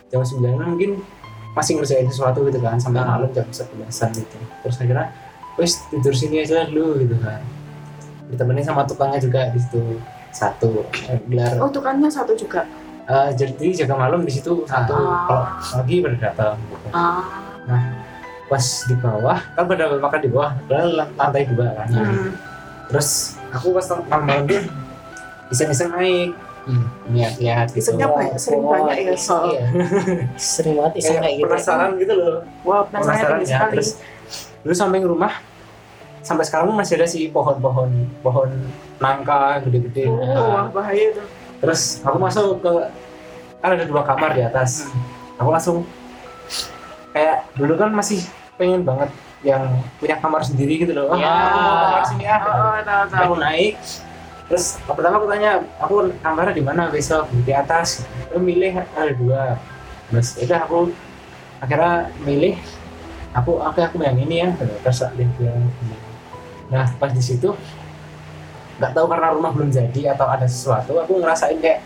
jam 0.07 0.22
9 0.22 0.61
mungkin 0.67 0.91
masih 1.51 1.76
ngerjain 1.76 2.05
sesuatu 2.05 2.43
gitu 2.43 2.59
kan 2.59 2.78
sampai 2.78 3.01
Hmm. 3.01 3.11
malam 3.11 3.30
jam 3.32 3.45
11-an 3.45 4.09
gitu. 4.13 4.38
Terus 4.61 4.76
akhirnya 4.78 5.07
wes 5.55 5.84
tidur 5.88 6.11
sini 6.11 6.39
aja 6.39 6.63
dulu 6.65 6.95
gitu 6.97 7.17
kan. 7.17 7.41
Ditemenin 8.28 8.63
sama 8.63 8.86
tukangnya 8.86 9.19
juga 9.19 9.49
di 9.49 9.59
situ 9.59 9.99
satu 10.32 10.86
eh, 11.05 11.19
gelar 11.26 11.59
Oh, 11.59 11.67
tukangnya 11.67 12.07
satu 12.07 12.32
juga. 12.34 12.63
Eh, 13.03 13.29
jadi 13.33 13.65
jaga 13.77 13.95
malam 13.97 14.21
di 14.21 14.31
situ 14.31 14.63
satu 14.63 14.93
Ah. 14.93 15.25
kalau 15.25 15.43
pagi 15.73 15.95
pada 15.99 16.17
datang 16.19 16.55
gitu. 16.59 16.87
Ah. 16.91 17.23
pas 18.45 18.65
di 18.83 18.95
bawah 18.95 19.39
kan 19.49 19.63
pada 19.63 19.95
makan 19.95 20.19
di 20.19 20.29
bawah 20.29 20.51
lantai 20.67 21.47
dua 21.47 21.71
kan 21.73 21.87
Hmm. 21.87 22.35
terus 22.85 23.09
aku 23.49 23.71
pas 23.71 23.85
malam-malam 23.87 24.43
dia 24.43 24.61
iseng-iseng 25.47 25.87
naik 25.89 26.35
Hmm. 26.61 26.85
lihat-lihat 27.09 27.71
gitu 27.71 27.89
Isengnya 27.89 28.05
banyak, 28.07 28.37
sering 28.37 28.61
banyak 28.61 28.97
ya, 29.01 29.15
so. 29.15 29.49
Iya. 29.49 29.65
Sering 30.53 30.77
banget 30.77 30.93
iseng 30.95 31.15
kayak 31.15 31.23
kayak 31.23 31.33
gitu. 31.33 31.45
penasaran 31.47 31.89
gitu 31.97 32.13
loh 32.13 32.37
Wah, 32.61 32.81
penasaran 32.85 33.17
penasaran 33.17 33.39
ya 33.39 33.47
sekali. 33.49 33.71
terus 33.73 33.89
dulu 34.61 34.73
samping 34.75 35.03
rumah 35.03 35.33
sampai 36.21 36.43
sekarang 36.43 36.69
masih 36.71 36.95
ada 36.95 37.07
sih 37.07 37.23
pohon-pohon 37.29 37.89
pohon 38.21 38.49
nangka 38.99 39.57
gede-gede 39.63 40.05
Oh, 40.05 40.21
wah, 40.51 40.69
bahaya 40.69 41.15
tuh. 41.15 41.25
Terus 41.62 42.01
aku 42.01 42.18
masuk 42.18 42.59
ke 42.59 42.74
kan 43.62 43.78
ada 43.78 43.86
dua 43.86 44.01
kamar 44.01 44.34
di 44.34 44.41
atas. 44.41 44.89
Aku 45.38 45.53
langsung 45.53 45.86
kayak 47.14 47.45
dulu 47.53 47.78
kan 47.78 47.93
masih 47.93 48.26
pengen 48.57 48.82
banget 48.82 49.14
yang 49.45 49.82
punya 50.01 50.18
kamar 50.18 50.41
sendiri 50.41 50.82
gitu 50.82 50.93
loh. 50.97 51.14
Ya. 51.18 51.30
aku 51.30 51.57
mau 51.62 51.76
kamar 51.86 52.03
sini 52.09 52.26
ah. 52.26 52.39
Oh, 52.41 52.49
oh, 52.49 52.78
tahu 52.82 53.01
Sampai 53.05 53.14
tahu. 53.14 53.26
aku 53.26 53.36
naik. 53.38 53.74
Terus 54.51 54.66
pertama 54.84 55.16
aku 55.22 55.28
tanya 55.32 55.51
aku 55.80 55.95
kamarnya 56.20 56.53
di 56.57 56.64
mana 56.66 56.82
besok? 56.89 57.26
Di 57.45 57.53
atas. 57.53 58.05
Aku 58.30 58.41
milih 58.41 58.82
ada 58.82 59.14
dua. 59.16 59.43
Terus 60.09 60.28
udah 60.41 60.59
aku 60.66 60.80
akhirnya 61.62 62.09
milih 62.26 62.57
aku 63.38 63.51
oke 63.62 63.80
aku 63.82 64.01
yang 64.01 64.18
ini 64.18 64.36
ya. 64.45 64.49
Terus 64.57 65.05
bilang 65.38 65.70
ini. 65.70 65.95
nah 66.72 66.88
pas 66.95 67.12
di 67.12 67.20
situ 67.20 67.51
nggak 68.82 68.91
tahu 68.91 69.05
karena 69.05 69.27
rumah 69.29 69.51
belum 69.51 69.69
jadi 69.69 70.01
atau 70.11 70.25
ada 70.25 70.43
sesuatu 70.43 70.97
aku 70.97 71.21
ngerasain 71.21 71.55
kayak 71.55 71.86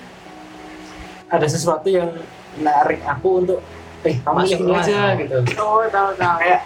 ada 1.28 1.44
sesuatu 1.46 1.88
yang 1.88 2.08
menarik 2.56 3.04
aku 3.04 3.44
untuk 3.44 3.60
eh 4.02 4.16
kamu 4.18 4.38
ini 4.48 4.72
aja 4.72 5.12
ya. 5.12 5.18
gitu 5.18 5.38
Oh, 5.58 5.84
tahu 5.86 6.10
tahu. 6.16 6.38
kayak 6.40 6.62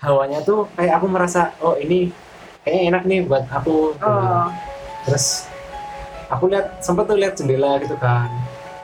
hawanya 0.00 0.42
tuh 0.42 0.66
kayak 0.74 0.98
aku 0.98 1.06
merasa 1.06 1.54
oh 1.58 1.76
ini 1.76 2.10
kayaknya 2.60 2.82
enak 2.90 3.02
nih 3.04 3.20
buat 3.22 3.44
aku 3.46 3.94
gitu. 3.94 4.02
Oh, 4.04 4.50
terus 5.04 5.46
aku 6.26 6.48
lihat 6.48 6.80
sempet 6.80 7.04
tuh 7.04 7.14
lihat 7.14 7.34
jendela 7.34 7.78
gitu 7.78 7.94
kan 7.96 8.26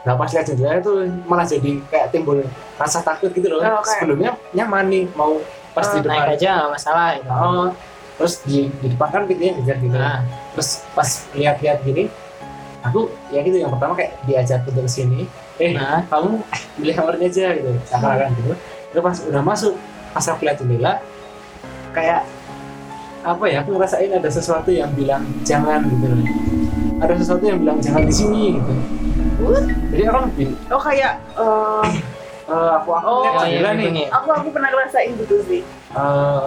nah 0.04 0.14
pas 0.14 0.30
lihat 0.30 0.46
jendela 0.46 0.78
itu 0.78 0.92
malah 1.26 1.42
jadi 1.42 1.82
kayak 1.84 2.06
timbul 2.10 2.38
rasa 2.76 3.02
takut 3.02 3.28
gitu 3.28 3.48
loh 3.48 3.58
Oh, 3.60 3.82
oke. 3.82 3.90
sebelumnya 3.90 4.38
nyaman 4.52 4.86
nih 4.86 5.04
mau 5.12 5.42
pas 5.72 5.88
di 5.88 5.98
Oh, 5.98 6.02
depan 6.04 6.22
Naik 6.22 6.34
aja 6.38 6.50
nggak 6.54 6.70
masalah 6.70 7.08
gitu. 7.16 7.28
oh 7.28 7.66
terus 8.18 8.42
di, 8.42 8.66
di 8.82 8.86
depan 8.90 9.08
kan 9.08 9.22
pintunya 9.24 9.54
geser 9.54 9.78
gitu. 9.78 9.94
Nah, 9.94 10.26
terus 10.52 10.82
pas 10.92 11.06
lihat-lihat 11.32 11.78
gini 11.82 12.10
aku 12.78 13.10
ya 13.30 13.42
gitu 13.42 13.58
yang 13.58 13.70
pertama 13.70 13.94
kayak 13.94 14.18
diajak 14.22 14.62
ke 14.62 14.70
sini 14.86 15.26
eh 15.58 15.74
nah, 15.74 16.02
kamu 16.06 16.42
pilih 16.76 16.94
kamarnya 16.94 17.26
aja 17.26 17.46
gitu. 17.54 17.70
Seakan-akan 17.86 18.28
gitu. 18.34 18.52
Terus 18.90 19.02
pas 19.02 19.16
udah 19.24 19.42
masuk 19.42 19.74
pas 20.10 20.24
aku 20.26 20.40
lihat 20.42 20.58
jendela 20.58 20.92
kayak 21.90 22.26
apa 23.18 23.44
ya 23.46 23.62
aku 23.62 23.74
ngerasain 23.74 24.10
ada 24.10 24.30
sesuatu 24.30 24.70
yang 24.70 24.90
bilang 24.94 25.22
jangan 25.42 25.82
gitu 25.86 26.06
loh. 26.06 26.22
Ada 26.98 27.14
sesuatu 27.18 27.44
yang 27.46 27.58
bilang 27.62 27.78
jangan 27.78 28.02
di 28.02 28.14
sini 28.14 28.58
gitu. 28.58 28.72
What? 29.38 29.66
jadi 29.94 30.02
aku 30.10 30.18
bi- 30.34 30.58
oh 30.70 30.82
kayak 30.82 31.12
eh, 31.38 31.86
eh, 32.50 32.70
aku 32.74 32.90
aku 32.90 33.06
Oh, 33.06 33.38
jendela 33.38 33.70
iya 33.70 33.78
nih. 33.78 33.90
nih. 33.94 34.06
aku 34.10 34.28
aku 34.34 34.48
pernah 34.50 34.70
ngerasain 34.70 35.14
gitu 35.14 35.34
sih. 35.46 35.62
eh, 35.94 36.46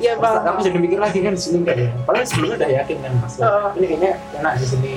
Iya 0.00 0.12
bang. 0.16 0.42
aku 0.42 0.60
jadi 0.62 0.78
mikir 0.78 0.98
lagi 0.98 1.18
kan 1.20 1.32
di 1.32 1.42
sini 1.42 1.56
enggak 1.60 1.76
ya 1.76 1.88
padahal 2.02 2.24
sebelumnya 2.24 2.56
udah 2.56 2.70
yakin 2.74 2.96
kan 2.98 3.12
mas 3.20 3.34
Oh. 3.38 3.68
ini 3.74 3.84
kayaknya 3.86 4.10
enak 4.34 4.52
di 4.56 4.66
sini 4.66 4.94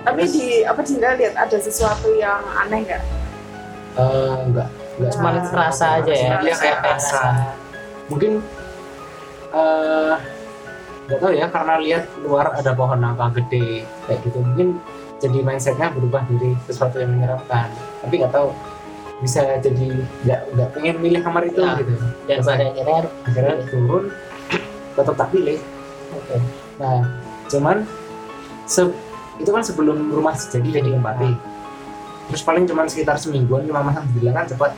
Tapi 0.00 0.18
terus- 0.20 0.32
di 0.32 0.46
apa 0.62 0.80
jendela 0.80 1.14
lihat 1.14 1.34
ada 1.36 1.56
sesuatu 1.56 2.08
yang 2.12 2.42
aneh 2.56 2.80
nggak? 2.82 3.02
Eh, 3.92 4.34
enggak 4.44 4.68
enggak 4.96 5.10
Cuma 5.12 5.28
Ah. 5.32 5.42
rasa 5.60 5.86
aja 5.98 6.12
ya. 6.12 6.38
Iya, 6.38 6.54
kayak 6.56 6.78
rasa. 6.80 7.22
mungkin 8.04 8.42
eh 9.52 10.14
nggak 11.02 11.18
tahu 11.18 11.32
ya 11.32 11.46
karena 11.46 11.74
lihat 11.78 12.04
luar 12.18 12.46
ada 12.52 12.72
pohon 12.72 12.96
nangka 12.96 13.26
gede 13.36 13.82
kayak 14.06 14.18
gitu 14.22 14.38
mungkin 14.38 14.68
jadi 15.18 15.38
mindsetnya 15.40 15.90
berubah 15.90 16.22
dari 16.26 16.54
sesuatu 16.62 16.96
yang 16.96 17.10
menyeramkan 17.10 17.68
tapi 18.00 18.14
nggak 18.16 18.32
tahu 18.32 18.50
bisa 19.22 19.38
jadi 19.56 19.86
nggak 20.26 20.40
nggak 20.52 20.68
pengen 20.74 20.96
milih 20.98 21.22
kamar 21.22 21.46
itu 21.46 21.62
Ya. 21.62 21.78
gitu. 21.78 21.94
dan 22.26 22.38
pada 22.42 22.64
akhirnya 22.66 22.98
akhirnya 23.22 23.54
turun 23.70 24.04
tetap 24.92 25.14
tak 25.14 25.28
pilih. 25.30 25.58
Oke. 26.12 26.36
Nah 26.76 26.98
cuman 27.46 27.76
se- 28.64 28.94
itu 29.38 29.48
kan 29.48 29.62
sebelum 29.62 30.10
rumah 30.10 30.34
jadi 30.34 30.68
jadi 30.72 30.90
tempati 30.92 31.30
terus 32.22 32.42
paling 32.42 32.64
cuman 32.64 32.86
sekitar 32.86 33.16
semingguan 33.16 33.62
cuma 33.62 33.82
masang 33.82 34.04
bilang 34.12 34.36
kan 34.36 34.46
cepat. 34.46 34.72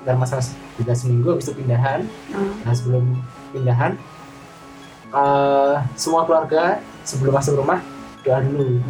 Dan 0.00 0.16
masa 0.16 0.40
tidak 0.74 0.96
seminggu 0.96 1.28
habis 1.30 1.44
itu 1.44 1.60
pindahan. 1.60 2.08
Hmm. 2.32 2.56
nah 2.64 2.72
sebelum 2.72 3.04
pindahan 3.52 4.00
eh, 5.12 5.74
semua 5.92 6.24
keluarga 6.24 6.80
sebelum 7.02 7.34
masuk 7.34 7.58
rumah 7.58 7.84
doa 8.20 8.40
dulu. 8.40 8.80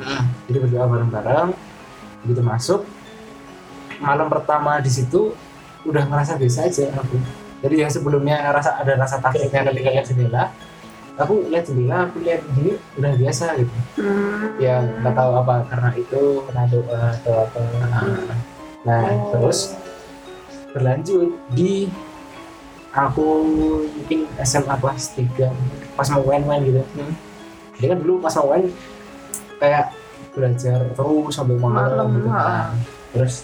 Jadi 0.46 0.58
berdoa 0.60 0.86
bareng-bareng. 0.86 1.50
Begitu 2.22 2.42
masuk 2.42 2.80
malam 4.00 4.26
pertama 4.32 4.80
di 4.80 4.90
situ 4.90 5.36
udah 5.84 6.04
ngerasa 6.08 6.36
biasa 6.40 6.66
aja 6.66 6.84
aku. 6.96 7.16
Jadi 7.60 7.74
yang 7.84 7.92
sebelumnya 7.92 8.40
rasa 8.52 8.80
ada 8.80 8.96
rasa 8.96 9.20
takutnya 9.20 9.60
ketika 9.68 9.92
lihat 9.92 10.06
jendela 10.08 10.48
aku 11.20 11.44
lihat 11.52 11.68
jendela 11.68 12.08
aku 12.08 12.24
lihat 12.24 12.40
gini 12.56 12.80
udah 12.96 13.12
biasa 13.12 13.44
gitu. 13.60 13.74
Hmm. 14.00 14.56
ya 14.56 14.80
nggak 14.80 15.12
tahu 15.12 15.30
apa 15.36 15.54
karena 15.68 15.90
itu 16.00 16.20
pernah 16.48 16.64
doa 16.72 17.00
atau 17.20 17.34
apa. 17.44 17.60
Nah 18.88 19.00
Oh. 19.12 19.36
terus 19.36 19.76
berlanjut 20.72 21.36
di 21.52 21.92
aku 22.96 23.44
mungkin 23.92 24.24
SMA 24.40 24.74
kelas 24.80 25.12
3 25.14 25.52
pas 25.94 26.08
mau 26.16 26.24
main-main 26.24 26.64
gitu. 26.64 26.80
Hmm. 26.96 27.12
dia 27.76 27.92
kan 27.92 27.98
dulu 28.00 28.24
pas 28.24 28.32
mau 28.40 28.56
main 28.56 28.64
kayak 29.60 29.92
belajar 30.32 30.78
terus 30.96 31.32
sampai 31.34 31.58
malam, 31.58 31.90
Malam, 31.90 32.08
gitu 32.16 32.28
kan 32.32 32.70
terus 33.12 33.34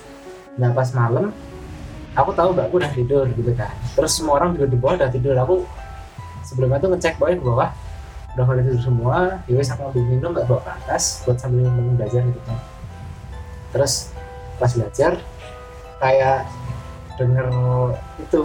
nah 0.56 0.72
pas 0.72 0.88
malam 0.96 1.32
aku 2.16 2.32
tahu 2.32 2.56
mbakku 2.56 2.80
udah 2.80 2.92
tidur 2.96 3.28
gitu 3.36 3.52
kan. 3.52 3.72
Terus 3.92 4.16
semua 4.16 4.40
orang 4.40 4.56
juga 4.56 4.66
di 4.72 4.76
bawah 4.80 4.96
udah 4.96 5.10
tidur. 5.12 5.36
Aku 5.36 5.68
sebelumnya 6.42 6.80
tuh 6.80 6.90
ngecek 6.96 7.20
boy 7.20 7.36
ke 7.36 7.44
bawah. 7.44 7.70
Udah 8.34 8.44
pada 8.48 8.60
tidur 8.64 8.80
semua. 8.80 9.44
Ya 9.44 9.54
wes 9.60 9.68
aku 9.68 9.92
ambil 9.92 10.04
minum 10.08 10.30
mbak 10.32 10.44
bawa 10.48 10.60
ke 10.64 10.70
atas 10.80 11.22
buat 11.28 11.36
sambil 11.36 11.68
minum 11.68 11.94
belajar 11.94 12.24
gitu 12.24 12.40
kan. 12.48 12.58
Terus 13.76 14.16
pas 14.56 14.72
belajar 14.72 15.12
kayak 16.00 16.48
denger 17.20 17.46
itu 18.20 18.40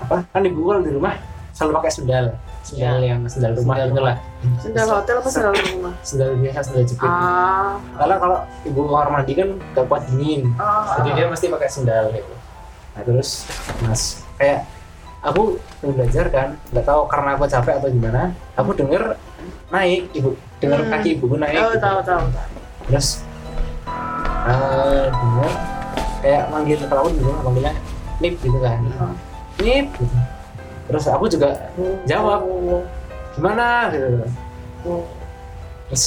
apa 0.00 0.24
kan 0.28 0.42
ibu 0.44 0.60
kalau 0.64 0.80
di 0.84 0.92
rumah 0.92 1.16
selalu 1.52 1.80
pakai 1.80 1.92
sendal 1.92 2.26
sendal 2.62 2.98
Ya. 2.98 3.10
yang 3.10 3.20
sendal 3.26 3.52
rumah 3.52 3.74
Sendal 3.76 3.88
itu 3.88 4.00
lah 4.00 4.16
Sendal 4.58 4.86
hotel 4.88 5.14
apa 5.16 5.28
sendal 5.28 5.52
rumah? 5.52 5.94
sendal 6.00 6.30
biasa 6.36 6.58
sendal 6.62 6.84
jepit 6.84 7.04
Ah. 7.04 7.74
karena 7.96 8.14
kalau 8.16 8.38
ibu 8.62 8.80
kamar 8.84 9.08
mandi 9.12 9.32
kan 9.32 9.48
gak 9.72 9.86
kuat 9.86 10.02
dingin 10.08 10.42
Ah. 10.56 10.98
jadi 10.98 11.10
dia 11.12 11.26
mesti 11.26 11.46
pakai 11.48 11.68
sendal 11.68 12.04
gitu 12.10 12.34
nah 12.92 13.02
terus 13.02 13.30
mas 13.80 14.02
kayak 14.36 14.62
aku 15.20 15.56
belajar 15.80 16.26
kan 16.28 16.48
nggak 16.68 16.84
tahu 16.84 17.00
karena 17.06 17.30
aku 17.32 17.44
capek 17.46 17.74
atau 17.74 17.88
gimana 17.88 18.22
aku 18.52 18.70
denger 18.72 19.02
naik 19.68 20.10
ibu 20.12 20.30
denger 20.58 20.80
Hmm. 20.80 20.90
kaki 20.92 21.08
ibuku 21.14 21.34
naik 21.36 21.56
Oh, 21.56 21.70
gitu. 21.70 21.80
tahu 21.80 21.98
tahu 22.00 22.22
tahu. 22.28 22.48
terus 22.84 23.08
eh 24.42 25.02
denger 25.08 25.52
kayak 26.20 26.42
manggil 26.48 26.78
kalau 26.84 27.00
aku 27.02 27.10
dulu 27.16 27.32
manggilnya 27.42 27.74
nip 28.18 28.34
gitu 28.38 28.58
kan 28.58 28.78
Oh. 28.96 29.14
nip 29.58 29.86
gitu. 29.90 30.16
Terus 30.90 31.04
aku 31.06 31.24
juga 31.30 31.54
jawab 32.08 32.42
gimana? 33.36 33.88
Gitu. 33.92 34.26
Terus 35.88 36.04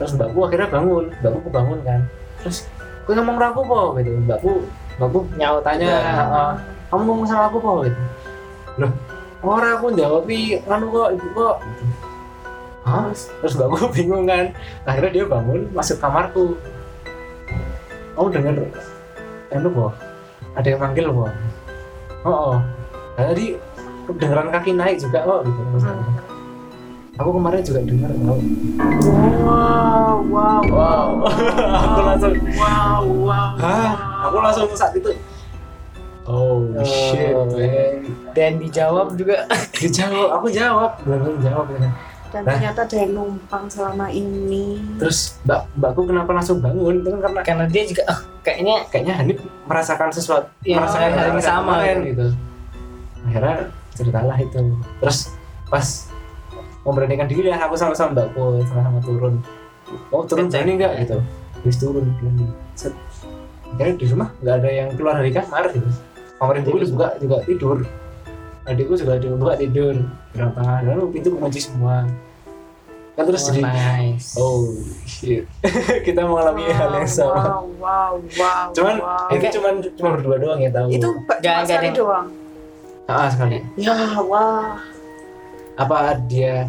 terus 0.00 0.12
mbakku 0.16 0.38
akhirnya 0.48 0.68
bangun 0.68 1.04
mbakku 1.20 1.48
bangun 1.52 1.78
kan. 1.84 2.00
Terus 2.44 2.68
gue 3.04 3.12
ngomong 3.16 3.36
sama 3.36 3.48
aku 3.52 3.60
po? 3.66 3.80
Gitu. 3.98 4.10
Mbakku 4.24 4.50
mbakku 5.00 5.18
nyaut 5.36 5.62
tanya 5.64 5.86
Ya. 5.88 6.00
"Ah, 6.28 6.52
kamu 6.92 7.02
ngomong 7.08 7.26
sama 7.28 7.44
aku 7.48 7.58
po? 7.58 7.72
Gitu. 7.84 8.00
Loh 8.80 8.92
orang 9.40 9.80
aku 9.80 9.86
jawab 9.96 10.28
anu 10.68 10.86
kok 10.92 11.08
ibu 11.16 11.28
kok. 11.32 11.56
Gitu. 11.64 11.84
Hah? 12.80 13.04
terus 13.12 13.54
mbakku 13.56 13.86
bingung 13.96 14.24
kan. 14.28 14.52
Akhirnya 14.84 15.10
dia 15.12 15.24
bangun 15.28 15.60
masuk 15.72 15.96
kamarku. 16.00 16.56
Kamu 18.16 18.28
denger 18.28 18.54
anu 19.56 19.68
po? 19.72 19.86
Ada 20.54 20.74
yang 20.74 20.80
manggil 20.82 21.06
po? 21.14 21.24
Oh, 22.26 22.52
oh. 22.52 22.56
Nah, 23.16 23.24
tadi 23.32 23.56
kedengeran 24.08 24.48
kaki 24.48 24.70
naik 24.72 24.96
juga 24.96 25.18
kok 25.24 25.40
gitu 25.44 25.60
aku 27.20 27.30
kemarin 27.36 27.60
juga 27.60 27.80
denger 27.84 28.10
tau 28.16 28.38
Wow, 29.40 30.24
wow, 30.30 30.62
Wow. 30.70 31.08
aku 31.84 32.00
langsung 32.06 32.34
wow, 32.56 33.02
wow. 33.02 33.48
Hah? 33.58 33.90
Aku 34.28 34.36
langsung 34.40 34.68
saat 34.72 34.94
itu 34.94 35.10
Oh 36.24 36.62
shit 36.86 37.34
man 37.34 38.06
dan 38.32 38.60
dijawab 38.62 39.18
juga 39.18 39.44
Dijawab, 39.80 40.28
aku 40.38 40.46
jawab 40.54 40.90
Bener-bener 41.02 41.40
jawab 41.42 41.66
ya. 41.74 41.90
Dan 42.30 42.46
Hah? 42.46 42.54
ternyata 42.54 42.80
ada 42.86 42.94
yang 42.94 43.10
numpang 43.10 43.66
selama 43.66 44.06
ini. 44.06 44.78
Terus 45.02 45.34
mbak, 45.42 45.66
mbakku 45.74 46.06
kenapa 46.06 46.30
langsung 46.30 46.62
bangun 46.62 47.02
Itu 47.02 47.08
kan 47.10 47.20
karena 47.26 47.40
karena 47.42 47.64
dia 47.66 47.82
juga 47.90 48.02
oh, 48.06 48.20
kayaknya 48.46 48.76
kayaknya 48.86 49.14
Hanif 49.18 49.38
merasakan 49.66 50.08
sesuatu 50.14 50.46
Iya, 50.62 50.78
Merasakan 50.78 51.10
hal 51.10 51.26
yang 51.26 51.42
sama 51.42 51.72
kemarin 51.82 51.96
gitu 52.06 52.26
Akhirnya 53.26 53.56
ceritalah 54.00 54.36
itu. 54.40 54.60
Terus 55.04 55.18
pas 55.68 55.86
memberanikan 56.82 57.28
diri 57.28 57.52
lah 57.52 57.60
aku 57.68 57.76
sama-sama 57.76 58.16
mbakku 58.16 58.64
sama-sama 58.64 58.98
turun. 59.04 59.34
Oh 60.08 60.24
turun 60.24 60.48
Ngecek. 60.48 60.60
berani 60.64 60.72
nggak 60.80 60.92
gitu? 61.04 61.18
Terus 61.66 61.76
turun 61.76 62.04
berani. 62.16 62.46
Set. 62.72 62.94
Akhirnya 63.76 63.94
di 63.96 64.06
rumah 64.08 64.28
nggak 64.40 64.54
ada 64.60 64.70
yang 64.70 64.88
keluar 64.96 65.14
dari 65.20 65.32
kamar 65.32 65.64
gitu. 65.70 65.88
Kamar 66.40 66.54
ibuku 66.56 66.76
dibuka 66.80 67.08
juga 67.20 67.36
tidur. 67.44 67.78
Adikku 68.64 68.94
juga 68.96 69.20
dibuka 69.20 69.54
tidur. 69.60 69.94
Bilang 70.32 70.52
tengah 70.56 70.76
lalu 70.88 71.04
pintu 71.12 71.28
kunci 71.36 71.60
semua. 71.60 72.08
Kan 73.18 73.24
terus 73.28 73.42
oh, 73.44 73.52
jadi 73.52 73.62
nice. 73.68 74.28
Oh 74.40 74.72
shit. 75.04 75.44
Kita 76.06 76.24
mengalami 76.24 76.64
hal 76.72 76.90
yang 76.96 77.04
sama. 77.04 77.36
Wow, 77.36 77.68
wow, 77.76 78.12
wow. 78.16 78.66
cuman 78.72 78.94
wow. 78.96 79.28
itu 79.36 79.46
cuman 79.60 79.72
cuma 79.92 80.08
berdua 80.16 80.36
doang 80.40 80.60
ya 80.64 80.70
tahu. 80.72 80.88
Itu 80.88 81.08
Nggak- 81.28 81.68
ada- 81.68 81.92
doang. 81.92 82.39
Ah 83.12 83.28
sekali 83.28 83.58
Ya, 83.74 83.94
wah. 84.20 84.78
apa 85.74 85.96
dia 86.22 86.68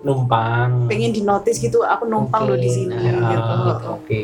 numpang 0.00 0.88
Pengen 0.88 1.12
di 1.12 1.20
notice 1.20 1.58
gitu, 1.58 1.82
aku 1.82 2.06
numpang 2.06 2.48
loh 2.48 2.56
di 2.56 2.70
sini 2.70 2.94
ya, 2.96 3.12
gitu. 3.20 3.88
oke 3.90 4.22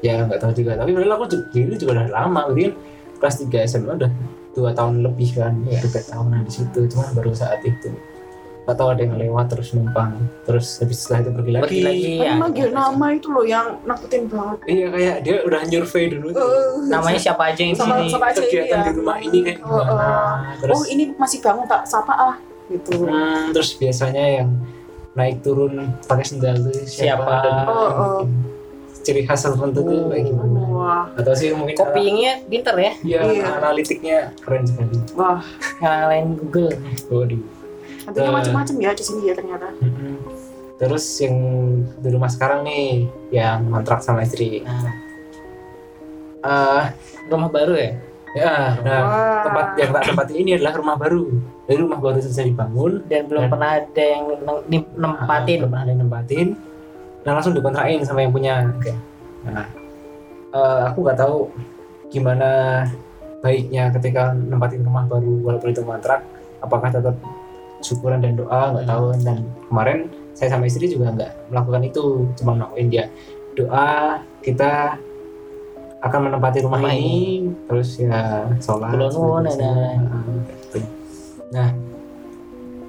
ya 0.00 0.24
nggak 0.24 0.40
tahu 0.40 0.52
juga 0.52 0.74
tapi 0.74 0.90
padahal 0.92 1.14
aku 1.14 1.24
dulu 1.52 1.72
juga 1.76 1.90
udah 1.94 2.06
lama 2.10 2.40
berarti 2.48 2.74
kelas 3.18 3.34
3 3.38 3.70
SMA 3.70 3.92
udah 3.94 4.10
dua 4.52 4.70
tahun 4.72 5.00
lebih 5.00 5.28
kan 5.32 5.54
Iya. 5.62 5.78
tiga 5.80 6.00
tahunan 6.04 6.42
di 6.42 6.52
situ 6.52 6.80
cuma 6.86 7.06
baru 7.12 7.30
saat 7.32 7.62
itu 7.62 7.88
nggak 8.62 8.76
tahu 8.76 8.88
ada 8.88 9.02
yang 9.02 9.16
lewat 9.16 9.46
terus 9.48 9.68
numpang 9.72 10.12
terus 10.42 10.78
habis 10.78 10.98
setelah 10.98 11.18
itu 11.20 11.30
pergi 11.32 11.50
lagi, 11.50 11.62
pergi 11.64 11.80
lagi 11.82 12.10
ya 12.20 12.32
manggil 12.36 12.68
nama 12.70 13.06
itu 13.10 13.26
loh 13.26 13.42
yang 13.42 13.66
nakutin 13.82 14.22
banget. 14.26 14.58
iya 14.64 14.86
kayak 14.88 15.16
dia 15.20 15.36
udah 15.42 15.60
nyurvey 15.66 16.04
dulu 16.08 16.26
tuh 16.30 16.42
Eh, 16.42 16.70
namanya 16.86 17.18
siapa 17.18 17.42
aja 17.44 17.58
yang 17.60 17.74
Sama- 17.74 17.98
sini 17.98 18.06
sama 18.08 18.26
aja 18.28 18.40
kegiatan 18.40 18.76
iya. 18.76 18.86
di 18.86 18.92
rumah 18.94 19.18
ini 19.18 19.38
Oh, 19.58 19.82
gimana 19.82 19.90
oh. 19.90 20.32
terus 20.58 20.76
oh 20.76 20.84
ini 20.86 21.04
masih 21.12 21.38
bangun 21.40 21.66
tak 21.66 21.82
sapa 21.84 22.14
ah 22.14 22.36
gitu. 22.68 23.02
hmm, 23.02 23.50
terus 23.50 23.74
biasanya 23.74 24.24
yang 24.40 24.48
naik 25.12 25.42
turun 25.42 25.72
pakai 26.02 26.24
sendal 26.24 26.56
tuh 26.56 26.72
siapa, 26.82 27.18
Siapa? 27.20 27.34
dan 27.42 27.54
Oh, 27.64 27.74
oh. 27.74 27.88
mungkin 28.22 28.30
ciri 28.96 29.26
khas 29.26 29.42
tertentu 29.42 29.82
tuh 29.82 30.06
kayak 30.06 30.24
gimana 30.24 30.62
Wah, 30.70 31.04
atau 31.12 31.34
sih 31.34 31.50
mungkin 31.50 31.74
copyingnya 31.74 32.46
pinter 32.46 32.70
ya 32.72 32.92
Iya, 33.02 33.18
Iya. 33.26 33.44
analitiknya 33.58 34.18
keren 34.38 34.62
sekali. 34.62 34.94
wah. 35.12 35.42
ngalahin 35.76 36.38
Google 36.38 36.70
Waduh. 37.10 37.42
Nantinya 38.08 38.30
Eh. 38.30 38.36
macam-macam 38.40 38.74
ya 38.78 38.90
di 38.94 39.04
sini 39.04 39.20
ya 39.30 39.34
ternyata. 39.36 39.68
Mm-mm. 39.78 40.14
Terus 40.78 41.04
yang 41.22 41.36
di 42.02 42.08
rumah 42.10 42.26
sekarang 42.26 42.66
nih, 42.66 43.06
yang 43.30 43.70
kontrak 43.70 44.02
sama 44.02 44.26
istri. 44.26 44.62
nah, 44.66 44.90
Eh, 46.42 46.82
rumah 47.30 47.46
baru 47.46 47.78
ya 47.78 47.94
ya, 48.32 48.80
nah 48.80 48.98
Wah. 49.04 49.42
tempat 49.44 49.66
yang 49.76 49.90
tak 49.92 50.02
tempati 50.08 50.34
ini 50.40 50.50
adalah 50.58 50.74
rumah 50.74 50.96
baru. 50.98 51.28
Dari 51.68 51.78
rumah 51.78 52.00
baru 52.00 52.18
selesai 52.18 52.50
dibangun, 52.50 53.04
dan 53.06 53.28
belum 53.28 53.46
Dan- 53.46 53.52
pernah 53.52 53.70
ada 53.78 54.02
yang 54.02 54.22
di- 54.66 54.82
ah, 54.82 54.98
nempatin 54.98 55.56
belum 55.62 55.74
ada 55.76 55.90
yang 55.92 56.00
nempatin, 56.02 56.46
dan 57.22 57.32
langsung 57.38 57.54
dikontrakin 57.54 58.02
sama 58.02 58.24
yang 58.26 58.32
punya. 58.34 58.72
Nah, 59.46 59.68
eh, 60.50 60.80
aku 60.90 60.98
nggak 61.04 61.18
tahu 61.20 61.52
gimana 62.10 62.82
baiknya 63.38 63.92
ketika 63.94 64.34
nempatin 64.34 64.82
rumah 64.82 65.06
baru 65.06 65.46
walaupun 65.46 65.70
itu 65.70 65.84
kontrak, 65.84 66.24
apakah 66.58 66.88
tetap 66.90 67.14
syukuran 67.82 68.22
dan 68.22 68.38
doa 68.38 68.72
nggak 68.72 68.86
tahu. 68.88 69.04
Dan 69.20 69.44
kemarin 69.68 69.98
saya 70.32 70.48
sama 70.56 70.64
istri 70.66 70.88
juga 70.88 71.12
nggak 71.12 71.52
melakukan 71.52 71.82
itu 71.84 72.02
cuma 72.40 72.56
ngelakuin 72.56 72.88
dia 72.88 73.04
doa 73.52 74.20
kita 74.40 74.96
akan 76.02 76.20
menempati 76.26 76.66
rumah, 76.66 76.82
Main. 76.82 76.98
ini, 76.98 77.22
terus 77.70 77.94
ya 77.94 78.50
sholat 78.58 78.90
ah, 78.90 80.26
gitu. 80.50 80.82
nah 81.54 81.70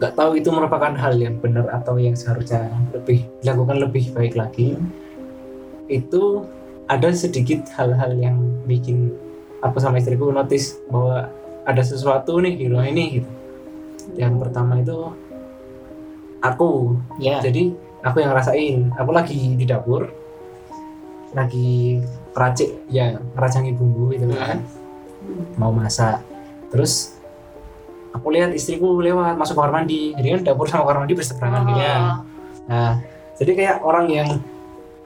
nggak 0.02 0.14
tahu 0.18 0.32
itu 0.41 0.50
merupakan 0.50 0.89
hal 0.98 1.14
yang 1.22 1.38
benar 1.38 1.70
atau 1.70 2.02
yang 2.02 2.18
seharusnya 2.18 2.74
lebih 2.89 3.22
dilakukan 3.46 3.78
lebih 3.86 4.10
baik 4.18 4.34
lagi. 4.34 4.74
Itu 5.86 6.50
ada 6.89 7.14
sedikit 7.14 7.70
hal-hal 7.78 8.18
yang 8.18 8.41
bikin 8.66 9.14
aku 9.62 9.78
sama 9.78 10.02
istriku 10.02 10.34
notice 10.34 10.82
bahwa 10.89 11.30
ada 11.64 11.84
sesuatu 11.86 12.41
nih 12.41 12.58
di 12.58 12.66
rumah 12.66 12.89
ini 12.89 13.22
gitu 13.22 13.30
yang 14.16 14.38
pertama 14.38 14.80
itu 14.80 15.12
aku. 16.43 16.99
Ya. 17.18 17.39
jadi 17.39 17.72
aku 18.04 18.20
yang 18.20 18.36
ngerasain. 18.36 18.78
Aku 18.99 19.12
lagi 19.16 19.56
di 19.56 19.66
dapur 19.66 20.12
lagi 21.34 21.97
racik 22.38 22.86
ya 22.93 23.18
ngeracangi 23.34 23.74
bumbu 23.74 24.14
gitu 24.14 24.30
kan. 24.36 24.62
Mau 25.58 25.74
masak. 25.74 26.22
Terus 26.70 27.18
aku 28.14 28.30
lihat 28.30 28.54
istriku 28.54 29.01
lewat 29.01 29.39
masuk 29.39 29.58
kamar 29.58 29.82
mandi. 29.82 30.14
Jadi 30.14 30.28
kan 30.38 30.41
dapur 30.54 30.70
sama 30.70 30.86
kamar 30.86 31.08
mandi 31.08 31.16
berseberangan 31.18 31.62
oh. 31.64 31.68
gitu 31.72 31.82
ya. 31.82 31.97
Nah 32.70 32.91
jadi 33.39 33.51
kayak 33.58 33.78
orang 33.82 34.06
yang 34.12 34.30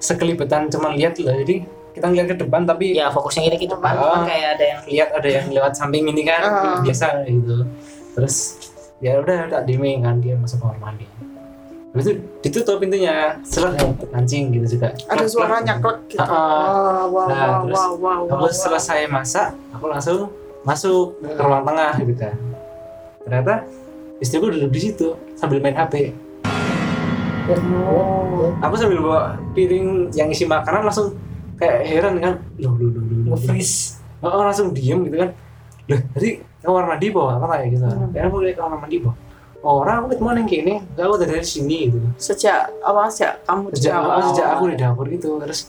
sekelibetan 0.01 0.67
cuma 0.67 0.91
lihat 0.91 1.15
lah. 1.23 1.37
Jadi 1.39 1.63
kita 1.95 2.13
ngeliat 2.13 2.27
ke 2.29 2.37
depan 2.45 2.61
tapi 2.61 2.93
ya 2.93 3.09
fokusnya 3.09 3.49
kita 3.49 3.57
ke 3.57 3.67
depan 3.73 3.97
oh, 3.97 4.21
kayak 4.21 4.61
ada 4.61 4.65
yang 4.69 4.81
lihat 4.85 5.09
ada 5.17 5.29
yang 5.33 5.45
lewat 5.49 5.73
samping 5.73 6.05
ini 6.05 6.21
kan 6.27 6.41
oh. 6.45 6.77
biasa 6.85 7.25
gitu. 7.25 7.65
Terus 8.13 8.35
ya 8.97 9.21
udah 9.21 9.49
tak 9.49 9.63
diming 9.69 10.01
kan 10.01 10.17
dia 10.21 10.33
masuk 10.37 10.61
kamar 10.61 10.77
mandi. 10.81 11.05
Itu 11.97 12.13
ditutup 12.45 12.77
pintunya 12.77 13.41
selak 13.41 13.73
iya. 13.81 13.89
kancing 14.13 14.53
gitu 14.53 14.77
juga 14.77 14.93
ada 15.09 15.25
suara 15.25 15.57
suaranya 15.57 15.81
klek 15.81 15.97
gitu. 16.13 16.21
Uh. 16.21 17.09
Wow, 17.09 17.25
nah, 17.25 17.47
wow, 17.47 17.61
terus 17.65 17.77
wow, 17.81 17.91
wow, 17.97 18.21
aku 18.29 18.45
wow, 18.45 18.53
selesai 18.53 18.99
masak 19.09 19.49
aku 19.73 19.85
langsung 19.89 20.29
masuk 20.61 21.17
ke 21.25 21.41
ruang 21.41 21.65
tengah 21.65 21.93
gitu 21.97 22.13
kan. 22.21 22.35
Ternyata 23.25 23.53
istriku 24.21 24.53
duduk 24.53 24.69
di 24.69 24.79
situ 24.81 25.17
sambil 25.33 25.57
main 25.57 25.73
HP 25.73 26.13
oh. 27.53 28.51
aku 28.59 28.75
sambil 28.75 28.99
bawa 28.99 29.21
piring 29.55 30.11
yang 30.11 30.27
isi 30.31 30.43
makanan 30.43 30.87
langsung 30.87 31.15
kayak 31.57 31.87
heran 31.87 32.19
kan. 32.19 32.33
Lu 32.59 32.75
lu 32.75 32.91
lu 32.91 33.01
lu 33.31 33.37
freeze 33.39 33.97
oh, 34.21 34.43
langsung 34.43 34.75
diem 34.75 35.01
gitu 35.07 35.17
kan 35.23 35.31
loh 35.87 36.01
jadi 36.15 36.29
kamar 36.63 36.83
mandi 36.83 37.07
bawa 37.15 37.31
apa 37.39 37.45
kayak 37.55 37.67
gitu? 37.73 37.85
Hmm. 37.87 38.11
aku 38.11 38.35
lihat 38.43 38.57
kamar 38.59 38.77
mandi 38.83 38.97
bawa 38.99 39.15
orang 39.67 39.95
aku 40.03 40.07
ke 40.15 40.23
mana 40.23 40.39
yang 40.43 40.49
kini 40.49 40.75
aku 40.95 41.15
dari 41.19 41.43
sini 41.43 41.77
gitu. 41.91 42.07
Sejak 42.15 42.71
apa 42.79 43.11
sejak 43.11 43.43
kamu 43.43 43.73
sejak 43.75 43.93
aku, 43.99 44.07
awal. 44.07 44.27
sejak 44.31 44.47
aku 44.53 44.63
di 44.71 44.77
dapur 44.79 45.05
gitu 45.11 45.29
terus 45.43 45.59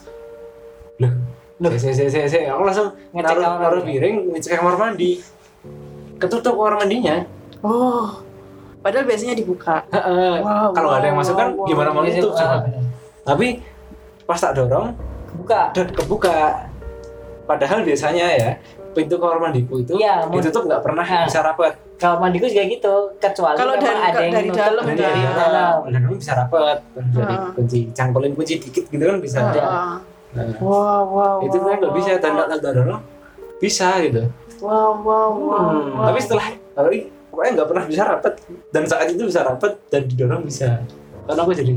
loh 0.99 1.13
loh. 1.59 1.71
saya 1.75 1.95
saya 1.95 2.11
saya 2.11 2.27
saya 2.31 2.55
aku 2.55 2.63
langsung 2.63 2.89
ngecek 3.11 3.37
naruh, 3.39 3.83
piring 3.83 4.17
ngecek 4.35 4.53
kamar 4.59 4.77
mandi. 4.79 5.19
Ketutup 6.19 6.55
kamar 6.55 6.75
mandinya. 6.83 7.27
Oh 7.63 8.29
padahal 8.79 9.05
biasanya 9.05 9.35
dibuka. 9.35 9.83
Wow, 9.91 10.71
kalau 10.73 10.91
wow, 10.95 10.99
ada 10.99 11.07
yang 11.11 11.19
masuk 11.19 11.35
kan 11.35 11.49
wow, 11.53 11.67
gimana 11.67 11.91
mau 11.91 12.07
iya, 12.07 12.15
itu? 12.15 12.29
Iya, 12.31 12.39
coba. 12.39 12.57
Iya. 12.65 12.81
tapi 13.27 13.47
pas 14.25 14.39
tak 14.41 14.53
dorong 14.57 14.95
kebuka. 15.29 15.63
dan 15.75 15.87
kebuka. 15.93 16.37
Padahal 17.49 17.81
biasanya 17.81 18.27
ya 18.37 18.51
pintu 18.97 19.15
kamar 19.21 19.39
mandiku 19.39 19.81
itu 19.81 19.95
ya, 19.99 20.25
ditutup 20.29 20.65
nggak 20.69 20.83
pernah 20.83 21.05
nah, 21.05 21.25
bisa 21.27 21.41
rapat 21.45 21.73
kamar 21.99 22.19
mandiku 22.23 22.47
juga 22.47 22.65
gitu 22.71 22.95
kecuali 23.19 23.57
kalau 23.59 23.75
dari, 23.77 24.01
ada 24.01 24.19
yang 24.23 24.35
dari 24.35 24.51
dalam 24.55 24.83
nah, 24.87 24.95
dari, 24.95 25.03
nah, 25.03 25.09
nah. 25.11 25.17
dari 25.19 25.23
dalam. 25.35 25.75
dan 25.91 26.03
bisa 26.15 26.33
rapat 26.39 26.77
dari 26.95 27.35
uh. 27.35 27.51
kunci 27.53 27.79
cangkulin 27.93 28.33
kunci 28.39 28.55
dikit 28.63 28.85
gitu 28.89 29.05
kan 29.05 29.19
bisa. 29.19 29.39
Uh. 29.43 29.99
nah, 30.37 30.45
wow, 30.63 31.03
wow, 31.09 31.37
itu 31.43 31.57
wow, 31.59 31.75
nggak 31.75 31.93
bisa 31.97 32.09
tanda 32.23 32.45
tanda 32.47 32.71
dalam 32.71 33.01
bisa 33.59 33.89
gitu. 34.05 34.23
Wow 34.59 34.99
wow, 35.07 35.31
wow, 35.39 35.59
hmm, 35.71 35.95
wow. 35.95 36.07
tapi 36.11 36.19
setelah 36.19 36.47
tapi 36.75 36.97
pokoknya 37.31 37.51
nggak 37.63 37.69
pernah 37.71 37.85
bisa 37.87 38.03
rapat 38.07 38.33
dan 38.75 38.83
saat 38.87 39.07
itu 39.11 39.23
bisa 39.27 39.41
rapat 39.47 39.73
dan 39.91 40.03
didorong 40.07 40.43
bisa. 40.47 40.83
Karena 41.29 41.41
aku 41.45 41.53
jadi 41.53 41.73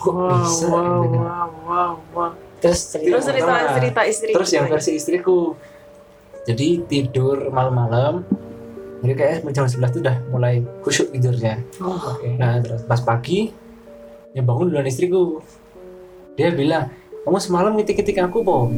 kok 0.00 0.14
bisa 0.16 0.64
gitu 0.64 0.72
wow, 0.72 1.02
gitu 1.04 1.18
wah, 1.20 1.28
wow, 1.28 1.50
wow, 1.68 1.92
wow. 2.16 2.30
terus 2.60 2.80
cerita 2.88 3.20
terus 3.20 3.26
cerita, 3.28 3.52
cerita 3.76 4.00
istri 4.08 4.30
terus 4.32 4.50
yang 4.50 4.66
versi 4.66 4.90
istriku 4.96 5.54
jadi 6.48 6.80
tidur 6.88 7.52
malam-malam 7.52 8.24
jadi 9.00 9.12
kayak 9.16 9.32
eh, 9.48 9.52
jam 9.56 9.64
11 9.64 9.96
itu 9.96 10.00
udah 10.04 10.16
mulai 10.28 10.54
khusyuk 10.84 11.08
tidurnya. 11.16 11.64
Oh. 11.80 12.20
Nah 12.36 12.60
terus 12.60 12.84
pas 12.84 13.00
pagi 13.00 13.48
yang 14.36 14.44
bangun 14.44 14.68
duluan 14.68 14.84
istriku. 14.84 15.40
Dia 16.36 16.52
bilang 16.52 16.92
kamu 17.24 17.38
semalam 17.40 17.72
ngitik-ngitik 17.76 18.20
aku 18.20 18.44
po. 18.44 18.68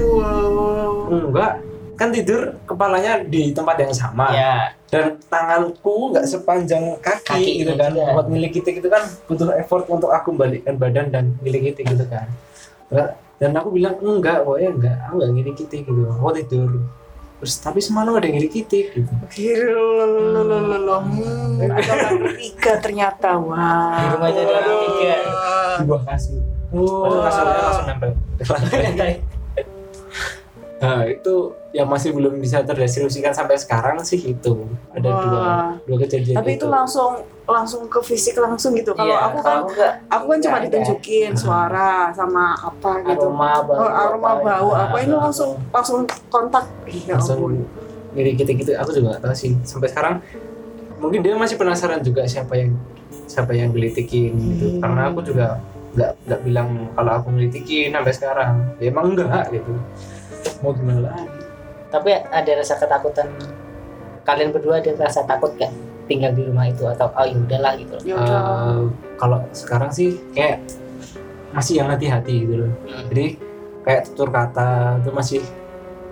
enggak. 1.12 1.54
Kan 1.96 2.12
tidur 2.12 2.60
kepalanya 2.68 3.24
di 3.24 3.56
tempat 3.56 3.76
yang 3.80 3.94
sama. 3.96 4.32
Yeah. 4.32 4.76
dan 4.86 5.20
tanganku 5.28 6.16
nggak 6.16 6.24
sepanjang 6.24 6.96
kaki, 7.04 7.28
kaki 7.28 7.52
gitu, 7.60 7.76
gitu 7.76 7.84
kan. 7.84 7.92
Ya. 7.92 8.16
buat 8.16 8.32
milik 8.32 8.64
kita 8.64 8.80
gitu 8.80 8.88
kan 8.88 9.04
butuh 9.28 9.52
effort 9.60 9.84
untuk 9.92 10.08
aku 10.08 10.32
balikkan 10.32 10.80
badan 10.80 11.12
dan 11.12 11.36
milik 11.44 11.76
itu 11.76 11.84
gitu 11.84 12.06
kan 12.08 12.32
dan 13.36 13.52
aku 13.58 13.70
bilang 13.76 14.00
enggak 14.00 14.48
pokoknya 14.48 14.70
enggak. 14.72 14.96
Aku 15.08 15.14
enggak 15.20 15.32
ngiri 15.36 15.52
kita 15.58 15.76
gitu. 15.84 16.02
Aku 16.08 16.32
tidur. 16.32 16.70
Terus 17.36 17.54
tapi 17.60 17.80
semalam 17.84 18.16
ada 18.16 18.28
ngiri 18.32 18.50
kita 18.50 18.78
gitu. 18.96 19.04
Hmm. 19.04 19.28
hmm 21.04 21.60
tiga 22.40 22.74
ternyata. 22.80 23.36
Wah. 23.36 24.00
Di 24.00 24.06
rumahnya 24.16 24.42
ada 24.48 24.74
tiga 24.88 25.14
di 25.76 25.84
bawah 25.84 26.04
kasur. 26.08 26.42
Oh. 26.76 27.22
kasurnya 27.24 27.60
langsung 27.60 27.88
nempel. 27.88 28.12
Nah, 30.86 31.02
itu 31.04 31.34
yang 31.72 31.88
masih 31.88 32.10
belum 32.12 32.38
bisa 32.38 32.62
terdistribusikan 32.62 33.32
sampai 33.32 33.58
sekarang 33.58 33.98
sih 34.00 34.22
itu 34.28 34.54
ada 34.90 35.10
Wah. 35.10 35.22
dua 35.22 35.46
dua 35.84 35.98
kejadian 36.00 36.38
Tapi 36.38 36.52
itu 36.56 36.68
langsung 36.68 37.12
langsung 37.46 37.86
ke 37.86 38.00
fisik 38.00 38.38
langsung 38.38 38.74
gitu. 38.74 38.92
Kalau 38.92 39.10
Iya, 39.12 39.18
aku 39.24 39.38
kan 39.40 39.58
enggak, 39.64 39.92
aku 40.08 40.26
kan 40.28 40.38
cuma 40.40 40.50
enggak 40.52 40.62
ada. 40.62 40.66
ditunjukin 40.72 41.32
suara 41.36 41.90
sama 42.12 42.54
apa 42.56 42.90
gitu. 43.04 43.26
aroma 43.26 43.50
bau 43.60 43.76
Oh, 43.76 43.90
aroma 43.92 44.32
bau 44.40 44.70
apa. 44.72 44.84
apa 44.86 44.98
ini 45.00 45.14
langsung 45.16 45.52
langsung 45.70 45.98
kontak. 46.28 46.66
Ya 46.88 47.14
langsung 47.14 47.38
ampun. 47.44 47.66
ngiri 48.12 48.32
gitu-gitu 48.34 48.72
aku 48.74 48.90
juga 48.92 49.08
gak 49.12 49.24
tahu 49.24 49.36
sih 49.36 49.52
sampai 49.62 49.92
sekarang 49.92 50.16
mungkin 50.96 51.20
dia 51.20 51.36
masih 51.36 51.60
penasaran 51.60 52.00
juga 52.00 52.24
siapa 52.24 52.56
yang 52.56 52.72
siapa 53.26 53.52
yang 53.52 53.70
gelitikin 53.70 54.32
gitu 54.32 54.66
Hmm. 54.72 54.80
karena 54.80 55.02
aku 55.10 55.20
juga 55.20 55.60
nggak 55.92 56.12
nggak 56.24 56.42
bilang 56.42 56.68
kalau 56.92 57.12
aku 57.14 57.28
ngelitikin 57.30 57.92
sampai 57.92 58.12
sekarang 58.12 58.52
ya 58.78 58.88
emang 58.88 59.12
enggak 59.12 59.48
gitu 59.50 59.72
mau 60.60 60.72
gimana 60.72 61.10
lagi 61.10 61.26
tapi 61.88 62.10
ada 62.14 62.52
rasa 62.54 62.76
ketakutan 62.76 63.28
kalian 64.24 64.50
berdua 64.50 64.80
ada 64.80 64.92
rasa 64.96 65.24
takut 65.24 65.54
gak 65.56 65.72
tinggal 66.06 66.32
di 66.32 66.44
rumah 66.44 66.66
itu 66.66 66.86
atau 66.86 67.10
oh 67.10 67.26
ya 67.26 67.34
udahlah 67.34 67.74
gitu 67.76 67.94
loh. 67.96 68.04
Eh, 68.14 68.80
kalau 69.16 69.42
sekarang 69.52 69.90
sih 69.90 70.22
kayak 70.32 70.62
masih 71.50 71.80
yang 71.80 71.90
hati-hati 71.90 72.44
gitu 72.44 72.62
loh 72.62 72.72
Hmm. 72.84 73.06
jadi 73.10 73.26
kayak 73.82 74.02
tutur 74.06 74.30
kata 74.30 75.00
itu 75.00 75.10
masih 75.10 75.42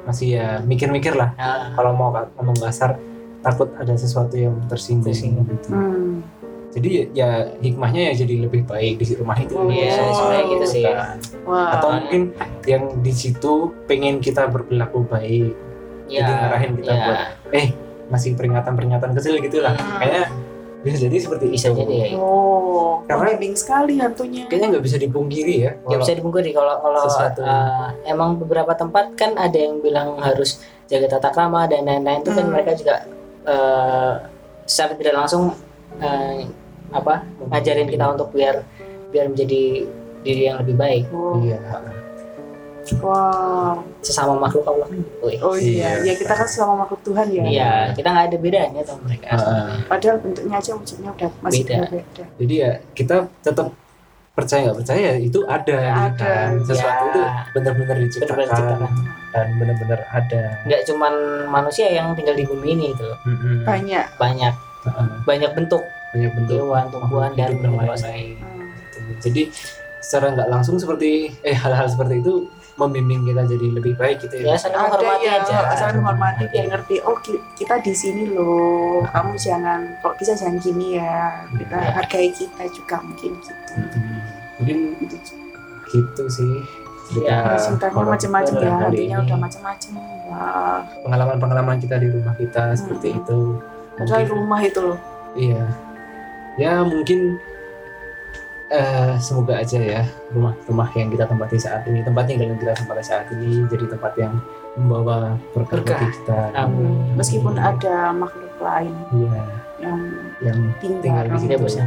masih 0.04 0.28
ya 0.36 0.48
mikir-mikir 0.62 1.14
lah 1.14 1.32
Nah, 1.34 1.74
kalau 1.74 1.92
mau 1.92 2.10
ngomong 2.12 2.58
kasar 2.60 2.98
takut 3.40 3.70
ada 3.76 3.92
sesuatu 3.94 4.34
yang 4.34 4.56
tersinggung, 4.66 5.12
Tersinggung. 5.12 5.46
gitu. 5.48 5.68
Hmm. 5.70 6.24
Jadi 6.74 6.90
ya, 6.90 7.04
ya 7.14 7.30
hikmahnya 7.60 8.02
ya 8.10 8.14
jadi 8.20 8.34
lebih 8.42 8.66
baik 8.66 8.98
di 8.98 9.14
rumah 9.14 9.38
itu 9.38 9.54
Iya, 9.70 10.10
sebenarnya 10.10 10.44
gitu 10.50 10.66
sih. 10.68 10.84
kan. 10.84 11.18
Wah. 11.44 11.76
atau 11.76 11.90
mungkin 11.94 12.22
yang 12.64 12.84
di 13.00 13.12
situ 13.12 13.54
pengen 13.84 14.18
kita 14.18 14.48
berperilaku 14.48 15.06
baik 15.06 15.54
ya, 16.06 16.20
Jadi 16.20 16.32
ngarahin 16.34 16.72
kita 16.76 16.92
ya, 16.92 17.04
buat 17.04 17.20
eh 17.54 17.68
masih 18.06 18.34
peringatan-peringatan 18.34 19.10
kecil 19.14 19.38
gitu 19.40 19.60
lah 19.60 19.74
Hmm. 19.74 19.98
kayaknya 19.98 20.24
bisa 20.80 20.98
jadi 21.00 21.16
seperti 21.16 21.46
bisa 21.48 21.68
itu 21.70 21.80
jadi 21.80 21.96
ya. 21.96 22.08
Oh, 22.18 23.00
Karena- 23.06 23.32
penting 23.32 23.54
sekali 23.54 23.96
hantunya. 23.96 24.44
kayaknya 24.46 24.68
nggak 24.70 24.84
bisa 24.84 24.98
dipungkiri 24.98 25.56
ya 25.58 25.72
Ya 25.72 25.80
kalau 25.86 26.02
bisa 26.02 26.14
dipungkiri 26.14 26.50
kalau 26.52 26.76
kalau 26.80 27.00
sesuatu. 27.02 27.40
uh, 27.42 27.88
emang 28.04 28.36
beberapa 28.36 28.74
tempat 28.74 29.14
kan 29.14 29.32
ada 29.34 29.56
yang 29.56 29.80
bilang 29.80 30.16
harus 30.18 30.60
jaga 30.86 31.08
tata 31.10 31.30
krama 31.30 31.66
dan 31.66 31.84
lain-lain 31.84 32.20
itu 32.20 32.32
kan 32.32 32.44
Hmm. 32.44 32.52
mereka 32.52 32.72
juga 32.74 32.96
uh, 33.44 34.14
secara 34.64 34.96
tidak 34.96 35.14
langsung 35.18 35.56
uh, 35.98 36.34
apa 36.94 37.14
ngajarin 37.44 37.90
kita 37.90 38.06
untuk 38.08 38.30
biar 38.32 38.62
biar 39.10 39.26
menjadi 39.28 39.90
diri 40.22 40.42
yang 40.46 40.62
lebih 40.62 40.76
baik 40.76 41.04
Oh, 41.10 41.36
iya 41.38 41.60
wow. 43.00 43.80
sesama 44.00 44.36
makhluk 44.38 44.66
Allah 44.66 44.88
ya. 44.92 45.40
Oh 45.40 45.56
iya, 45.56 46.04
Iya. 46.04 46.04
ya 46.04 46.14
kita 46.14 46.34
kan 46.34 46.44
selama 46.44 46.84
makhluk 46.84 47.02
Tuhan 47.02 47.28
ya. 47.30 47.44
Iya, 47.44 47.72
kita 47.96 48.08
nggak 48.08 48.26
ada 48.28 48.38
bedanya 48.38 48.82
sama 48.84 49.02
mereka. 49.08 49.28
Heeh. 49.32 49.70
Padahal 49.88 50.18
bentuknya 50.20 50.56
aja 50.58 50.72
wujudnya 50.76 51.10
udah 51.10 51.30
masih 51.40 51.64
Beda. 51.64 51.78
beda. 51.88 52.24
jadi 52.36 52.54
ya 52.54 52.72
kita 52.92 53.16
tetap 53.40 53.68
percaya 54.34 54.60
nggak 54.66 54.78
percaya 54.82 55.10
itu 55.16 55.40
ada 55.46 55.78
Ya, 55.80 55.94
ada. 56.10 56.18
kan. 56.20 56.50
sesuatu 56.60 56.84
Ya. 57.00 57.08
itu 57.08 57.22
benar-benar 57.22 57.54
Benar-benar 57.54 57.98
diciptakan 58.04 58.44
diciptakan. 58.44 58.92
dan 59.32 59.48
benar-benar 59.58 60.00
ada 60.12 60.42
Nggak 60.66 60.82
cuman 60.84 61.14
manusia 61.48 61.88
yang 61.88 62.08
tinggal 62.14 62.36
di 62.36 62.44
bumi 62.44 62.68
ini 62.74 62.86
itu. 62.92 63.10
Banyak. 63.64 64.06
banyak 64.18 64.54
Heeh. 64.84 65.08
banyak 65.24 65.52
bentuk 65.56 65.80
banyak 66.14 66.32
bentuk 66.32 66.56
hewan, 66.60 66.86
tumbuhan 66.88 67.32
dan 67.34 67.52
lain-lain. 67.58 68.38
Hmm. 68.38 68.70
jadi 69.20 69.42
secara 70.00 70.32
nggak 70.32 70.48
langsung 70.48 70.78
seperti 70.78 71.12
eh 71.42 71.52
hal-hal 71.54 71.86
seperti 71.86 72.20
itu 72.20 72.46
membimbing 72.74 73.22
kita 73.24 73.46
jadi 73.46 73.68
lebih 73.72 73.94
baik 73.94 74.18
gitu 74.20 74.36
ya 74.40 74.46
ya 74.48 74.58
saling 74.58 74.74
Ada 74.76 74.84
menghormati 74.90 75.24
ya, 75.24 75.34
aja 75.40 75.58
saling 75.76 75.98
menghormati 76.00 76.44
biar 76.48 76.66
ngerti. 76.68 76.96
Oh 77.02 77.16
ki- 77.18 77.44
kita 77.56 77.78
di 77.80 77.94
sini 77.94 78.24
loh. 78.28 79.06
Kamu 79.06 79.34
jangan, 79.36 79.80
kalau 80.00 80.14
bisa 80.16 80.34
jangan 80.34 80.58
gini 80.58 80.98
ya. 80.98 81.46
Kita 81.52 81.70
Ya. 81.76 81.90
hargai 81.94 82.30
kita 82.30 82.64
juga 82.68 82.96
mungkin 83.00 83.32
gitu. 83.38 83.74
Mm-mm. 83.74 84.18
mungkin 84.56 84.78
Gitu. 85.00 85.18
gitu 85.88 86.24
sih 86.28 86.54
Ya, 87.20 87.54
ceritanya 87.56 87.94
macam-macam 88.08 88.54
kita 88.54 88.70
ya 88.90 88.90
ini. 88.90 89.14
udah 89.14 89.38
macam-macam 89.38 89.90
wah 90.26 90.80
pengalaman-pengalaman 91.04 91.78
kita 91.78 91.96
di 91.98 92.08
rumah 92.08 92.34
kita 92.34 92.74
seperti 92.74 93.08
Hmm. 93.12 93.20
itu 93.20 93.40
padahal 93.94 94.18
Mungkin- 94.20 94.34
rumah 94.36 94.60
itu 94.62 94.80
loh 94.82 95.00
Iya. 95.36 95.66
Ya 96.56 96.82
mungkin 96.82 97.42
eh 98.70 99.14
semoga 99.18 99.62
aja 99.62 99.78
ya 99.78 100.02
rumah-rumah 100.34 100.90
yang 100.94 101.14
kita 101.14 101.26
tempati 101.26 101.58
saat 101.58 101.86
ini, 101.86 102.02
tempat 102.02 102.26
tinggal 102.26 102.50
yang 102.50 102.58
kita 102.58 102.74
tempati 102.74 103.04
saat 103.06 103.30
ini 103.30 103.70
jadi 103.70 103.86
tempat 103.86 104.14
yang 104.18 104.34
membawa 104.74 105.38
berkah 105.54 105.78
bagi 105.78 106.10
kita. 106.10 106.50
Amin. 106.54 107.14
meskipun 107.14 107.54
ada 107.54 108.10
makhluk 108.12 108.50
lain 108.58 108.90
Iya, 109.14 109.42
yang 109.78 110.00
yang 110.42 110.60
tinggal, 110.82 111.22
tinggal 111.22 111.26
di 111.30 111.38
situ. 111.38 111.86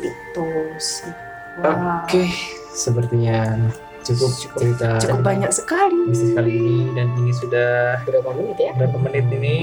itu 0.00 0.46
sih 0.80 1.12
wah 1.60 2.00
Oke, 2.08 2.24
sepertinya 2.72 3.68
cukup, 4.00 4.30
cerita 4.56 4.96
cukup 4.96 5.20
banyak 5.20 5.52
sekali 5.52 6.08
bisnis 6.08 6.32
kali 6.32 6.52
ini 6.56 6.76
dan 6.96 7.12
ini 7.20 7.32
sudah 7.36 8.00
Berapa 8.08 8.32
menit 8.32 8.56
ya? 8.56 8.72
berapa 8.72 8.96
menit 8.96 9.24
ini? 9.28 9.58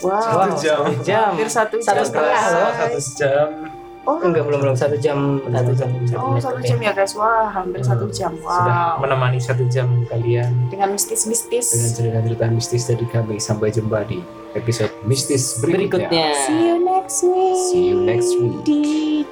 Wow 0.00 0.18
Satu 0.18 0.56
jam. 0.58 0.80
Satu 0.82 1.02
jam. 1.02 1.28
hampir 1.30 1.48
satu 1.48 1.76
Satu 1.78 1.96
jam 1.96 2.04
setengah 2.04 2.34
guys. 2.34 2.50
loh. 2.50 2.70
Satu 2.74 3.00
jam. 3.14 3.48
oh 4.04 4.20
Enggak 4.20 4.44
belum 4.44 4.60
belum 4.60 4.76
satu 4.76 4.96
jam 4.96 5.18
satu 5.42 5.72
jam 5.72 5.88
oh 6.14 6.36
satu 6.36 6.60
jam 6.60 6.76
ya 6.78 6.92
guys 6.92 7.12
wah 7.14 7.48
hampir 7.48 7.80
satu 7.80 8.04
jam 8.10 8.36
Sudah 8.36 9.00
wow 9.00 9.00
menemani 9.00 9.40
satu 9.40 9.64
jam 9.66 9.88
kalian 10.06 10.52
dengan 10.68 10.88
dengan 10.88 10.88
mistis-mistis 10.92 11.72
cerita-cerita 11.94 12.44
mistis 12.48 12.84
dari 12.84 13.06
kami. 13.06 13.38
Sampai 13.38 13.70
jumpa 13.70 14.04
di 14.04 14.20
episode 14.52 14.92
mistis 15.02 15.56
berikutnya. 15.58 16.04
berikutnya. 16.04 16.28
see 16.36 16.60
you 16.60 16.76
next 16.80 17.18
week 17.22 17.56
See 17.64 17.82
you 17.82 17.96
next 17.98 18.32
week. 18.34 18.56
di 18.62 18.82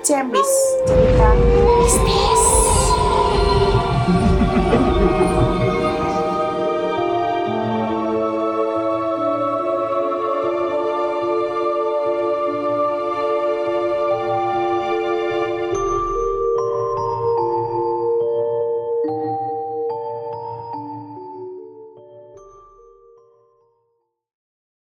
Cemis 0.00 0.50
cerita 0.82 1.28
mistis 1.36 2.71